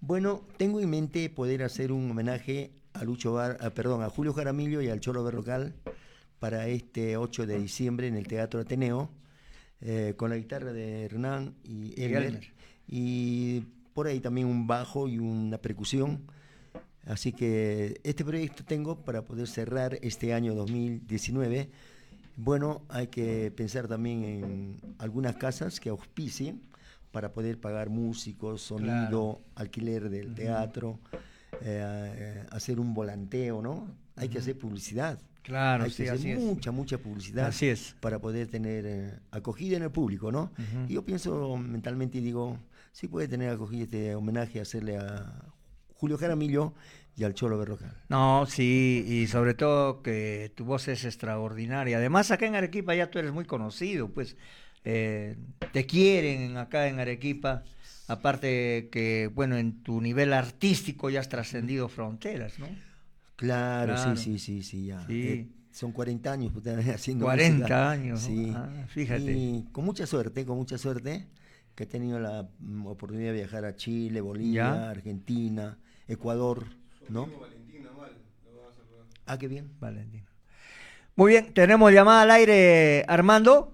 Bueno, 0.00 0.42
tengo 0.56 0.80
en 0.80 0.90
mente 0.90 1.30
poder 1.30 1.62
hacer 1.62 1.92
un 1.92 2.10
homenaje 2.10 2.72
a 2.92 3.04
Lucho 3.04 3.32
Bar, 3.34 3.56
a- 3.60 3.70
perdón, 3.70 4.02
a 4.02 4.10
Julio 4.10 4.32
Jaramillo 4.32 4.82
y 4.82 4.88
al 4.88 5.00
Cholo 5.00 5.22
Berrocal 5.24 5.74
para 6.38 6.66
este 6.68 7.16
8 7.16 7.46
de 7.46 7.58
diciembre 7.58 8.08
en 8.08 8.16
el 8.16 8.26
Teatro 8.26 8.60
Ateneo, 8.60 9.10
eh, 9.80 10.14
con 10.16 10.30
la 10.30 10.36
guitarra 10.36 10.72
de 10.72 11.04
Hernán 11.04 11.54
y 11.64 11.94
Elmer. 12.00 12.52
y 12.86 13.60
por 13.94 14.06
ahí 14.06 14.20
también 14.20 14.46
un 14.48 14.66
bajo 14.66 15.08
y 15.08 15.18
una 15.18 15.58
percusión. 15.58 16.26
Así 17.06 17.32
que 17.32 18.00
este 18.04 18.24
proyecto 18.24 18.64
tengo 18.64 19.04
para 19.04 19.22
poder 19.24 19.46
cerrar 19.46 19.98
este 20.02 20.34
año 20.34 20.54
2019. 20.54 21.70
Bueno, 22.36 22.82
hay 22.88 23.06
que 23.06 23.50
pensar 23.52 23.88
también 23.88 24.24
en 24.24 24.80
algunas 24.98 25.36
casas 25.36 25.80
que 25.80 25.88
auspicien 25.88 26.60
para 27.12 27.32
poder 27.32 27.58
pagar 27.60 27.88
músicos, 27.88 28.60
sonido, 28.60 28.90
Claro. 28.90 29.40
alquiler 29.54 30.10
del 30.10 30.34
teatro, 30.34 30.98
eh, 31.62 32.12
eh, 32.42 32.46
hacer 32.50 32.78
un 32.80 32.92
volanteo, 32.92 33.62
¿no? 33.62 33.86
Hay 34.16 34.28
que 34.28 34.38
hacer 34.38 34.58
publicidad. 34.58 35.18
Claro, 35.42 35.84
hay 35.84 35.90
sí, 35.90 36.02
que 36.02 36.10
así 36.10 36.30
hacer 36.32 36.38
es. 36.38 36.44
mucha, 36.44 36.72
mucha 36.72 36.98
publicidad 36.98 37.46
Así 37.46 37.68
es. 37.68 37.94
para 38.00 38.18
poder 38.18 38.48
tener 38.48 38.84
eh, 38.84 39.18
acogida 39.30 39.76
en 39.76 39.84
el 39.84 39.90
público, 39.92 40.32
¿no? 40.32 40.50
Y 40.88 40.94
yo 40.94 41.04
pienso 41.04 41.56
mentalmente 41.56 42.18
y 42.18 42.20
digo, 42.20 42.58
sí 42.92 43.06
puede 43.06 43.28
tener 43.28 43.50
acogida 43.50 43.84
este 43.84 44.14
homenaje, 44.16 44.60
hacerle 44.60 44.98
a 44.98 45.40
Julio 45.96 46.16
Jaramillo 46.18 46.72
y 47.16 47.24
al 47.24 47.34
Cholo 47.34 47.58
Berrocal. 47.58 47.92
No, 48.08 48.46
sí, 48.46 49.04
y 49.06 49.26
sobre 49.26 49.54
todo 49.54 50.02
que 50.02 50.52
tu 50.54 50.64
voz 50.64 50.88
es 50.88 51.04
extraordinaria. 51.04 51.96
Además, 51.98 52.30
acá 52.30 52.46
en 52.46 52.54
Arequipa 52.54 52.94
ya 52.94 53.10
tú 53.10 53.18
eres 53.18 53.32
muy 53.32 53.44
conocido, 53.44 54.08
pues 54.10 54.36
eh, 54.84 55.36
te 55.72 55.86
quieren 55.86 56.56
acá 56.58 56.88
en 56.88 57.00
Arequipa. 57.00 57.64
Aparte 58.08 58.88
que, 58.92 59.30
bueno, 59.34 59.56
en 59.56 59.82
tu 59.82 60.00
nivel 60.00 60.32
artístico 60.32 61.10
ya 61.10 61.20
has 61.20 61.28
trascendido 61.28 61.88
fronteras, 61.88 62.58
¿no? 62.58 62.68
Claro, 63.36 63.94
Claro. 63.94 64.16
sí, 64.16 64.38
sí, 64.38 64.38
sí, 64.38 64.62
sí, 64.62 64.86
ya. 64.86 65.04
Sí. 65.06 65.22
Eh, 65.28 65.48
son 65.72 65.92
40 65.92 66.32
años 66.32 66.52
pues, 66.54 66.66
haciendo 66.94 67.24
40 67.24 67.58
música. 67.58 67.90
años. 67.90 68.20
Sí. 68.20 68.52
Ah, 68.54 68.68
fíjate. 68.88 69.32
Y 69.32 69.66
con 69.72 69.84
mucha 69.84 70.06
suerte, 70.06 70.44
con 70.46 70.56
mucha 70.56 70.78
suerte, 70.78 71.26
que 71.74 71.84
he 71.84 71.86
tenido 71.86 72.18
la 72.20 72.48
mm, 72.60 72.86
oportunidad 72.86 73.32
de 73.32 73.38
viajar 73.38 73.64
a 73.64 73.74
Chile, 73.74 74.20
Bolivia, 74.20 74.54
Ya. 74.62 74.90
Argentina, 74.90 75.78
Ecuador, 76.08 76.64
¿no? 77.08 77.28
Ah, 79.26 79.38
qué 79.38 79.48
bien. 79.48 79.70
Valentina. 79.80 80.24
Muy 81.16 81.32
bien, 81.32 81.52
tenemos 81.52 81.92
llamada 81.92 82.22
al 82.22 82.30
aire, 82.30 83.04
Armando. 83.08 83.72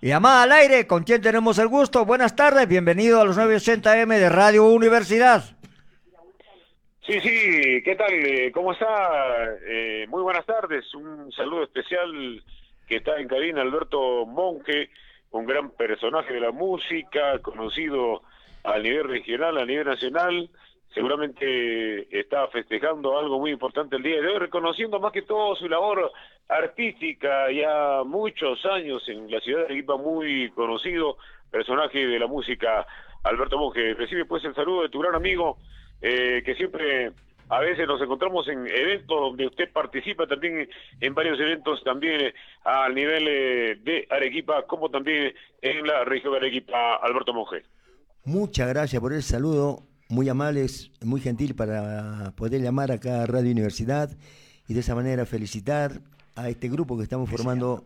Llamada 0.00 0.44
al 0.44 0.52
aire, 0.52 0.86
¿con 0.86 1.04
quién 1.04 1.20
tenemos 1.20 1.58
el 1.58 1.68
gusto? 1.68 2.04
Buenas 2.04 2.36
tardes, 2.36 2.68
bienvenido 2.68 3.20
a 3.20 3.24
los 3.24 3.36
980M 3.36 4.18
de 4.18 4.28
Radio 4.28 4.66
Universidad. 4.66 5.42
Sí, 7.06 7.20
sí, 7.20 7.82
¿qué 7.84 7.94
tal? 7.96 8.12
Eh, 8.12 8.50
¿Cómo 8.52 8.72
está? 8.72 8.86
Eh, 9.66 10.06
muy 10.08 10.22
buenas 10.22 10.44
tardes. 10.44 10.92
Un 10.94 11.30
saludo 11.32 11.64
especial 11.64 12.42
que 12.86 12.96
está 12.96 13.18
en 13.18 13.28
cabina 13.28 13.62
Alberto 13.62 14.26
Monque, 14.26 14.90
un 15.30 15.46
gran 15.46 15.70
personaje 15.70 16.34
de 16.34 16.40
la 16.40 16.52
música, 16.52 17.38
conocido 17.42 18.22
a 18.64 18.78
nivel 18.78 19.08
regional, 19.08 19.58
a 19.58 19.64
nivel 19.64 19.86
nacional. 19.86 20.50
Seguramente 20.96 22.08
está 22.18 22.48
festejando 22.48 23.18
algo 23.18 23.38
muy 23.38 23.50
importante 23.50 23.96
el 23.96 24.02
día 24.02 24.18
de 24.18 24.28
hoy, 24.28 24.38
reconociendo 24.38 24.98
más 24.98 25.12
que 25.12 25.20
todo 25.20 25.54
su 25.54 25.68
labor 25.68 26.10
artística, 26.48 27.52
ya 27.52 28.02
muchos 28.02 28.64
años 28.64 29.06
en 29.06 29.30
la 29.30 29.38
ciudad 29.40 29.58
de 29.58 29.64
Arequipa, 29.66 29.98
muy 29.98 30.50
conocido 30.52 31.18
personaje 31.50 32.06
de 32.06 32.18
la 32.18 32.26
música, 32.26 32.86
Alberto 33.24 33.58
Monge. 33.58 33.92
Recibe 33.92 34.24
pues 34.24 34.42
el 34.46 34.54
saludo 34.54 34.84
de 34.84 34.88
tu 34.88 35.00
gran 35.00 35.14
amigo, 35.14 35.58
eh, 36.00 36.42
que 36.42 36.54
siempre 36.54 37.12
a 37.50 37.60
veces 37.60 37.86
nos 37.86 38.00
encontramos 38.00 38.48
en 38.48 38.66
eventos 38.66 39.20
donde 39.20 39.48
usted 39.48 39.70
participa 39.70 40.26
también 40.26 40.66
en 40.98 41.14
varios 41.14 41.38
eventos 41.38 41.84
también 41.84 42.22
eh, 42.22 42.34
al 42.64 42.94
nivel 42.94 43.28
eh, 43.28 43.76
de 43.82 44.06
Arequipa, 44.08 44.62
como 44.66 44.88
también 44.88 45.34
en 45.60 45.86
la 45.86 46.04
región 46.04 46.32
de 46.32 46.38
Arequipa, 46.38 46.96
Alberto 47.02 47.34
Monge. 47.34 47.64
Muchas 48.24 48.66
gracias 48.70 48.98
por 49.02 49.12
el 49.12 49.22
saludo, 49.22 49.82
muy 50.08 50.28
amables, 50.28 50.90
muy 51.04 51.20
gentil 51.20 51.54
para 51.54 52.32
poder 52.36 52.62
llamar 52.62 52.92
acá 52.92 53.22
a 53.22 53.26
Radio 53.26 53.50
Universidad 53.50 54.10
y 54.68 54.74
de 54.74 54.80
esa 54.80 54.94
manera 54.94 55.26
felicitar 55.26 56.00
a 56.34 56.48
este 56.48 56.68
grupo 56.68 56.96
que 56.96 57.02
estamos 57.02 57.28
formando. 57.30 57.84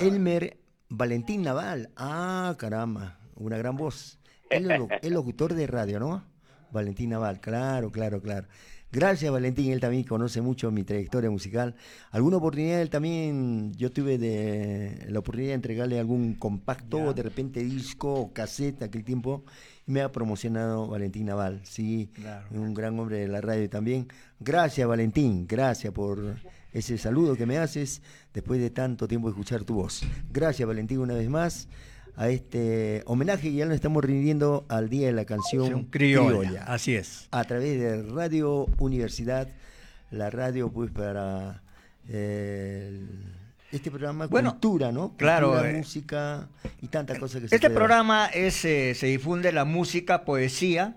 Elmer 0.00 0.58
Valentín 0.88 1.42
Naval. 1.42 1.90
Ah, 1.96 2.54
caramba, 2.58 3.18
una 3.36 3.58
gran 3.58 3.76
voz. 3.76 4.18
Lo- 4.50 4.88
es 5.02 5.10
locutor 5.10 5.54
de 5.54 5.66
radio, 5.66 5.98
¿no? 5.98 6.24
Valentín 6.70 7.10
Naval, 7.10 7.40
claro, 7.40 7.90
claro, 7.90 8.20
claro. 8.20 8.46
Gracias 8.94 9.32
Valentín, 9.32 9.72
él 9.72 9.80
también 9.80 10.04
conoce 10.04 10.40
mucho 10.40 10.70
mi 10.70 10.84
trayectoria 10.84 11.28
musical. 11.28 11.74
Alguna 12.12 12.36
oportunidad 12.36 12.80
él 12.80 12.90
también, 12.90 13.72
yo 13.74 13.90
tuve 13.90 14.18
de, 14.18 15.06
la 15.08 15.18
oportunidad 15.18 15.50
de 15.50 15.54
entregarle 15.54 15.98
algún 15.98 16.34
compacto, 16.34 17.12
de 17.12 17.22
repente 17.24 17.64
disco 17.64 18.14
o 18.14 18.32
cassette 18.32 18.84
aquel 18.84 19.02
tiempo, 19.02 19.44
me 19.86 20.00
ha 20.00 20.10
promocionado 20.12 20.86
Valentín 20.88 21.26
Naval, 21.26 21.60
sí, 21.64 22.10
Claro. 22.14 22.46
un 22.50 22.72
gran 22.74 22.98
hombre 22.98 23.18
de 23.18 23.28
la 23.28 23.40
radio 23.40 23.68
también. 23.68 24.08
Gracias 24.40 24.86
Valentín, 24.88 25.46
gracias 25.46 25.92
por 25.92 26.36
ese 26.72 26.96
saludo 26.98 27.36
que 27.36 27.46
me 27.46 27.58
haces 27.58 28.00
después 28.32 28.60
de 28.60 28.70
tanto 28.70 29.06
tiempo 29.06 29.28
de 29.28 29.32
escuchar 29.32 29.64
tu 29.64 29.74
voz. 29.74 30.02
Gracias 30.32 30.66
Valentín 30.66 30.98
una 30.98 31.14
vez 31.14 31.28
más 31.28 31.68
a 32.16 32.28
este 32.28 33.02
homenaje 33.06 33.50
que 33.50 33.54
ya 33.54 33.66
lo 33.66 33.74
estamos 33.74 34.04
rindiendo 34.04 34.64
al 34.68 34.88
Día 34.88 35.08
de 35.08 35.12
la 35.12 35.24
Canción 35.24 35.84
criolla, 35.86 36.28
criolla 36.40 36.64
así 36.64 36.94
es. 36.94 37.26
a 37.32 37.42
través 37.44 37.78
de 37.80 38.02
Radio 38.04 38.66
Universidad, 38.78 39.48
la 40.10 40.30
radio 40.30 40.70
pues 40.70 40.90
para 40.92 41.62
eh, 42.08 43.04
este 43.76 43.90
programa 43.90 44.26
Bueno, 44.26 44.52
cultura, 44.52 44.92
¿no? 44.92 45.16
claro, 45.16 45.48
Cultura, 45.50 45.70
eh, 45.70 45.74
música 45.76 46.48
y 46.82 46.88
tantas 46.88 47.18
cosas 47.18 47.42
que 47.42 47.48
se 47.48 47.54
Este 47.54 47.68
puede- 47.68 47.76
programa 47.76 48.26
es, 48.26 48.64
eh, 48.64 48.94
se 48.94 49.06
difunde 49.06 49.52
la 49.52 49.64
música, 49.64 50.24
poesía, 50.24 50.96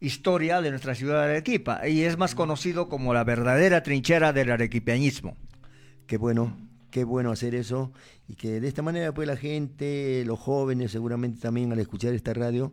historia 0.00 0.60
de 0.60 0.70
nuestra 0.70 0.94
ciudad 0.94 1.24
de 1.24 1.30
Arequipa 1.32 1.88
y 1.88 2.02
es 2.02 2.18
más 2.18 2.34
conocido 2.34 2.88
como 2.88 3.14
la 3.14 3.24
verdadera 3.24 3.82
trinchera 3.82 4.32
del 4.32 4.50
arequipeñismo. 4.50 5.36
Qué 6.06 6.16
bueno, 6.18 6.56
qué 6.90 7.04
bueno 7.04 7.30
hacer 7.32 7.54
eso 7.54 7.92
y 8.28 8.34
que 8.34 8.60
de 8.60 8.68
esta 8.68 8.82
manera 8.82 9.12
pues 9.14 9.26
la 9.26 9.36
gente, 9.36 10.22
los 10.26 10.38
jóvenes 10.38 10.90
seguramente 10.92 11.40
también 11.40 11.72
al 11.72 11.78
escuchar 11.78 12.12
esta 12.14 12.34
radio 12.34 12.72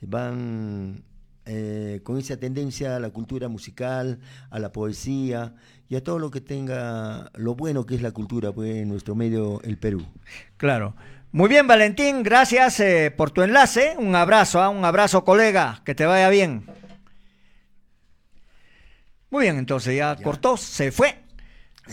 van 0.00 1.02
eh, 1.52 2.00
con 2.04 2.16
esa 2.16 2.36
tendencia 2.36 2.94
a 2.94 3.00
la 3.00 3.10
cultura 3.10 3.48
musical, 3.48 4.20
a 4.50 4.60
la 4.60 4.70
poesía 4.70 5.52
y 5.88 5.96
a 5.96 6.04
todo 6.04 6.20
lo 6.20 6.30
que 6.30 6.40
tenga 6.40 7.28
lo 7.34 7.56
bueno 7.56 7.86
que 7.86 7.96
es 7.96 8.02
la 8.02 8.12
cultura 8.12 8.52
pues 8.52 8.76
en 8.76 8.88
nuestro 8.88 9.16
medio 9.16 9.60
el 9.62 9.76
Perú. 9.76 10.06
Claro. 10.56 10.94
Muy 11.32 11.48
bien, 11.48 11.66
Valentín, 11.66 12.22
gracias 12.22 12.78
eh, 12.78 13.10
por 13.10 13.32
tu 13.32 13.42
enlace. 13.42 13.96
Un 13.98 14.14
abrazo, 14.14 14.62
ah, 14.62 14.68
un 14.68 14.84
abrazo, 14.84 15.24
colega, 15.24 15.82
que 15.84 15.96
te 15.96 16.06
vaya 16.06 16.28
bien. 16.28 16.66
Muy 19.30 19.42
bien, 19.42 19.56
entonces 19.56 19.96
ya, 19.96 20.14
cortó, 20.22 20.56
se 20.56 20.92
fue. 20.92 21.20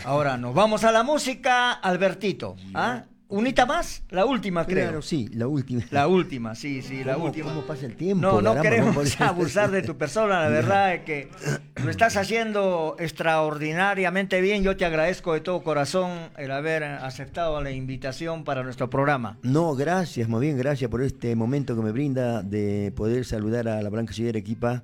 Ahora 0.05 0.37
nos 0.37 0.53
vamos 0.53 0.83
a 0.83 0.91
la 0.91 1.01
música, 1.01 1.71
Albertito. 1.71 2.57
¿ah? 2.75 3.05
¿Unita 3.29 3.65
más? 3.65 4.03
La 4.09 4.23
última, 4.25 4.65
creo. 4.65 4.85
Claro, 4.85 5.01
sí, 5.01 5.27
la 5.33 5.47
última. 5.47 5.83
La 5.91 6.07
última, 6.07 6.55
sí, 6.55 6.81
sí, 6.81 7.03
la 7.03 7.15
¿Cómo- 7.15 7.25
última. 7.25 7.49
cómo 7.49 7.61
pasa 7.63 7.85
el 7.85 7.95
tiempo? 7.97 8.21
No, 8.21 8.41
no 8.41 8.53
caramba, 8.55 8.61
queremos 8.61 9.19
abusar 9.21 9.69
de 9.69 9.81
tu 9.81 9.97
persona, 9.97 10.41
la 10.43 10.47
verdad 10.49 10.93
es 10.95 11.01
que 11.01 11.29
lo 11.83 11.89
estás 11.89 12.15
haciendo 12.15 12.95
extraordinariamente 12.99 14.39
bien. 14.39 14.63
Yo 14.63 14.77
te 14.77 14.85
agradezco 14.85 15.33
de 15.33 15.41
todo 15.41 15.61
corazón 15.61 16.11
el 16.37 16.51
haber 16.51 16.83
aceptado 16.85 17.61
la 17.61 17.71
invitación 17.71 18.45
para 18.45 18.63
nuestro 18.63 18.89
programa. 18.89 19.37
No, 19.43 19.75
gracias, 19.75 20.29
muy 20.29 20.41
bien, 20.45 20.57
gracias 20.57 20.89
por 20.89 21.01
este 21.01 21.35
momento 21.35 21.75
que 21.75 21.81
me 21.81 21.91
brinda 21.91 22.41
de 22.43 22.93
poder 22.95 23.25
saludar 23.25 23.67
a 23.67 23.81
la 23.81 23.89
Blanca 23.89 24.13
Ciudad 24.13 24.29
Arequipa, 24.29 24.83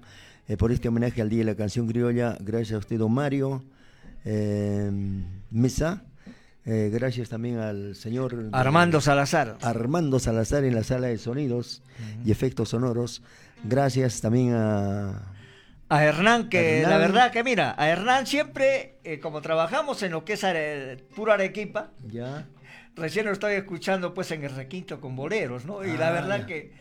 eh, 0.49 0.57
por 0.57 0.73
este 0.73 0.89
homenaje 0.89 1.21
al 1.21 1.29
Día 1.29 1.39
de 1.39 1.45
la 1.45 1.55
Canción 1.55 1.87
Criolla. 1.87 2.37
Gracias 2.41 2.73
a 2.73 2.77
usted, 2.79 2.97
don 2.97 3.13
Mario 3.13 3.63
eh, 4.25 4.91
Mesa. 5.49 6.03
Eh, 6.65 6.89
gracias 6.93 7.27
también 7.29 7.57
al 7.59 7.93
señor 7.95 8.49
Armando 8.53 9.01
Salazar. 9.01 9.57
Armando 9.61 10.17
Salazar 10.19 10.63
en 10.63 10.75
la 10.75 10.83
sala 10.83 11.07
de 11.07 11.17
sonidos 11.17 11.81
y 12.25 12.31
efectos 12.31 12.69
sonoros. 12.69 13.21
Gracias 13.65 14.21
también 14.21 14.53
a 14.55 15.23
A 15.89 16.03
Hernán, 16.05 16.47
que 16.49 16.77
Hernán. 16.79 16.91
la 16.91 16.97
verdad 16.97 17.31
que 17.31 17.43
mira, 17.43 17.75
a 17.77 17.89
Hernán 17.89 18.25
siempre, 18.27 18.95
eh, 19.03 19.19
como 19.19 19.41
trabajamos 19.41 20.01
en 20.03 20.11
lo 20.13 20.23
que 20.23 20.33
es 20.33 20.43
are- 20.45 20.97
puro 21.15 21.33
Arequipa, 21.33 21.91
ya 22.07 22.45
recién 22.95 23.25
lo 23.25 23.31
estoy 23.33 23.55
escuchando 23.55 24.13
pues 24.13 24.31
en 24.31 24.43
el 24.45 24.55
requinto 24.55 25.01
con 25.01 25.15
boleros, 25.17 25.65
¿no? 25.65 25.83
Y 25.83 25.97
la 25.97 26.07
Ah, 26.09 26.11
verdad 26.11 26.39
ya. 26.39 26.45
que 26.45 26.71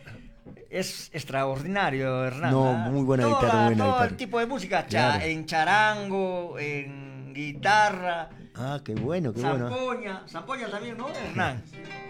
es 0.69 1.09
extraordinario, 1.13 2.23
Hernán. 2.25 2.51
No, 2.51 2.69
¿ah? 2.71 2.89
muy 2.89 3.03
buena 3.03 3.23
Toda- 3.23 3.35
guitarra, 3.41 3.63
buena 3.65 3.77
todo 3.83 3.87
guitarra. 3.93 4.09
el 4.09 4.17
tipo 4.17 4.39
de 4.39 4.45
música, 4.45 4.87
cha- 4.87 5.11
Claro. 5.17 5.25
en 5.25 5.45
charango, 5.45 6.57
en 6.59 7.33
guitarra, 7.33 8.29
Ah, 8.55 8.79
qué 8.83 8.93
bueno, 8.93 9.33
qué 9.33 9.41
bueno. 9.41 9.69
zampoña, 9.69 10.23
zampoña 10.27 10.69
también, 10.69 10.97
¿no? 10.97 11.07
Hernán. 11.29 11.63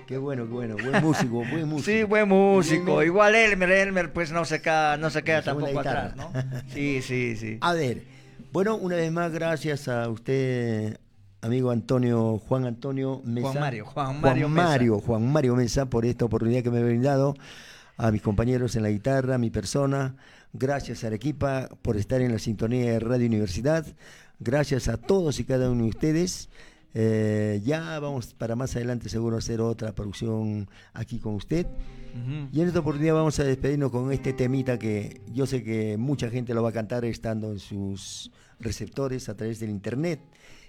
Qué 0.08 0.18
bueno, 0.18 0.46
qué 0.46 0.52
bueno. 0.52 0.76
Buen 0.76 1.02
músico, 1.02 1.44
buen 1.50 1.70
músico. 1.70 1.92
Sí, 1.92 2.04
buen 2.04 2.28
músico. 2.28 2.98
Bien. 2.98 3.08
Igual 3.08 3.36
Elmer, 3.36 3.72
Elmer 3.72 4.12
pues 4.12 4.32
no 4.32 4.44
se 4.44 4.62
queda, 4.62 4.98
no 4.98 5.10
se 5.10 5.24
queda 5.24 5.42
tampoco 5.42 5.80
atrás, 5.80 6.16
¿no? 6.16 6.32
Sí, 6.68 7.02
sí, 7.02 7.36
sí. 7.38 7.58
A 7.62 7.74
ver, 7.74 8.04
bueno, 8.52 8.76
una 8.76 8.98
vez 8.98 9.12
más, 9.12 9.32
gracias 9.32 9.88
a 9.88 10.10
usted, 10.10 11.00
amigo 11.42 11.72
Antonio, 11.72 12.40
Juan 12.40 12.66
Antonio 12.66 13.22
Mesa. 13.24 13.48
Juan 13.50 13.60
Mario, 13.60 13.86
Juan 13.86 14.22
Mario 14.22 14.50
Mesa. 14.50 14.68
Mario, 14.68 15.00
Juan 15.00 15.32
Mario 15.32 15.56
Mesa, 15.56 15.86
por 15.86 16.06
esta 16.06 16.26
oportunidad 16.26 16.62
que 16.62 16.70
me 16.70 16.80
ha 16.80 16.84
brindado, 16.84 17.36
a 17.96 18.12
mis 18.12 18.22
compañeros 18.22 18.76
en 18.76 18.84
la 18.84 18.90
guitarra, 18.90 19.36
a 19.36 19.38
mi 19.38 19.50
persona. 19.50 20.16
Gracias 20.52 21.04
a 21.04 21.08
Arequipa 21.08 21.70
por 21.82 21.98
estar 21.98 22.22
en 22.22 22.32
la 22.32 22.38
sintonía 22.38 22.92
de 22.92 23.00
Radio 23.00 23.26
Universidad. 23.26 23.86
Gracias 24.44 24.90
a 24.90 24.98
todos 24.98 25.40
y 25.40 25.46
cada 25.46 25.70
uno 25.70 25.84
de 25.84 25.90
ustedes. 25.90 26.50
Eh, 26.94 27.62
ya 27.64 27.98
vamos 28.00 28.34
para 28.34 28.58
más 28.58 28.76
adelante 28.76 29.08
seguro 29.08 29.38
hacer 29.38 29.62
otra 29.62 29.96
producción 29.96 30.68
aquí 30.94 31.20
con 31.20 31.36
usted. 31.36 31.66
Y 32.52 32.62
en 32.62 32.68
esta 32.68 32.80
oportunidad 32.80 33.16
vamos 33.16 33.40
a 33.40 33.44
despedirnos 33.44 33.90
con 33.90 34.12
este 34.12 34.34
temita 34.34 34.78
que 34.78 35.22
yo 35.32 35.48
sé 35.48 35.64
que 35.64 35.98
mucha 35.98 36.30
gente 36.30 36.54
lo 36.54 36.62
va 36.62 36.70
a 36.70 36.74
cantar 36.74 37.06
estando 37.06 37.52
en 37.52 37.60
sus 37.60 38.32
receptores 38.60 39.30
a 39.30 39.36
través 39.36 39.60
del 39.60 39.70
internet 39.70 40.20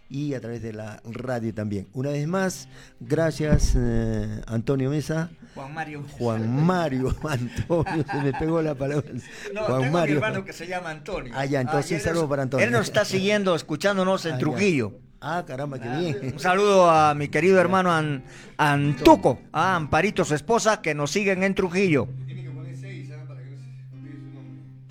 y 0.09 0.35
a 0.35 0.41
través 0.41 0.63
de 0.63 0.73
la 0.73 1.01
radio 1.05 1.53
también. 1.55 1.89
Una 1.93 2.11
vez 2.11 2.27
más, 2.29 2.69
gracias 3.01 3.75
eh, 3.77 4.41
Antonio 4.47 4.91
Mesa, 4.91 5.31
Juan 5.55 5.73
Mario. 5.75 6.05
Juan 6.19 6.65
Mario 6.65 7.15
Antonio, 7.29 8.05
se 8.11 8.21
me 8.23 8.33
pegó 8.33 8.63
la 8.63 8.75
palabra. 8.75 9.09
No, 9.55 9.63
Juan 9.65 9.81
tengo 9.83 9.93
Mario. 9.93 10.17
mi 10.17 10.23
hermano 10.25 10.45
que 10.45 10.53
se 10.53 10.67
llama 10.67 10.91
Antonio. 10.91 11.33
Ah, 11.37 11.45
ya, 11.47 11.61
entonces 11.61 11.93
y 11.93 11.95
él 11.95 12.01
saludo 12.01 12.23
nos- 12.23 12.31
para 12.31 12.43
Antonio. 12.43 12.67
Él 12.67 12.73
nos 12.73 12.87
está 12.87 13.05
siguiendo, 13.05 13.55
escuchándonos 13.55 14.25
en 14.27 14.33
Ah, 14.33 14.35
ya. 14.35 14.39
Trujillo. 14.41 14.99
Ah, 15.27 15.43
caramba, 15.47 15.79
qué 15.81 15.89
bien. 15.89 16.33
Un 16.35 16.39
saludo 16.39 16.91
a 16.91 17.15
mi 17.15 17.29
querido 17.29 17.59
hermano 17.59 17.91
An- 17.91 18.25
Antuco, 18.59 19.41
a 19.53 19.75
Amparito, 19.75 20.23
su 20.25 20.35
esposa, 20.35 20.83
que 20.83 20.95
nos 20.95 21.11
siguen 21.13 21.43
en 21.45 21.55
Trujillo. 21.55 22.09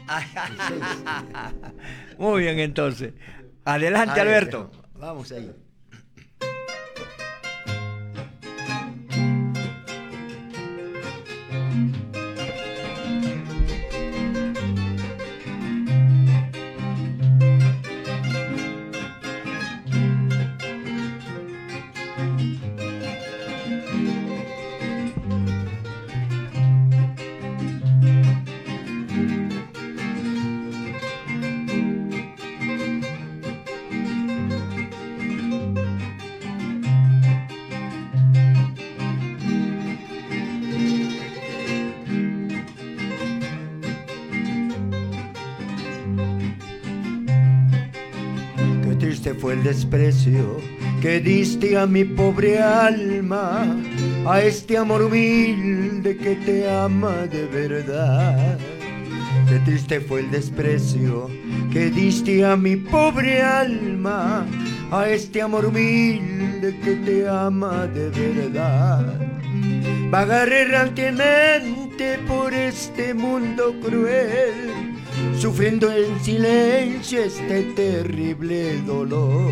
Muy 2.17 2.41
bien, 2.41 2.59
entonces. 2.59 3.13
Adelante, 3.65 4.19
Alberto. 4.19 4.71
Vamos 5.03 5.33
ahí. 5.33 5.53
Desprecio 49.73 50.61
que 51.01 51.19
diste 51.19 51.75
a 51.75 51.87
mi 51.87 52.03
pobre 52.03 52.59
alma, 52.61 53.65
a 54.23 54.39
este 54.39 54.77
amor 54.77 55.01
humilde 55.01 56.15
que 56.15 56.35
te 56.35 56.69
ama 56.69 57.25
de 57.25 57.47
verdad. 57.47 58.59
Qué 59.49 59.57
triste 59.65 59.99
fue 59.99 60.19
el 60.19 60.29
desprecio 60.29 61.27
que 61.71 61.89
diste 61.89 62.45
a 62.45 62.55
mi 62.55 62.75
pobre 62.75 63.41
alma, 63.41 64.45
a 64.91 65.09
este 65.09 65.41
amor 65.41 65.65
humilde 65.65 66.77
que 66.83 66.93
te 67.05 67.27
ama 67.27 67.87
de 67.87 68.09
verdad. 68.09 69.19
Vagar 70.11 70.49
errantemente 70.53 72.19
por 72.27 72.53
este 72.53 73.15
mundo 73.15 73.73
cruel, 73.83 74.92
sufriendo 75.37 75.91
en 75.91 76.19
silencio 76.23 77.23
este 77.23 77.63
terrible 77.75 78.77
dolor. 78.85 79.51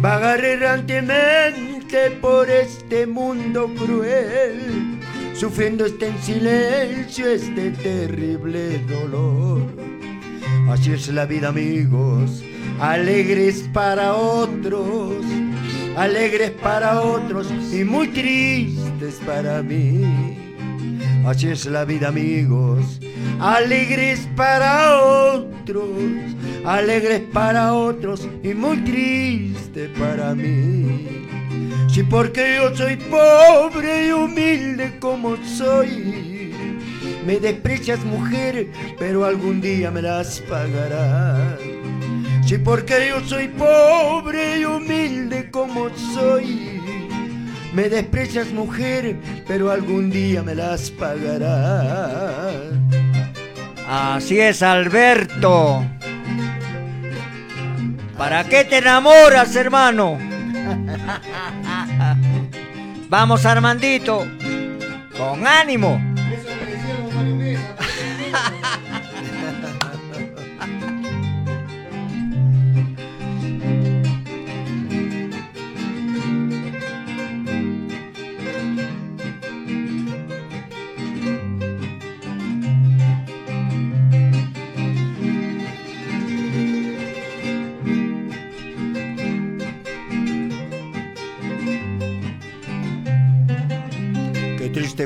Vagar 0.00 0.44
errantemente 0.44 2.10
por 2.20 2.48
este 2.48 3.06
mundo 3.06 3.70
cruel, 3.74 5.00
sufriendo 5.34 5.84
este 5.84 6.06
en 6.06 6.18
silencio 6.22 7.28
este 7.28 7.70
terrible 7.72 8.78
dolor. 8.88 9.62
Así 10.70 10.92
es 10.92 11.08
la 11.08 11.26
vida, 11.26 11.48
amigos, 11.48 12.42
alegres 12.80 13.68
para 13.72 14.14
otros, 14.14 15.24
alegres 15.96 16.52
para 16.52 17.02
otros 17.02 17.48
y 17.72 17.84
muy 17.84 18.08
tristes 18.08 19.20
para 19.26 19.62
mí. 19.62 20.39
Así 21.24 21.48
es 21.48 21.66
la 21.66 21.84
vida, 21.84 22.08
amigos, 22.08 22.98
alegres 23.40 24.26
para 24.36 25.00
otros, 25.02 25.86
alegres 26.64 27.22
para 27.32 27.74
otros 27.74 28.26
y 28.42 28.54
muy 28.54 28.78
triste 28.78 29.90
para 29.98 30.34
mí. 30.34 31.26
Si 31.92 32.02
porque 32.04 32.56
yo 32.56 32.74
soy 32.74 32.96
pobre 32.96 34.08
y 34.08 34.12
humilde 34.12 34.98
como 34.98 35.36
soy, 35.44 36.54
me 37.26 37.38
desprecias 37.38 38.02
mujer, 38.04 38.68
pero 38.98 39.24
algún 39.24 39.60
día 39.60 39.90
me 39.90 40.00
las 40.00 40.40
pagarás. 40.40 41.58
Sí, 42.46 42.58
porque 42.58 43.08
yo 43.10 43.20
soy 43.28 43.48
pobre 43.48 44.60
y 44.60 44.64
humilde 44.64 45.50
como 45.50 45.90
soy. 46.14 46.79
Me 47.72 47.88
desprecias 47.88 48.52
mujer, 48.52 49.16
pero 49.46 49.70
algún 49.70 50.10
día 50.10 50.42
me 50.42 50.54
las 50.54 50.90
pagarás. 50.90 52.54
Así 53.88 54.40
es, 54.40 54.62
Alberto. 54.62 55.84
¿Para 58.16 58.44
qué 58.44 58.64
te 58.64 58.78
enamoras, 58.78 59.54
hermano? 59.56 60.18
Vamos, 63.08 63.46
Armandito. 63.46 64.26
Con 65.16 65.46
ánimo. 65.46 66.09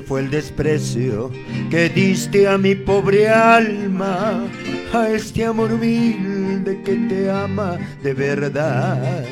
Fue 0.06 0.20
el 0.20 0.30
desprecio 0.30 1.30
que 1.70 1.88
diste 1.88 2.46
a 2.46 2.58
mi 2.58 2.74
pobre 2.74 3.28
alma, 3.28 4.46
a 4.92 5.08
este 5.08 5.44
amor 5.44 5.72
humilde 5.72 6.80
que 6.84 6.94
te 7.08 7.30
ama 7.30 7.78
de 8.02 8.14
verdad. 8.14 9.24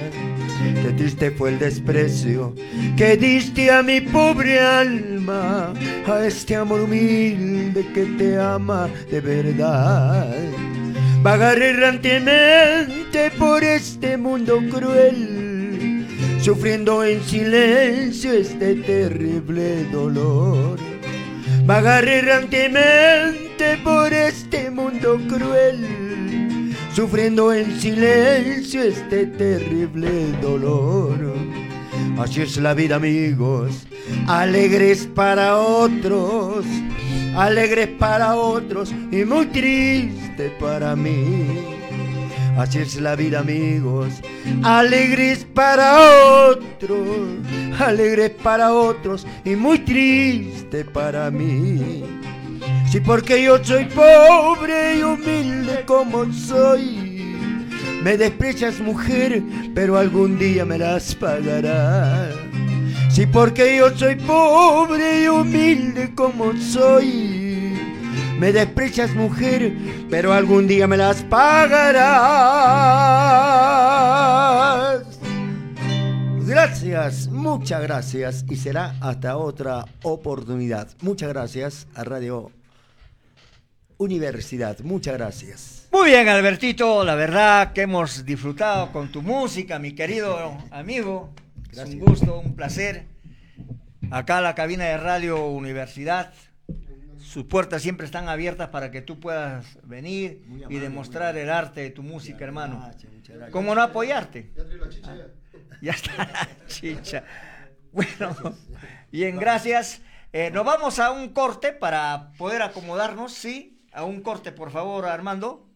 Qué 0.82 0.92
triste 0.92 1.30
fue 1.32 1.50
el 1.50 1.58
desprecio 1.58 2.54
que 2.96 3.16
diste 3.16 3.70
a 3.70 3.82
mi 3.82 4.00
pobre 4.00 4.60
alma, 4.60 5.72
a 6.06 6.24
este 6.24 6.56
amor 6.56 6.82
humilde 6.82 7.86
que 7.94 8.04
te 8.04 8.38
ama 8.38 8.88
de 9.10 9.20
verdad. 9.20 10.34
Vagar 11.22 11.60
errantemente 11.60 13.30
por 13.38 13.62
este 13.62 14.16
mundo 14.16 14.60
cruel 14.70 15.41
sufriendo 16.42 17.04
en 17.04 17.22
silencio 17.22 18.32
este 18.32 18.74
terrible 18.74 19.84
dolor. 19.92 20.76
Vagar 21.64 22.08
errantemente 22.08 23.78
por 23.84 24.12
este 24.12 24.68
mundo 24.68 25.20
cruel, 25.28 26.74
sufriendo 26.94 27.52
en 27.52 27.80
silencio 27.80 28.82
este 28.82 29.26
terrible 29.26 30.32
dolor. 30.42 31.32
Así 32.18 32.42
es 32.42 32.56
la 32.56 32.74
vida, 32.74 32.96
amigos, 32.96 33.86
alegres 34.26 35.08
para 35.14 35.58
otros, 35.58 36.66
alegres 37.36 37.88
para 38.00 38.34
otros 38.34 38.92
y 39.12 39.24
muy 39.24 39.46
triste 39.46 40.50
para 40.58 40.96
mí. 40.96 41.81
Así 42.56 42.78
es 42.78 43.00
la 43.00 43.16
vida, 43.16 43.40
amigos. 43.40 44.20
Alegres 44.62 45.46
para 45.54 45.98
otros, 46.48 47.38
alegres 47.78 48.30
para 48.42 48.72
otros 48.72 49.26
y 49.44 49.56
muy 49.56 49.78
triste 49.78 50.84
para 50.84 51.30
mí. 51.30 52.04
Sí, 52.90 53.00
porque 53.00 53.42
yo 53.42 53.62
soy 53.64 53.86
pobre 53.86 54.98
y 54.98 55.02
humilde 55.02 55.82
como 55.86 56.30
soy. 56.32 57.36
Me 58.02 58.18
desprecias, 58.18 58.80
mujer, 58.80 59.42
pero 59.74 59.96
algún 59.96 60.38
día 60.38 60.64
me 60.64 60.76
las 60.76 61.14
pagarás. 61.14 62.34
Sí, 63.08 63.26
porque 63.26 63.76
yo 63.78 63.96
soy 63.96 64.16
pobre 64.16 65.24
y 65.24 65.28
humilde 65.28 66.14
como 66.14 66.54
soy. 66.56 67.51
Me 68.42 68.50
desprecias 68.52 69.14
mujer, 69.14 69.72
pero 70.10 70.32
algún 70.32 70.66
día 70.66 70.88
me 70.88 70.96
las 70.96 71.22
pagarás. 71.22 71.86
Gracias, 76.44 77.28
muchas 77.28 77.80
gracias 77.82 78.44
y 78.50 78.56
será 78.56 78.96
hasta 79.00 79.36
otra 79.36 79.84
oportunidad. 80.02 80.88
Muchas 81.02 81.28
gracias 81.28 81.86
a 81.94 82.02
Radio 82.02 82.50
Universidad, 83.96 84.80
muchas 84.80 85.14
gracias. 85.14 85.86
Muy 85.92 86.06
bien, 86.06 86.28
Albertito, 86.28 87.04
la 87.04 87.14
verdad 87.14 87.72
que 87.72 87.82
hemos 87.82 88.24
disfrutado 88.24 88.90
con 88.90 89.12
tu 89.12 89.22
música, 89.22 89.78
mi 89.78 89.92
querido 89.92 90.58
amigo. 90.72 91.30
Es 91.70 91.78
un 91.78 92.00
gusto, 92.00 92.40
un 92.40 92.56
placer. 92.56 93.06
Acá 94.10 94.40
la 94.40 94.56
cabina 94.56 94.86
de 94.86 94.96
Radio 94.96 95.46
Universidad 95.46 96.32
sus 97.32 97.44
puertas 97.44 97.80
siempre 97.80 98.04
están 98.04 98.28
abiertas 98.28 98.68
para 98.68 98.90
que 98.90 99.00
tú 99.00 99.18
puedas 99.18 99.78
venir 99.84 100.44
y 100.68 100.76
demostrar 100.76 101.34
el 101.38 101.48
arte 101.48 101.80
de 101.80 101.88
tu 101.88 102.02
música, 102.02 102.44
hermano. 102.44 102.90
¿Cómo 103.50 103.74
no 103.74 103.82
apoyarte? 103.82 104.52
Ya, 105.80 105.92
está 105.92 106.16
la 106.16 106.66
chicha. 106.68 107.24
Bueno, 107.90 108.36
bien, 109.10 109.36
gracias. 109.36 110.00
Eh, 110.32 110.50
nos 110.52 110.64
vamos 110.64 111.00
a 111.00 111.10
un 111.10 111.30
corte 111.30 111.72
para 111.72 112.30
poder 112.38 112.62
acomodarnos, 112.62 113.32
¿sí? 113.32 113.82
A 113.92 114.04
un 114.04 114.20
corte, 114.20 114.52
por 114.52 114.70
favor, 114.70 115.06
Armando. 115.06 115.68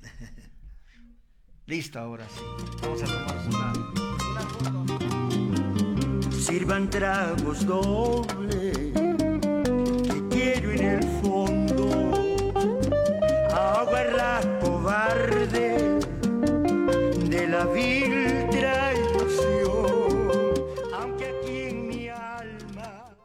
Listo, 1.66 1.98
ahora 1.98 2.26
sí. 2.28 2.40
Vamos 2.80 3.02
a 3.02 3.06
tomar 3.06 3.36
una... 6.22 6.32
Sirvan 6.32 6.88
tragos 6.88 7.66
dobles 7.66 8.89
quiero 10.40 10.72
en 10.72 10.82
el 10.82 11.02
fondo. 11.22 11.88
De 17.28 17.46
la 17.46 17.64
vil 17.66 18.48
traición, 18.50 19.84
aunque 20.94 21.26
aquí 21.26 21.56
en 21.68 21.86
mi 21.86 22.08
alma. 22.08 23.16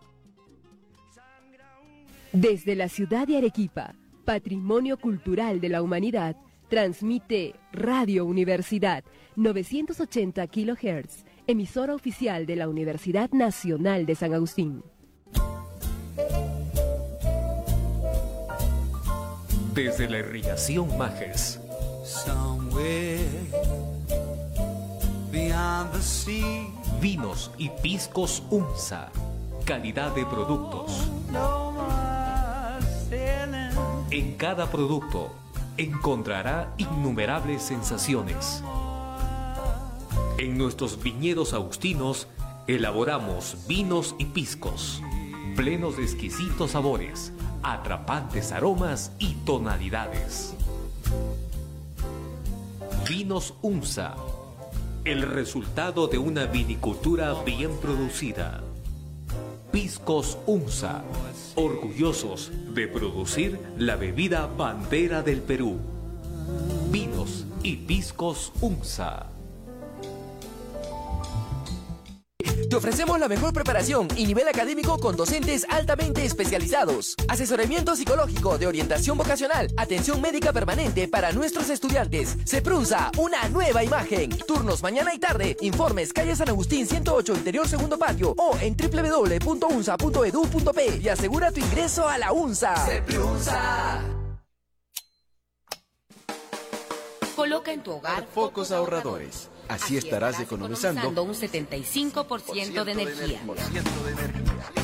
Desde 2.33 2.75
la 2.75 2.89
ciudad 2.89 3.27
de 3.27 3.37
Arequipa, 3.37 3.95
Patrimonio 4.25 4.97
Cultural 4.97 5.61
de 5.61 5.69
la 5.69 5.81
Humanidad, 5.81 6.35
transmite 6.69 7.55
Radio 7.71 8.25
Universidad 8.25 9.03
980 9.35 10.47
kHz, 10.47 11.25
emisora 11.47 11.95
oficial 11.95 12.45
de 12.45 12.55
la 12.55 12.67
Universidad 12.67 13.31
Nacional 13.31 14.05
de 14.05 14.15
San 14.15 14.33
Agustín. 14.33 14.83
Desde 19.75 20.09
la 20.09 20.19
irrigación 20.19 20.97
Majes. 20.97 21.59
Vinos 27.01 27.51
y 27.57 27.69
piscos 27.69 28.41
UNSA. 28.49 29.11
Calidad 29.65 30.15
de 30.15 30.25
productos. 30.25 31.11
En 34.11 34.35
cada 34.37 34.71
producto 34.71 35.31
encontrará 35.77 36.73
innumerables 36.77 37.61
sensaciones. 37.61 38.63
En 40.37 40.57
nuestros 40.57 41.01
viñedos 41.03 41.53
agustinos 41.53 42.27
elaboramos 42.67 43.57
vinos 43.67 44.15
y 44.17 44.25
piscos, 44.25 45.01
plenos 45.55 45.97
de 45.97 46.03
exquisitos 46.03 46.71
sabores 46.71 47.31
atrapantes 47.65 48.51
aromas 48.51 49.11
y 49.17 49.33
tonalidades. 49.45 50.53
Vinos 53.09 53.55
UNSA, 53.63 54.15
el 55.03 55.23
resultado 55.23 56.07
de 56.07 56.19
una 56.19 56.45
vinicultura 56.45 57.33
bien 57.43 57.71
producida. 57.77 58.63
Piscos 59.71 60.37
UNSA, 60.45 61.03
orgullosos 61.55 62.51
de 62.73 62.87
producir 62.87 63.59
la 63.77 63.95
bebida 63.95 64.45
bandera 64.45 65.23
del 65.23 65.41
Perú. 65.41 65.79
Vinos 66.91 67.45
y 67.63 67.77
piscos 67.77 68.53
UNSA. 68.61 69.34
Te 72.75 72.79
ofrecemos 72.79 73.17
la 73.21 73.29
mejor 73.29 73.53
preparación 73.53 74.09
y 74.17 74.25
nivel 74.25 74.49
académico 74.49 74.97
con 74.97 75.15
docentes 75.15 75.65
altamente 75.69 76.25
especializados. 76.25 77.15
Asesoramiento 77.29 77.95
psicológico 77.95 78.57
de 78.57 78.67
orientación 78.67 79.17
vocacional. 79.17 79.69
Atención 79.77 80.19
médica 80.19 80.51
permanente 80.51 81.07
para 81.07 81.31
nuestros 81.31 81.69
estudiantes. 81.69 82.35
Se 82.43 82.61
prunza 82.61 83.11
una 83.17 83.47
nueva 83.47 83.81
imagen. 83.81 84.29
Turnos 84.45 84.83
mañana 84.83 85.13
y 85.13 85.19
tarde. 85.19 85.55
Informes 85.61 86.11
calle 86.11 86.35
San 86.35 86.49
Agustín 86.49 86.85
108 86.85 87.35
Interior 87.35 87.65
Segundo 87.65 87.97
Patio 87.97 88.35
o 88.37 88.57
en 88.59 88.75
www.unsa.edu.p 88.75 89.39
y 91.01 91.07
asegura 91.07 91.53
tu 91.53 91.61
ingreso 91.61 92.09
a 92.09 92.17
la 92.17 92.33
UNSA. 92.33 92.75
Se 92.87 93.01
Coloca 97.37 97.71
en 97.71 97.83
tu 97.83 97.93
hogar 97.93 98.27
focos 98.33 98.73
ahorradores. 98.73 99.54
Así 99.67 99.97
estarás 99.97 100.39
economizando 100.39 101.23
un 101.23 101.33
75% 101.33 102.83
de 102.83 102.91
energía. 102.91 103.41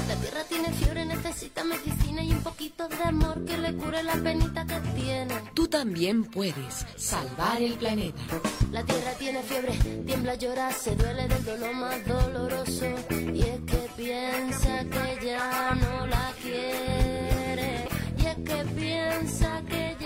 La 0.07 0.15
tierra 0.15 0.43
tiene 0.49 0.71
fiebre, 0.73 1.05
necesita 1.05 1.63
medicina 1.63 2.23
y 2.23 2.31
un 2.31 2.43
poquito 2.43 2.87
de 2.87 3.03
amor 3.03 3.45
que 3.45 3.57
le 3.57 3.73
cure 3.75 4.03
la 4.03 4.13
penita 4.13 4.65
que 4.65 4.79
tiene. 4.99 5.33
Tú 5.53 5.67
también 5.67 6.25
puedes 6.25 6.85
salvar 6.97 7.61
el 7.61 7.73
planeta. 7.73 8.21
La 8.71 8.83
tierra 8.83 9.11
tiene 9.17 9.41
fiebre, 9.43 9.73
tiembla, 10.05 10.35
llora, 10.35 10.71
se 10.71 10.95
duele 10.95 11.27
del 11.27 11.45
dolor 11.45 11.73
más 11.75 12.05
doloroso. 12.05 12.85
Y 13.33 13.41
es 13.41 13.59
que 13.61 13.89
piensa 13.95 14.83
que 14.85 15.25
ya 15.25 15.75
no 15.75 16.07
la 16.07 16.33
quiere. 16.41 17.87
Y 18.17 18.25
es 18.25 18.35
que 18.35 18.65
piensa 18.75 19.61
que 19.67 19.95
ya 19.99 20.00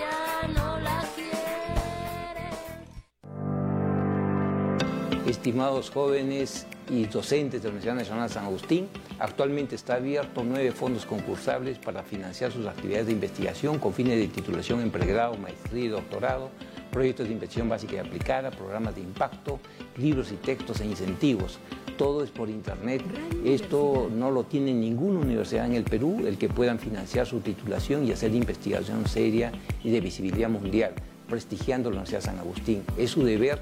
Estimados 5.26 5.90
jóvenes 5.90 6.68
y 6.88 7.04
docentes 7.06 7.60
de 7.60 7.68
la 7.68 7.72
Universidad 7.72 7.96
Nacional 7.96 8.28
de 8.28 8.34
San 8.34 8.44
Agustín, 8.44 8.86
actualmente 9.18 9.74
está 9.74 9.94
abierto 9.94 10.44
nueve 10.44 10.70
fondos 10.70 11.04
concursables 11.04 11.80
para 11.80 12.04
financiar 12.04 12.52
sus 12.52 12.64
actividades 12.64 13.06
de 13.06 13.12
investigación 13.12 13.80
con 13.80 13.92
fines 13.92 14.18
de 14.18 14.28
titulación 14.28 14.80
en 14.82 14.92
pregrado, 14.92 15.36
maestría 15.36 15.84
y 15.84 15.88
doctorado, 15.88 16.50
proyectos 16.92 17.26
de 17.26 17.32
investigación 17.32 17.68
básica 17.68 17.94
y 17.94 17.98
aplicada, 17.98 18.52
programas 18.52 18.94
de 18.94 19.00
impacto, 19.00 19.58
libros 19.96 20.30
y 20.30 20.36
textos 20.36 20.80
e 20.80 20.86
incentivos. 20.86 21.58
Todo 21.98 22.22
es 22.22 22.30
por 22.30 22.48
internet. 22.48 23.02
Esto 23.44 24.08
no 24.14 24.30
lo 24.30 24.44
tiene 24.44 24.72
ninguna 24.74 25.18
universidad 25.18 25.66
en 25.66 25.74
el 25.74 25.82
Perú, 25.82 26.24
el 26.24 26.38
que 26.38 26.48
puedan 26.48 26.78
financiar 26.78 27.26
su 27.26 27.40
titulación 27.40 28.06
y 28.06 28.12
hacer 28.12 28.32
investigación 28.32 29.08
seria 29.08 29.50
y 29.82 29.90
de 29.90 30.00
visibilidad 30.00 30.48
mundial, 30.48 30.92
prestigiando 31.28 31.90
la 31.90 31.96
Universidad 31.96 32.20
de 32.20 32.26
San 32.26 32.38
Agustín. 32.38 32.84
Es 32.96 33.10
su 33.10 33.24
deber 33.24 33.60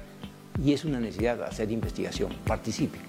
y 0.63 0.73
es 0.73 0.85
una 0.85 0.99
necesidad 0.99 1.41
hacer 1.43 1.71
investigación. 1.71 2.33
Participe. 2.45 2.99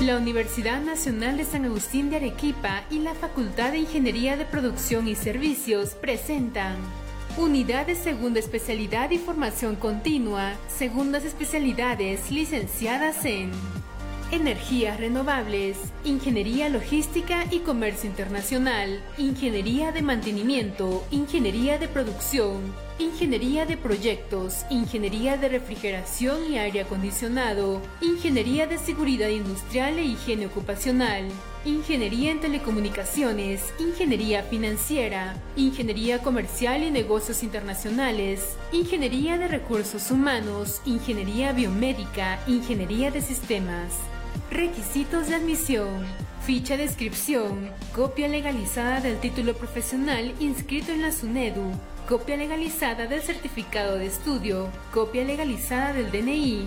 La 0.00 0.16
Universidad 0.16 0.80
Nacional 0.82 1.36
de 1.36 1.44
San 1.44 1.64
Agustín 1.64 2.10
de 2.10 2.16
Arequipa 2.16 2.82
y 2.90 2.98
la 2.98 3.14
Facultad 3.14 3.70
de 3.70 3.78
Ingeniería 3.78 4.36
de 4.36 4.44
Producción 4.44 5.06
y 5.06 5.14
Servicios 5.14 5.90
presentan 5.90 6.76
Unidad 7.38 7.86
de 7.86 7.94
Segunda 7.94 8.40
Especialidad 8.40 9.10
y 9.10 9.18
Formación 9.18 9.76
Continua, 9.76 10.54
segundas 10.68 11.24
especialidades 11.24 12.30
licenciadas 12.32 13.24
en 13.24 13.52
Energías 14.32 14.98
renovables, 14.98 15.76
Ingeniería 16.06 16.70
logística 16.70 17.44
y 17.50 17.58
comercio 17.58 18.08
internacional, 18.08 19.02
Ingeniería 19.18 19.92
de 19.92 20.00
mantenimiento, 20.00 21.04
Ingeniería 21.10 21.76
de 21.78 21.86
producción, 21.86 22.74
Ingeniería 22.98 23.66
de 23.66 23.76
proyectos, 23.76 24.64
Ingeniería 24.70 25.36
de 25.36 25.50
refrigeración 25.50 26.50
y 26.50 26.56
aire 26.56 26.80
acondicionado, 26.80 27.82
Ingeniería 28.00 28.66
de 28.66 28.78
seguridad 28.78 29.28
industrial 29.28 29.98
e 29.98 30.04
higiene 30.04 30.46
ocupacional, 30.46 31.28
Ingeniería 31.66 32.30
en 32.30 32.40
telecomunicaciones, 32.40 33.74
Ingeniería 33.78 34.44
financiera, 34.44 35.36
Ingeniería 35.56 36.22
comercial 36.22 36.82
y 36.84 36.90
negocios 36.90 37.42
internacionales, 37.42 38.56
Ingeniería 38.72 39.36
de 39.36 39.48
recursos 39.48 40.10
humanos, 40.10 40.80
Ingeniería 40.86 41.52
biomédica, 41.52 42.38
Ingeniería 42.46 43.10
de 43.10 43.20
sistemas. 43.20 43.92
Requisitos 44.50 45.28
de 45.28 45.36
admisión. 45.36 46.04
Ficha 46.44 46.76
de 46.76 46.84
inscripción. 46.84 47.70
Copia 47.94 48.28
legalizada 48.28 49.00
del 49.00 49.18
título 49.18 49.54
profesional 49.54 50.34
inscrito 50.40 50.92
en 50.92 51.02
la 51.02 51.12
SUNEDU. 51.12 51.72
Copia 52.08 52.36
legalizada 52.36 53.06
del 53.06 53.22
certificado 53.22 53.96
de 53.96 54.06
estudio. 54.06 54.68
Copia 54.92 55.24
legalizada 55.24 55.92
del 55.92 56.10
DNI. 56.10 56.66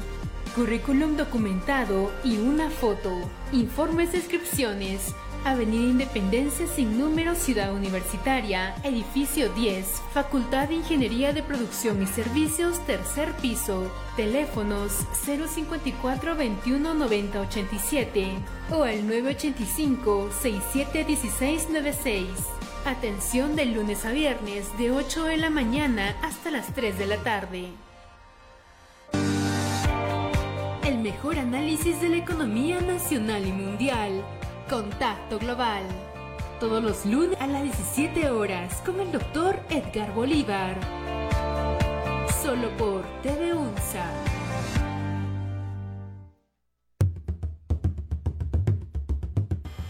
Currículum 0.55 1.17
documentado 1.17 2.11
y 2.23 2.37
una 2.37 2.69
foto. 2.69 3.11
Informes 3.51 4.13
de 4.13 4.19
inscripciones. 4.19 5.13
Avenida 5.45 5.91
Independencia 5.91 6.65
sin 6.65 6.97
número 6.97 7.35
Ciudad 7.35 7.71
Universitaria, 7.71 8.73
edificio 8.83 9.53
10, 9.53 10.01
Facultad 10.11 10.69
de 10.69 10.73
Ingeniería 10.73 11.33
de 11.33 11.43
Producción 11.43 12.01
y 12.01 12.07
Servicios, 12.07 12.83
tercer 12.87 13.31
piso. 13.33 13.91
Teléfonos 14.17 15.05
054 15.23 16.35
21 16.35 16.95
90 16.95 17.41
87 17.41 18.31
o 18.71 18.83
al 18.85 19.07
985 19.07 20.31
67 20.41 21.03
16 21.05 21.69
96. 21.69 22.27
Atención 22.85 23.55
de 23.55 23.67
lunes 23.67 24.03
a 24.03 24.13
viernes 24.13 24.75
de 24.79 24.89
8 24.89 25.25
de 25.25 25.37
la 25.37 25.51
mañana 25.51 26.15
hasta 26.23 26.49
las 26.49 26.73
3 26.73 26.97
de 26.97 27.05
la 27.05 27.17
tarde. 27.17 27.67
El 30.83 30.97
mejor 30.97 31.37
análisis 31.37 32.01
de 32.01 32.09
la 32.09 32.17
economía 32.17 32.81
nacional 32.81 33.45
y 33.45 33.51
mundial. 33.51 34.23
Contacto 34.69 35.37
Global. 35.37 35.83
Todos 36.59 36.83
los 36.83 37.05
lunes 37.05 37.39
a 37.39 37.45
las 37.45 37.61
17 37.61 38.31
horas 38.31 38.81
con 38.83 38.99
el 38.99 39.11
doctor 39.11 39.59
Edgar 39.69 40.11
Bolívar. 40.15 40.75
Solo 42.41 42.75
por 42.75 43.03
TV 43.21 43.53
UNSA. 43.53 44.09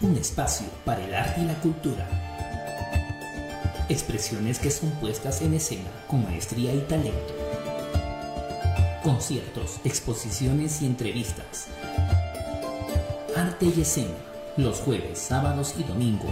Un 0.02 0.14
espacio 0.16 0.66
para 0.84 1.02
el 1.02 1.14
arte 1.14 1.40
y 1.40 1.44
la 1.46 1.54
cultura. 1.54 2.06
Expresiones 3.88 4.58
que 4.58 4.70
son 4.70 4.90
puestas 5.00 5.40
en 5.40 5.54
escena 5.54 5.88
con 6.06 6.22
maestría 6.22 6.74
y 6.74 6.80
talento. 6.80 7.34
Conciertos, 9.02 9.80
exposiciones 9.84 10.82
y 10.82 10.86
entrevistas. 10.86 11.68
Arte 13.34 13.72
y 13.74 13.80
escena 13.80 14.25
los 14.56 14.80
jueves, 14.80 15.18
sábados 15.18 15.74
y 15.78 15.82
domingo. 15.82 16.28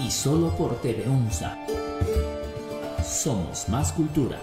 Y 0.00 0.10
solo 0.10 0.50
por 0.56 0.80
TV. 0.80 1.04
Somos 3.04 3.68
más 3.68 3.92
cultura. 3.92 4.38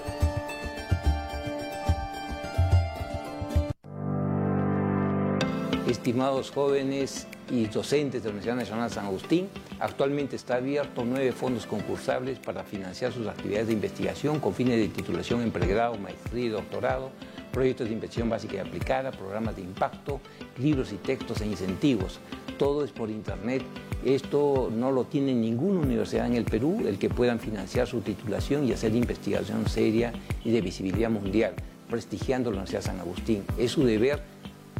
Estimados 5.87 6.51
jóvenes 6.51 7.27
y 7.51 7.65
docentes 7.65 8.23
de 8.23 8.29
la 8.29 8.35
Universidad 8.35 8.55
Nacional 8.55 8.89
San 8.89 9.05
Agustín, 9.05 9.49
actualmente 9.79 10.37
está 10.37 10.55
abierto 10.55 11.03
nueve 11.05 11.33
fondos 11.33 11.65
concursables 11.65 12.39
para 12.39 12.63
financiar 12.63 13.11
sus 13.11 13.27
actividades 13.27 13.67
de 13.67 13.73
investigación 13.73 14.39
con 14.39 14.53
fines 14.53 14.77
de 14.77 14.87
titulación 14.87 15.41
en 15.41 15.51
pregrado, 15.51 15.97
maestría 15.97 16.45
y 16.45 16.49
doctorado, 16.49 17.11
proyectos 17.53 17.87
de 17.87 17.93
investigación 17.93 18.29
básica 18.29 18.55
y 18.55 18.59
aplicada, 18.59 19.11
programas 19.11 19.55
de 19.55 19.61
impacto, 19.61 20.19
libros 20.57 20.91
y 20.91 20.95
textos 20.95 21.39
e 21.39 21.45
incentivos. 21.45 22.19
Todo 22.57 22.83
es 22.83 22.91
por 22.91 23.09
internet. 23.09 23.61
Esto 24.03 24.69
no 24.75 24.91
lo 24.91 25.05
tiene 25.05 25.33
ninguna 25.33 25.79
universidad 25.79 26.25
en 26.25 26.33
el 26.33 26.45
Perú, 26.45 26.83
el 26.85 26.97
que 26.97 27.09
puedan 27.09 27.39
financiar 27.39 27.87
su 27.87 28.01
titulación 28.01 28.67
y 28.67 28.73
hacer 28.73 28.93
investigación 28.95 29.69
seria 29.69 30.11
y 30.43 30.51
de 30.51 30.61
visibilidad 30.61 31.09
mundial, 31.09 31.53
prestigiando 31.89 32.49
la 32.49 32.57
Universidad 32.57 32.81
San 32.81 32.99
Agustín. 32.99 33.43
Es 33.57 33.71
su 33.71 33.85
deber 33.85 34.21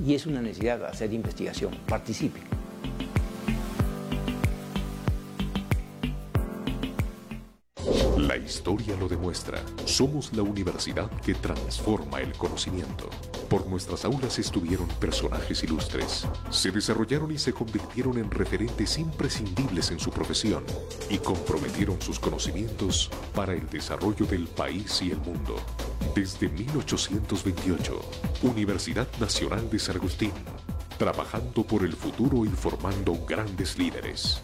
y 0.06 0.16
es 0.16 0.26
una 0.26 0.42
necesidad 0.42 0.84
hacer 0.84 1.14
investigación. 1.14 1.72
Participe. 1.88 2.40
La 8.34 8.40
historia 8.40 8.96
lo 8.96 9.08
demuestra. 9.08 9.64
Somos 9.86 10.34
la 10.34 10.42
universidad 10.42 11.08
que 11.22 11.36
transforma 11.36 12.20
el 12.20 12.34
conocimiento. 12.34 13.08
Por 13.48 13.68
nuestras 13.68 14.06
aulas 14.06 14.40
estuvieron 14.40 14.88
personajes 15.00 15.64
ilustres. 15.64 16.28
Se 16.50 16.72
desarrollaron 16.72 17.32
y 17.32 17.38
se 17.38 17.54
convirtieron 17.54 18.18
en 18.18 18.32
referentes 18.32 18.98
imprescindibles 18.98 19.92
en 19.92 20.00
su 20.00 20.10
profesión 20.10 20.64
y 21.12 21.20
comprometieron 21.20 22.02
sus 22.02 22.20
conocimientos 22.20 23.12
para 23.36 23.54
el 23.54 23.70
desarrollo 23.70 24.26
del 24.26 24.48
país 24.48 25.00
y 25.04 25.12
el 25.12 25.20
mundo. 25.20 25.56
Desde 26.16 26.50
1828, 26.50 28.02
Universidad 28.42 29.08
Nacional 29.20 29.70
de 29.70 29.78
San 29.78 29.98
Agustín, 29.98 30.32
trabajando 30.98 31.64
por 31.64 31.84
el 31.84 31.94
futuro 31.94 32.46
y 32.46 32.50
formando 32.50 33.16
grandes 33.28 33.78
líderes. 33.78 34.42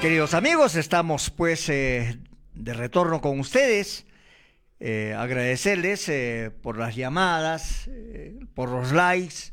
Queridos 0.00 0.32
amigos, 0.32 0.76
estamos 0.76 1.28
pues 1.28 1.68
eh, 1.68 2.16
de 2.54 2.72
retorno 2.72 3.20
con 3.20 3.38
ustedes. 3.38 4.06
Eh, 4.78 5.14
agradecerles 5.14 6.08
eh, 6.08 6.50
por 6.62 6.78
las 6.78 6.96
llamadas, 6.96 7.90
por 8.54 8.70
los 8.70 8.92
likes. 8.92 9.52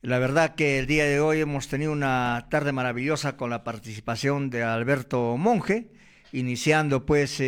La 0.00 0.18
verdad 0.18 0.54
que 0.54 0.78
el 0.78 0.86
día 0.86 1.04
de 1.04 1.20
hoy 1.20 1.40
hemos 1.40 1.68
tenido 1.68 1.92
una 1.92 2.46
tarde 2.50 2.72
maravillosa 2.72 3.36
con 3.36 3.50
la 3.50 3.62
participación 3.62 4.48
de 4.48 4.62
Alberto 4.62 5.36
Monge, 5.36 5.92
iniciando 6.32 7.04
pues 7.04 7.42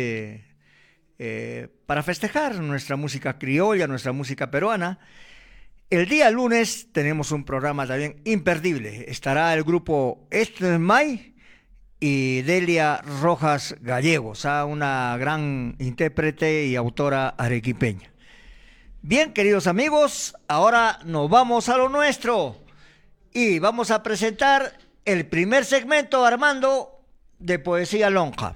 para 1.87 2.03
festejar 2.03 2.59
nuestra 2.59 2.97
música 2.97 3.39
criolla, 3.39 3.87
nuestra 3.87 4.11
música 4.11 4.51
peruana. 4.51 4.99
El 5.89 6.07
día 6.07 6.29
lunes 6.29 6.89
tenemos 6.91 7.31
un 7.31 7.45
programa 7.45 7.87
también 7.87 8.21
imperdible. 8.25 9.05
Estará 9.09 9.51
el 9.55 9.63
grupo 9.63 10.27
Este 10.29 10.77
May 10.77 11.30
y 12.03 12.41
Delia 12.41 12.99
Rojas 13.21 13.75
Gallegos, 13.79 14.43
una 14.45 15.15
gran 15.19 15.75
intérprete 15.77 16.65
y 16.65 16.75
autora 16.75 17.29
arequipeña. 17.37 18.11
Bien, 19.03 19.33
queridos 19.33 19.67
amigos, 19.67 20.35
ahora 20.47 20.97
nos 21.05 21.29
vamos 21.29 21.69
a 21.69 21.77
lo 21.77 21.89
nuestro 21.89 22.57
y 23.31 23.59
vamos 23.59 23.91
a 23.91 24.01
presentar 24.01 24.79
el 25.05 25.27
primer 25.27 25.63
segmento, 25.63 26.25
Armando, 26.25 27.03
de 27.37 27.59
Poesía 27.59 28.09
Lonja. 28.09 28.55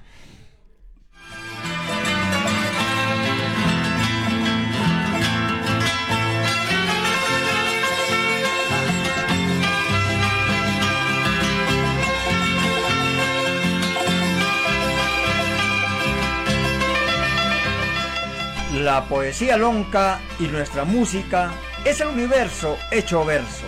La 18.86 19.02
poesía 19.08 19.56
lonca 19.56 20.20
y 20.38 20.44
nuestra 20.44 20.84
música 20.84 21.52
es 21.84 22.00
el 22.00 22.06
universo 22.06 22.78
hecho 22.92 23.24
verso. 23.24 23.64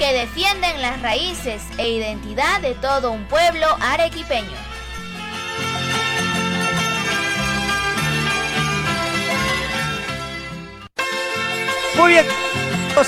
Que 0.00 0.12
defienden 0.12 0.82
las 0.82 1.00
raíces 1.00 1.62
e 1.78 1.88
identidad 1.88 2.60
de 2.60 2.74
todo 2.74 3.12
un 3.12 3.24
pueblo 3.28 3.68
arequipeño. 3.80 4.50
Muy 11.96 12.10
bien, 12.10 12.26
nos 12.96 13.06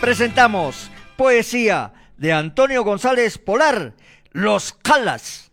presentamos 0.00 0.90
poesía 1.18 1.92
de 2.16 2.32
Antonio 2.32 2.82
González 2.82 3.36
Polar, 3.36 3.92
Los 4.30 4.72
Calas. 4.72 5.51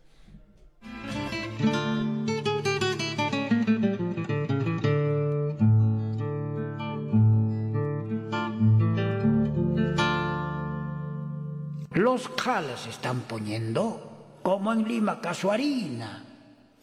Los 11.99 12.29
calas 12.29 12.87
están 12.87 13.23
poniendo, 13.23 14.39
como 14.41 14.71
en 14.71 14.87
Lima 14.87 15.19
Casuarina. 15.19 16.23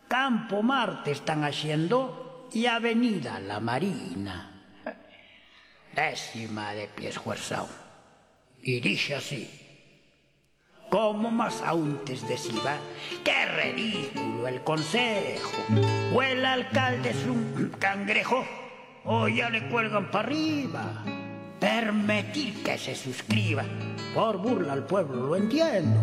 Campo 0.06 0.62
Marte 0.62 1.12
están 1.12 1.43
haciendo 1.43 2.51
y 2.52 2.66
Avenida 2.66 3.40
La 3.40 3.59
Marina. 3.59 4.62
Décima 5.94 6.74
de 6.74 6.88
pies 6.88 7.18
fuerzao. 7.18 7.66
Y 8.60 8.78
dice 8.80 9.14
así. 9.14 9.51
Como 10.90 11.30
más 11.30 11.62
antes 11.62 12.28
decía, 12.28 12.78
qué 13.24 13.47
ridículo 13.47 14.47
el 14.48 14.62
consejo. 14.64 15.64
O 16.12 16.20
el 16.20 16.44
alcalde 16.44 17.09
es 17.09 17.24
un 17.24 17.72
cangrejo, 17.78 18.44
o 19.06 19.28
ya 19.28 19.48
le 19.48 19.66
cuelgan 19.70 20.10
para 20.10 20.28
arriba 20.28 21.26
permitir 21.58 22.62
que 22.62 22.78
se 22.78 22.94
suscriba. 22.94 23.64
Por 24.14 24.38
burla 24.38 24.72
al 24.72 24.86
pueblo, 24.86 25.26
lo 25.26 25.36
entiendo. 25.36 26.00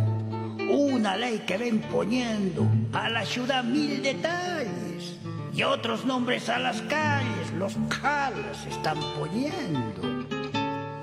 Una 0.69 1.15
ley 1.17 1.43
que 1.45 1.57
ven 1.57 1.81
poniendo 1.81 2.67
a 2.93 3.09
la 3.09 3.25
ciudad 3.25 3.63
mil 3.63 4.01
detalles 4.01 5.17
y 5.53 5.63
otros 5.63 6.05
nombres 6.05 6.49
a 6.49 6.57
las 6.57 6.81
calles, 6.84 7.51
los 7.57 7.75
calas 8.01 8.65
están 8.69 8.97
poniendo. 9.19 10.25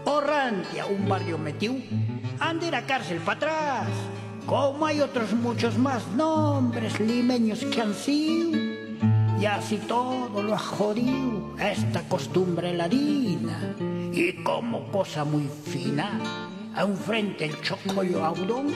Orrantia, 0.05 0.87
un 0.87 1.09
barrio 1.09 1.39
metió, 1.39 1.75
ande 2.41 2.71
la 2.71 2.83
cárcel 2.87 3.19
para 3.19 3.37
atrás. 3.37 3.89
Como 4.47 4.87
hay 4.87 5.01
otros 5.01 5.33
muchos 5.33 5.79
más 5.79 6.07
nombres 6.17 6.99
limeños 6.99 7.65
que 7.65 7.81
han 7.81 7.95
sido. 7.95 8.59
Y 9.41 9.47
así 9.47 9.77
todo 9.77 10.43
lo 10.43 10.55
ha 10.55 10.59
jodido 10.59 11.55
esta 11.59 12.03
costumbre 12.09 12.75
ladina 12.75 13.75
y 14.13 14.33
como 14.43 14.91
cosa 14.91 15.25
muy 15.25 15.49
fina, 15.49 16.19
a 16.75 16.85
un 16.85 16.97
frente 16.97 17.45
el 17.45 17.61
chocollo 17.63 18.25
audón 18.25 18.75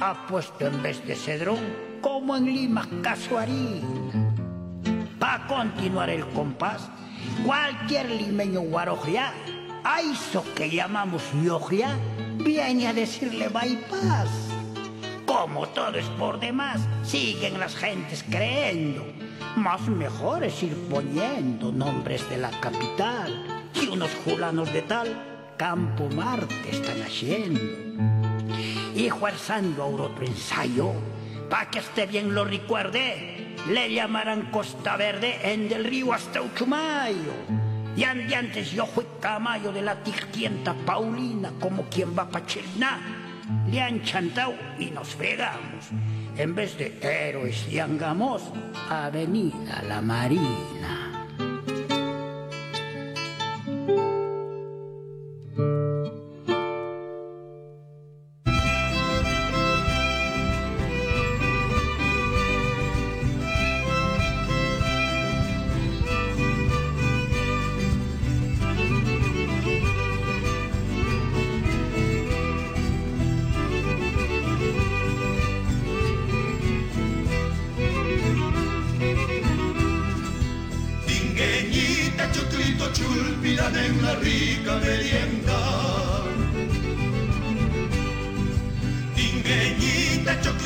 ha 0.00 0.26
puesto 0.26 0.66
en 0.66 0.82
vez 0.82 1.04
de 1.06 1.14
cedrón, 1.14 1.58
como 2.00 2.36
en 2.36 2.46
Lima, 2.46 2.86
casuarina. 3.02 3.86
Para 5.18 5.46
continuar 5.46 6.10
el 6.10 6.26
compás, 6.28 6.88
cualquier 7.44 8.10
limeño 8.10 8.60
guarojía, 8.60 9.32
a 9.84 10.00
eso 10.00 10.44
que 10.54 10.70
llamamos 10.70 11.22
yogia, 11.42 11.96
viene 12.36 12.86
a 12.86 12.92
decirle 12.92 13.48
bypass. 13.48 14.28
Como 15.26 15.68
todo 15.68 15.96
es 15.96 16.06
por 16.18 16.40
demás, 16.40 16.80
siguen 17.02 17.60
las 17.60 17.76
gentes 17.76 18.24
creyendo. 18.28 19.04
Más 19.56 19.80
mejor 19.88 20.44
es 20.44 20.62
ir 20.62 20.76
poniendo 20.88 21.72
nombres 21.72 22.28
de 22.30 22.38
la 22.38 22.50
capital 22.60 23.49
y 23.74 23.88
unos 23.88 24.10
fulanos 24.10 24.72
de 24.72 24.82
tal 24.82 25.08
Campo 25.56 26.08
Marte 26.08 26.70
están 26.70 27.02
haciendo. 27.02 27.60
Y 28.94 29.08
juerzando 29.10 29.82
a 29.82 29.86
otro 29.86 30.24
ensayo, 30.24 30.92
pa' 31.50 31.70
que 31.70 31.80
esté 31.80 32.06
bien 32.06 32.34
lo 32.34 32.44
recuerde, 32.44 33.56
le 33.68 33.92
llamarán 33.92 34.50
Costa 34.50 34.96
Verde 34.96 35.38
en 35.42 35.68
del 35.68 35.84
río 35.84 36.14
hasta 36.14 36.40
Uchumayo. 36.40 37.34
Y 37.96 38.04
antes 38.04 38.70
yo 38.72 38.86
fui 38.86 39.04
camayo 39.20 39.70
de 39.72 39.82
la 39.82 40.02
tiquienta 40.02 40.72
Paulina, 40.72 41.52
como 41.60 41.84
quien 41.84 42.16
va 42.16 42.28
pa' 42.28 42.46
Chiriná. 42.46 42.98
Le 43.70 43.82
han 43.82 44.02
chantado 44.02 44.54
y 44.78 44.86
nos 44.86 45.08
fregamos. 45.08 45.90
En 46.36 46.54
vez 46.54 46.78
de 46.78 46.98
héroes 47.02 47.66
y 47.70 47.78
angamos, 47.78 48.42
Avenida 48.88 49.82
La 49.86 50.00
Marina. 50.00 51.09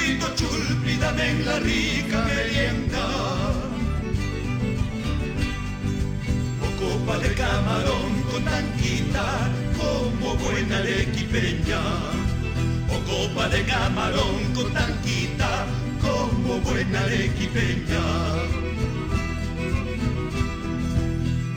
Chulito 0.05 0.29
chulpi, 0.37 0.93
en 0.93 1.47
la 1.47 1.59
rica 1.61 2.25
merienda. 2.25 3.05
O 6.61 6.69
copa 6.79 7.19
de 7.19 7.33
camarón 7.33 8.13
con 8.31 8.45
tanquita, 8.45 9.25
como 9.79 10.35
buena 10.37 10.77
arequipeña. 10.77 11.81
O 12.91 12.97
copa 13.09 13.49
de 13.49 13.65
camarón 13.65 14.45
con 14.55 14.75
tanquita, 14.75 15.65
como 16.03 16.61
buena 16.61 17.01
arequipeña. 17.01 18.05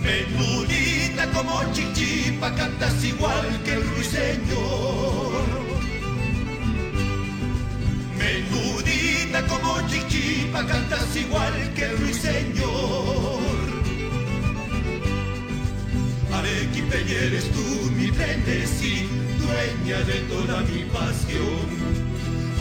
Menudita 0.04 1.28
como 1.34 1.64
chichipa, 1.74 2.56
cantas 2.56 3.04
igual 3.04 3.62
que 3.66 3.74
el 3.74 3.84
ruiseñor. 3.90 5.67
como 9.48 9.88
Chichipa, 9.88 10.66
cantas 10.66 11.16
igual 11.16 11.74
que 11.76 11.84
el 11.86 11.98
ruiseñor. 11.98 13.68
Arequipeña 16.34 17.18
eres 17.28 17.52
tú 17.52 17.92
mi 17.96 18.08
frenesí, 18.08 19.08
dueña 19.40 20.00
de 20.04 20.20
toda 20.32 20.62
mi 20.62 20.84
pasión. 20.86 21.68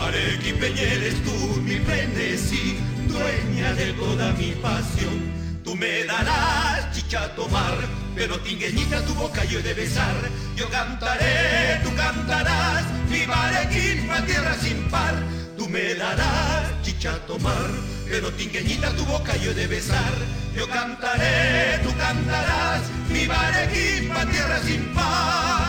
Arequipeña 0.00 0.82
eres 0.82 1.14
tú 1.24 1.60
mi 1.62 1.76
frenesí, 1.76 2.78
dueña 3.08 3.74
de 3.74 3.92
toda 3.94 4.32
mi 4.32 4.52
pasión. 4.62 5.16
Tú 5.64 5.74
me 5.74 6.04
darás 6.04 6.92
chicha 6.92 7.24
a 7.24 7.34
tomar, 7.34 7.74
pero 8.14 8.38
tingueñita 8.40 9.04
tu 9.04 9.14
boca 9.14 9.44
yo 9.44 9.58
he 9.58 9.62
de 9.62 9.74
besar. 9.74 10.16
Yo 10.54 10.68
cantaré, 10.70 11.80
tú 11.82 11.94
cantarás, 11.96 12.84
viva 13.10 13.48
Arequipa, 13.48 14.24
tierra 14.24 14.54
sin 14.54 14.88
par 14.88 15.35
me 15.68 15.94
darás 15.94 16.82
chicha 16.82 17.14
a 17.14 17.26
tomar, 17.26 17.70
pero 18.08 18.30
tingueñita 18.32 18.90
tu 18.96 19.04
boca 19.06 19.36
yo 19.36 19.50
he 19.50 19.54
de 19.54 19.66
besar. 19.66 20.12
Yo 20.54 20.68
cantaré, 20.68 21.80
tú 21.82 21.94
cantarás, 21.96 22.82
mi 23.10 23.24
Arequipa, 23.24 24.26
tierra 24.26 24.60
sin 24.62 24.84
paz. 24.94 25.65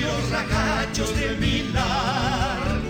Besitos, 0.00 0.14
cuidos 0.14 0.30
rajachos 0.30 1.16
de 1.16 1.34
milar. 1.36 2.80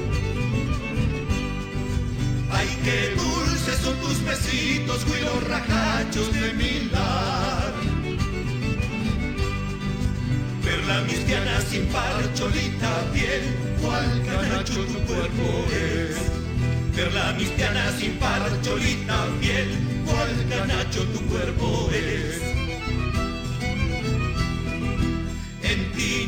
Ay, 2.51 2.69
qué 2.85 3.15
dulces 3.17 3.79
son 3.83 3.97
tus 4.01 4.25
besitos, 4.25 5.05
cuidos 5.05 5.49
rajachos 5.49 6.33
de 6.33 6.53
milar. 6.55 7.73
Perla 10.65 11.01
mistiana 11.03 11.61
sin 11.69 11.87
par, 11.87 12.35
cholita 12.35 13.13
piel, 13.13 13.43
cual 13.81 14.23
canacho 14.25 14.85
tu 14.85 14.99
cuerpo 15.07 15.67
es. 15.73 16.17
Perla 16.95 17.33
mistiana 17.33 17.91
sin 17.99 18.13
par, 18.19 18.43
cholita 18.63 19.27
piel, 19.41 19.79
cual 20.05 20.47
canacho 20.49 21.03
tu 21.05 21.21
cuerpo 21.27 21.91
es. 21.93 22.50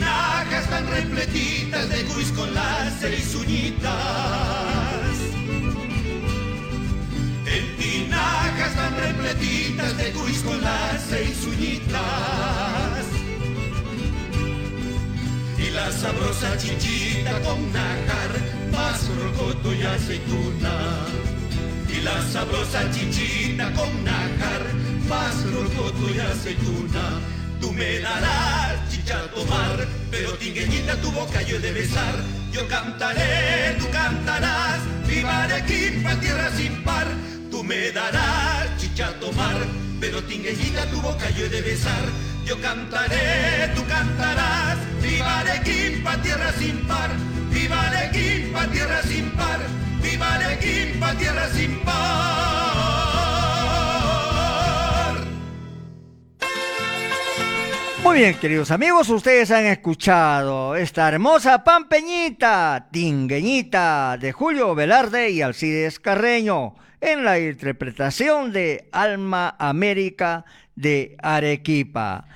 Tinajas 0.03 0.69
tan 0.69 0.87
repletitas 0.89 1.89
de 1.89 2.05
cuis 2.05 2.33
con 2.33 2.53
las 2.55 2.93
seis 3.01 3.35
uñitas. 3.35 3.93
En 7.47 7.77
tinajas 7.77 8.75
tan 8.75 8.97
repletitas 8.97 9.97
de 9.97 10.11
cuis 10.13 10.43
con 10.43 10.61
las 10.61 11.03
seis 11.09 11.47
uñitas. 11.47 13.05
Y 15.59 15.71
la 15.71 15.93
sabrosa 15.93 16.57
chichita 16.59 17.41
con 17.43 17.73
nácar, 17.73 18.31
más 18.73 19.09
rocoto 19.23 19.73
y 19.73 19.83
aceituna. 19.83 20.75
Y 21.89 22.01
la 22.01 22.21
sabrosa 22.23 22.91
chichita 22.91 23.73
con 23.73 24.05
nácar, 24.05 24.63
más 25.09 25.35
rocoto 25.53 26.11
y 26.13 26.19
aceituna. 26.19 27.42
Tú 27.63 27.73
me 27.73 28.01
darás 28.01 28.91
chicha 28.91 29.21
a 29.21 29.29
tomar, 29.31 29.87
pero 30.11 30.33
tingueñita 30.33 30.97
tu 30.97 31.13
boca 31.13 31.41
yo 31.43 31.57
he 31.57 31.61
de 31.61 31.73
besar. 31.73 32.15
Yo 32.51 32.67
cantaré, 32.67 33.77
tú 33.79 33.89
cantarás, 33.91 34.81
viva 35.07 35.45
Arequipa, 35.45 36.17
tierra 36.17 36.51
sin 36.57 36.83
par. 36.83 37.07
Tú 37.53 37.63
me 37.63 37.93
darás 37.93 38.77
chicha 38.79 39.07
a 39.07 39.21
tomar, 39.21 39.57
pero 40.01 40.25
tingueñita 40.25 40.91
tu 40.91 41.01
boca 41.03 41.31
yo 41.31 41.47
he 41.47 41.49
de 41.51 41.63
besar. 41.63 42.05
Yo 42.45 42.61
cantaré, 42.61 43.71
tú 43.77 43.87
cantarás, 43.87 44.79
viva 45.01 45.39
Arequipa, 45.39 46.21
tierra 46.21 46.53
sin 46.59 46.85
par. 46.89 47.11
Viva 47.53 47.81
Arequipa, 47.81 48.67
tierra 48.73 49.03
sin 49.03 49.31
par. 49.37 49.61
Viva 50.03 50.35
Arequipa, 50.35 51.15
tierra 51.15 51.49
sin 51.55 51.79
par. 51.85 53.02
Muy 58.03 58.19
bien, 58.19 58.35
queridos 58.35 58.73
amigos, 58.73 59.09
ustedes 59.11 59.53
han 59.53 59.65
escuchado 59.65 60.75
esta 60.75 61.09
hermosa 61.09 61.63
pampeñita, 61.63 62.89
tingueñita 62.91 64.19
de 64.19 64.33
Julio 64.33 64.75
Velarde 64.75 65.31
y 65.31 65.41
Alcides 65.41 66.01
Carreño 66.01 66.75
en 67.01 67.25
la 67.25 67.39
interpretación 67.39 68.53
de 68.53 68.89
Alma 68.91 69.55
América 69.57 70.45
de 70.75 71.17
Arequipa. 71.23 72.27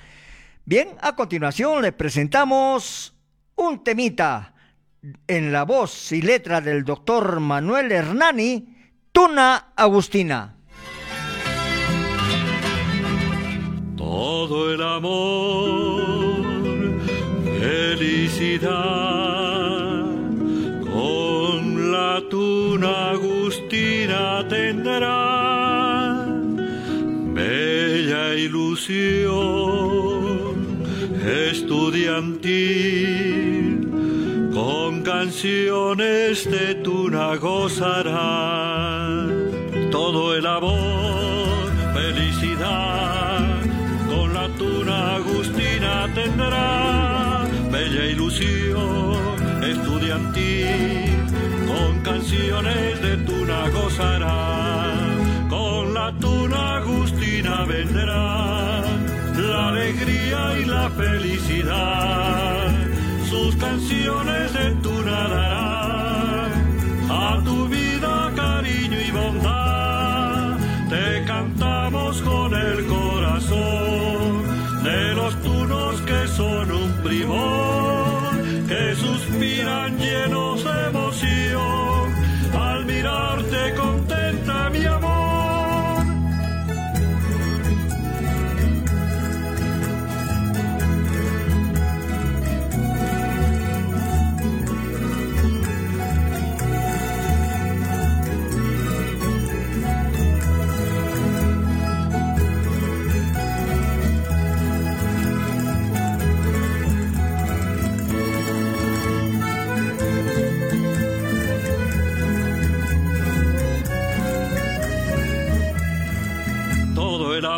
Bien, 0.63 0.89
a 1.01 1.15
continuación 1.17 1.81
les 1.81 1.93
presentamos 1.93 3.13
un 3.55 3.83
temita 3.83 4.53
en 5.27 5.51
la 5.51 5.63
voz 5.63 6.13
y 6.13 6.21
letra 6.21 6.61
del 6.61 6.85
doctor 6.85 7.41
Manuel 7.41 7.91
Hernani, 7.91 8.73
Tuna 9.11 9.73
Agustina. 9.75 10.56
Todo 14.47 14.73
el 14.73 14.81
amor, 14.81 16.41
felicidad, 17.59 18.69
con 20.85 21.91
la 21.91 22.21
tuna 22.29 23.11
agustina 23.11 24.47
tendrá 24.47 26.25
bella 27.33 28.35
ilusión. 28.35 29.37
Estudiantil, 31.51 32.69
con 34.53 35.01
canciones 35.01 36.49
de 36.49 36.75
tuna 36.75 37.35
gozará. 37.35 39.27
Todo 39.91 40.35
el 40.37 40.45
amor, 40.45 41.16
bella 47.77 48.05
ilusión 48.05 49.63
estudiantil, 49.63 51.11
con 51.67 51.99
canciones 52.01 53.01
de 53.01 53.17
tuna 53.17 53.69
gozará, 53.69 54.93
con 55.47 55.93
la 55.93 56.11
tuna 56.19 56.77
agustina 56.77 57.65
vendrá 57.65 58.81
la 59.49 59.69
alegría 59.69 60.59
y 60.59 60.65
la 60.65 60.89
felicidad, 61.01 62.67
sus 63.29 63.55
canciones 63.57 64.53
de 64.53 64.67
tuna 64.85 65.19
darán 65.35 66.51
a 67.09 67.41
tu 67.45 67.67
vida 67.67 68.31
cariño 68.35 68.97
y 69.07 69.11
bondad, 69.11 70.57
te 70.89 71.23
cantamos 71.25 72.21
con 72.23 72.49
el 72.55 72.85
corazón 72.87 74.57
de 74.83 75.13
los 75.19 75.41
tunos 75.43 76.01
que 76.01 76.27
son 76.29 76.71
un 76.71 76.91
primor, 77.03 77.66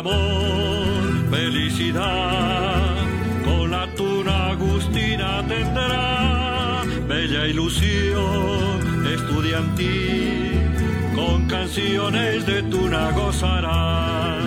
amor, 0.00 1.30
felicidad, 1.30 2.96
con 3.44 3.70
la 3.70 3.86
tuna 3.94 4.50
agustina 4.52 5.44
tendrá 5.46 6.82
bella 7.06 7.46
ilusión 7.46 9.06
estudiantil, 9.16 10.72
con 11.14 11.46
canciones 11.46 12.46
de 12.46 12.62
tuna 12.62 13.10
gozarás, 13.12 14.42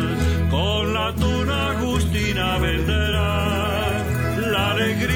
con 0.49 0.93
la 0.93 1.13
tuna 1.13 1.71
agustina 1.71 2.57
vendrá 2.57 4.03
la 4.53 4.71
alegría 4.71 5.12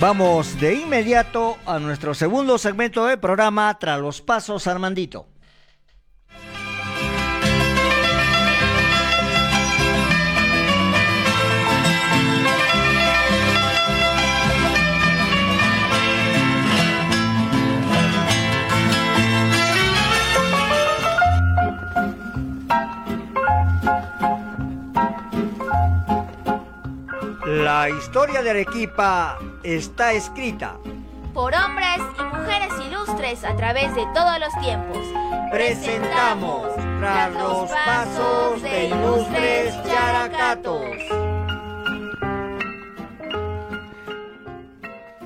Vamos 0.00 0.60
de 0.60 0.74
inmediato 0.74 1.58
a 1.66 1.80
nuestro 1.80 2.14
segundo 2.14 2.56
segmento 2.56 3.04
del 3.06 3.18
programa 3.18 3.76
Tras 3.80 3.98
los 3.98 4.20
Pasos 4.22 4.68
Armandito. 4.68 5.26
La 27.44 27.90
historia 27.90 28.42
de 28.42 28.50
Arequipa 28.50 29.40
está 29.74 30.12
escrita 30.12 30.78
por 31.34 31.54
hombres 31.54 31.98
y 32.18 32.22
mujeres 32.22 32.72
ilustres 32.86 33.44
a 33.44 33.54
través 33.54 33.94
de 33.94 34.04
todos 34.14 34.40
los 34.40 34.52
tiempos. 34.60 34.98
Presentamos 35.52 36.74
tras 36.98 37.32
los 37.34 37.70
pasos 37.70 38.62
de 38.62 38.86
ilustres 38.86 39.74
yaracatos. 39.84 40.82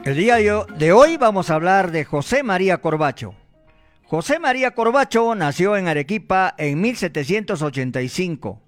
El 0.05 0.17
día 0.17 0.37
de 0.37 0.93
hoy 0.93 1.17
vamos 1.17 1.49
a 1.49 1.55
hablar 1.55 1.93
de 1.93 2.05
José 2.05 2.43
María 2.43 2.79
Corbacho. 2.79 3.35
José 4.05 4.39
María 4.39 4.73
Corbacho 4.73 5.35
nació 5.35 5.77
en 5.77 5.89
Arequipa 5.89 6.55
en 6.59 6.81
1785. 6.81 8.61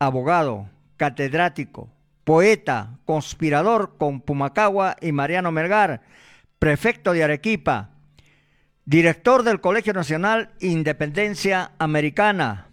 Abogado, 0.00 0.68
catedrático, 0.96 1.88
poeta, 2.28 2.98
conspirador 3.06 3.96
con 3.96 4.20
Pumacagua 4.20 4.98
y 5.00 5.12
Mariano 5.12 5.50
Melgar, 5.50 6.02
prefecto 6.58 7.14
de 7.14 7.24
Arequipa, 7.24 7.92
director 8.84 9.44
del 9.44 9.62
Colegio 9.62 9.94
Nacional 9.94 10.50
Independencia 10.60 11.72
Americana, 11.78 12.66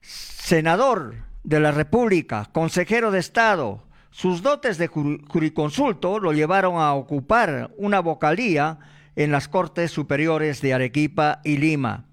senador 0.00 1.16
de 1.42 1.58
la 1.58 1.72
República, 1.72 2.48
consejero 2.52 3.10
de 3.10 3.18
Estado. 3.18 3.88
Sus 4.12 4.40
dotes 4.40 4.78
de 4.78 4.86
juriconsulto 4.86 6.20
lo 6.20 6.32
llevaron 6.32 6.76
a 6.76 6.94
ocupar 6.94 7.72
una 7.76 7.98
vocalía 7.98 8.78
en 9.16 9.32
las 9.32 9.48
Cortes 9.48 9.90
Superiores 9.90 10.60
de 10.60 10.74
Arequipa 10.74 11.40
y 11.42 11.56
Lima. 11.56 12.04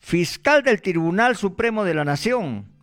Fiscal 0.00 0.62
del 0.62 0.82
Tribunal 0.82 1.34
Supremo 1.34 1.84
de 1.84 1.94
la 1.94 2.04
Nación, 2.04 2.73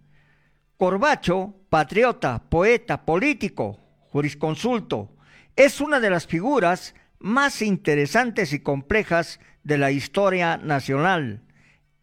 Corbacho, 0.82 1.54
patriota, 1.70 2.42
poeta, 2.50 3.06
político, 3.06 3.78
jurisconsulto, 4.10 5.16
es 5.56 5.80
una 5.80 6.00
de 6.00 6.10
las 6.10 6.26
figuras 6.26 6.96
más 7.20 7.62
interesantes 7.62 8.52
y 8.52 8.62
complejas 8.62 9.40
de 9.64 9.78
la 9.78 9.92
historia 9.92 10.58
nacional 10.58 11.44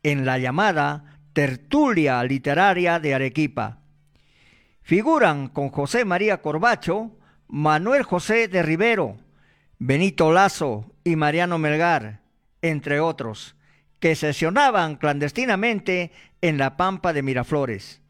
en 0.04 0.24
la 0.24 0.38
llamada 0.38 1.18
tertulia 1.32 2.22
literaria 2.22 3.00
de 3.00 3.16
Arequipa. 3.16 3.80
Figuran 4.82 5.48
con 5.48 5.70
José 5.70 6.04
María 6.04 6.40
Corbacho, 6.40 7.18
Manuel 7.48 8.04
José 8.04 8.46
de 8.46 8.62
Rivero, 8.62 9.16
Benito 9.80 10.30
Lazo 10.30 10.94
y 11.02 11.16
Mariano 11.16 11.58
Melgar, 11.58 12.20
entre 12.62 13.00
otros, 13.00 13.56
que 13.98 14.14
sesionaban 14.14 14.94
clandestinamente 14.94 16.12
en 16.40 16.58
la 16.58 16.76
Pampa 16.76 17.12
de 17.12 17.24
Miraflores. 17.24 18.02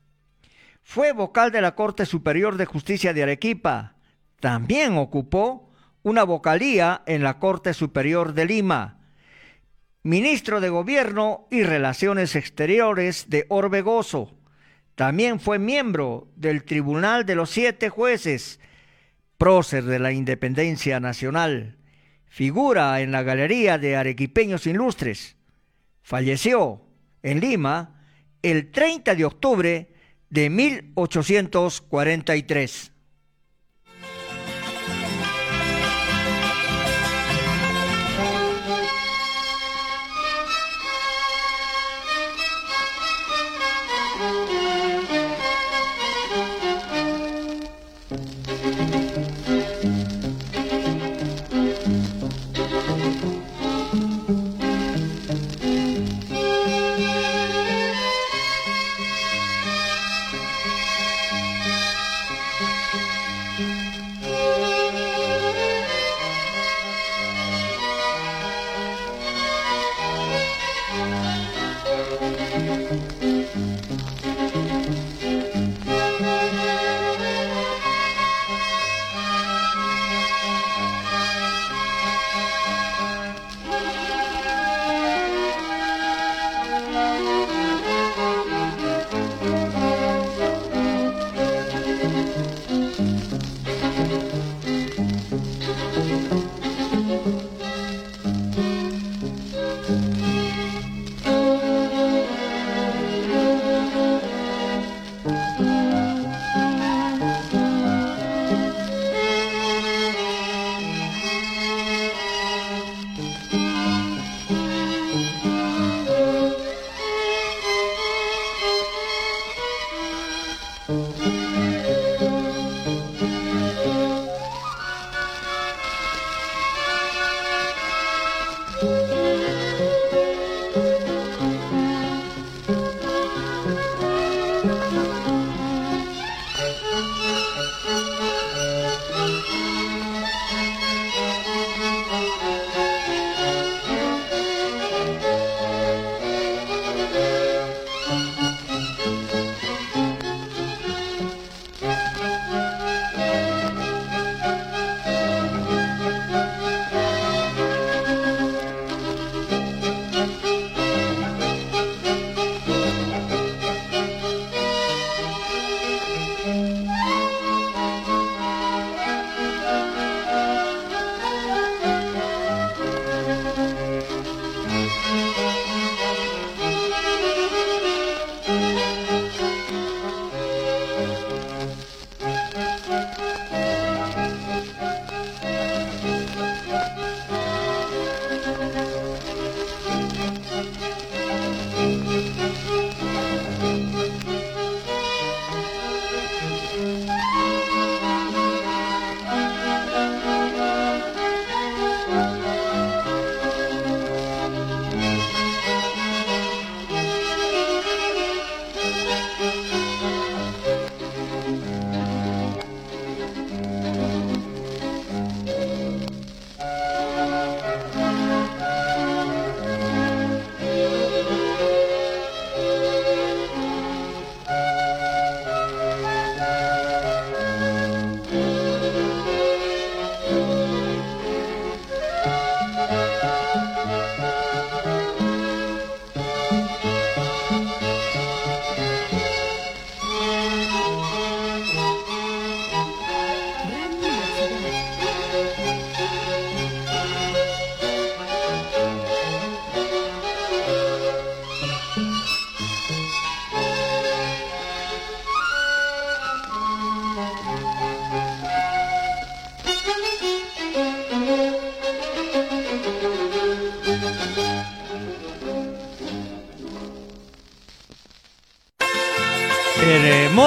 Fue 0.91 1.13
vocal 1.13 1.53
de 1.53 1.61
la 1.61 1.75
Corte 1.75 2.07
Superior 2.07 2.57
de 2.57 2.65
Justicia 2.65 3.13
de 3.13 3.23
Arequipa. 3.23 3.97
También 4.41 4.97
ocupó 4.97 5.71
una 6.03 6.25
vocalía 6.25 7.03
en 7.05 7.23
la 7.23 7.39
Corte 7.39 7.75
Superior 7.75 8.33
de 8.33 8.47
Lima. 8.47 8.99
Ministro 10.03 10.63
de 10.63 10.71
Gobierno 10.71 11.47
y 11.51 11.63
Relaciones 11.63 12.35
Exteriores 12.35 13.29
de 13.29 13.45
Orbegoso. 13.51 14.35
También 14.95 15.41
fue 15.41 15.59
miembro 15.59 16.33
del 16.37 16.65
Tribunal 16.65 17.27
de 17.27 17.35
los 17.35 17.51
Siete 17.51 17.91
Jueces, 17.91 18.59
prócer 19.37 19.85
de 19.85 19.99
la 19.99 20.13
Independencia 20.13 21.01
Nacional. 21.01 21.77
Figura 22.25 23.03
en 23.03 23.13
la 23.13 23.23
Galería 23.23 23.77
de 23.77 23.95
Arequipeños 23.95 24.67
Ilustres. 24.67 25.37
Falleció 26.01 26.81
en 27.23 27.41
Lima 27.41 28.07
el 28.41 28.71
30 28.71 29.15
de 29.17 29.27
octubre 29.27 29.98
de 30.31 30.51
1843. 30.51 32.93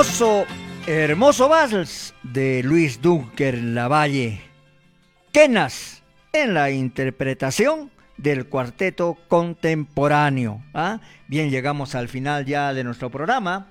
Hermoso, 0.02 0.48
hermoso 0.88 1.48
vals 1.48 2.16
de 2.24 2.64
Luis 2.64 3.04
Dunker 3.04 3.56
Lavalle. 3.56 4.42
Kenas 5.32 6.02
en 6.34 6.56
la 6.56 6.72
interpretación 6.72 7.92
del 8.18 8.48
cuarteto 8.48 9.20
contemporáneo. 9.28 10.64
¿ah? 10.74 11.02
Bien, 11.28 11.52
llegamos 11.52 11.94
al 11.94 12.08
final 12.08 12.48
ya 12.48 12.74
de 12.74 12.84
nuestro 12.84 13.12
programa. 13.12 13.68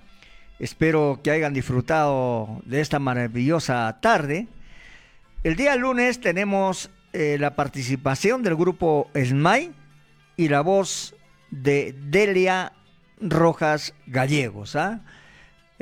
Espero 0.60 1.18
que 1.24 1.32
hayan 1.32 1.52
disfrutado 1.52 2.62
de 2.64 2.80
esta 2.80 3.00
maravillosa 3.00 3.98
tarde. 4.00 4.46
El 5.42 5.56
día 5.56 5.74
lunes 5.74 6.20
tenemos 6.20 6.90
eh, 7.12 7.38
la 7.40 7.56
participación 7.56 8.44
del 8.44 8.54
grupo 8.54 9.10
SMAI 9.16 9.72
y 10.36 10.48
la 10.48 10.60
voz 10.60 11.12
de 11.50 11.92
Delia 11.92 12.72
Rojas 13.20 13.94
Gallegos. 14.06 14.76
¿ah? 14.76 15.00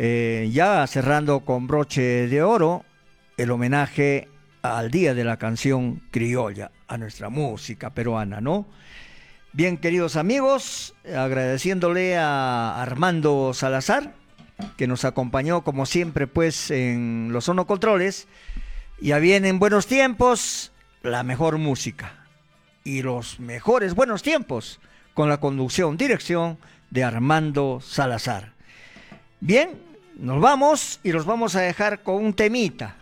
Eh, 0.01 0.49
ya 0.53 0.87
cerrando 0.87 1.41
con 1.41 1.67
broche 1.67 2.29
de 2.29 2.41
oro 2.41 2.85
el 3.37 3.51
homenaje 3.51 4.29
al 4.63 4.93
Día 4.93 5.13
de 5.13 5.25
la 5.25 5.39
Canción 5.39 6.03
Criolla, 6.13 6.71
a 6.87 6.99
nuestra 6.99 7.31
música 7.31 7.91
peruana, 7.91 8.41
¿no? 8.41 8.69
Bien, 9.53 9.77
queridos 9.77 10.15
amigos, 10.15 10.95
agradeciéndole 11.05 12.17
a 12.17 12.81
Armando 12.81 13.53
Salazar, 13.55 14.15
que 14.77 14.87
nos 14.87 15.05
acompañó 15.05 15.65
como 15.65 15.85
siempre, 15.85 16.29
pues, 16.29 16.71
en 16.71 17.31
los 17.33 17.47
sonocontroles. 17.47 18.29
Ya 19.01 19.19
vienen 19.19 19.59
buenos 19.59 19.89
tiempos, 19.89 20.71
la 21.03 21.25
mejor 21.25 21.59
música 21.59 22.25
y 22.85 23.03
los 23.03 23.41
mejores 23.41 23.97
buenos 23.97 24.23
tiempos 24.23 24.79
con 25.13 25.29
la 25.29 25.41
conducción, 25.41 25.97
dirección 25.97 26.57
de 26.91 27.03
Armando 27.03 27.81
Salazar. 27.83 28.53
Bien, 29.41 29.88
nos 30.19 30.41
vamos 30.41 31.01
y 31.03 31.13
los 31.13 31.25
vamos 31.25 31.55
a 31.55 31.61
dejar 31.61 32.03
con 32.03 32.17
un 32.17 32.35
temita. 32.35 32.97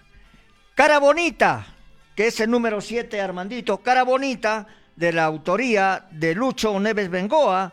Cara 0.75 0.99
Bonita, 0.99 1.67
que 2.15 2.27
es 2.29 2.39
el 2.41 2.51
número 2.51 2.81
7, 2.81 3.21
Armandito. 3.21 3.79
Cara 3.79 4.05
Bonita, 4.05 4.67
de 4.95 5.13
la 5.13 5.25
autoría 5.25 6.07
de 6.11 6.35
Lucho 6.35 6.79
Neves 6.79 7.11
Bengoa, 7.11 7.73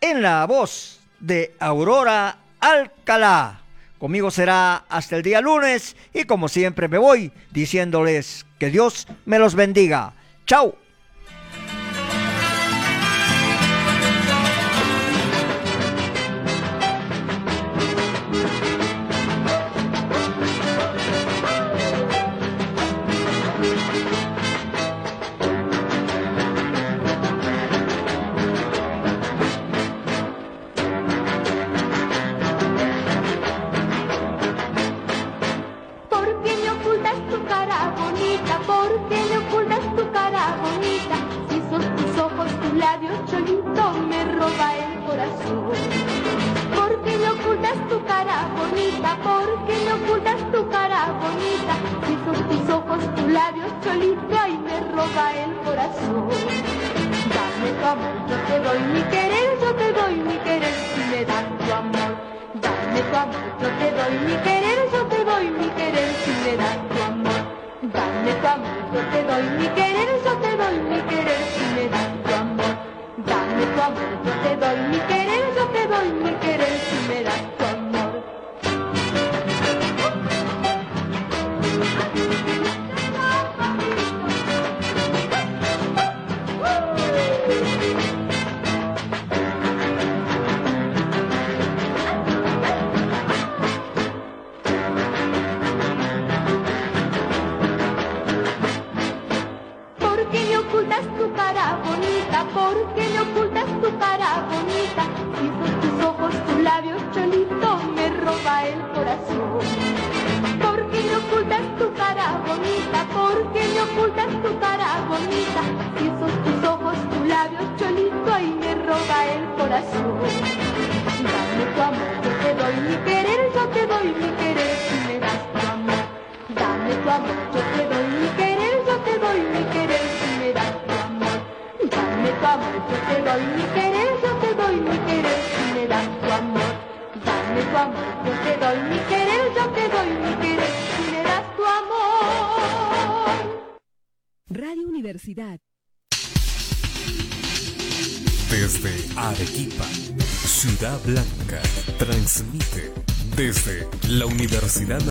en 0.00 0.22
la 0.22 0.44
voz 0.46 1.00
de 1.18 1.54
Aurora 1.58 2.36
Alcalá. 2.60 3.60
Conmigo 3.98 4.30
será 4.30 4.84
hasta 4.88 5.16
el 5.16 5.22
día 5.22 5.40
lunes 5.40 5.96
y 6.12 6.24
como 6.24 6.48
siempre 6.48 6.88
me 6.88 6.98
voy 6.98 7.32
diciéndoles 7.52 8.44
que 8.58 8.70
Dios 8.70 9.08
me 9.24 9.38
los 9.38 9.54
bendiga. 9.54 10.12
Chao. 10.46 10.83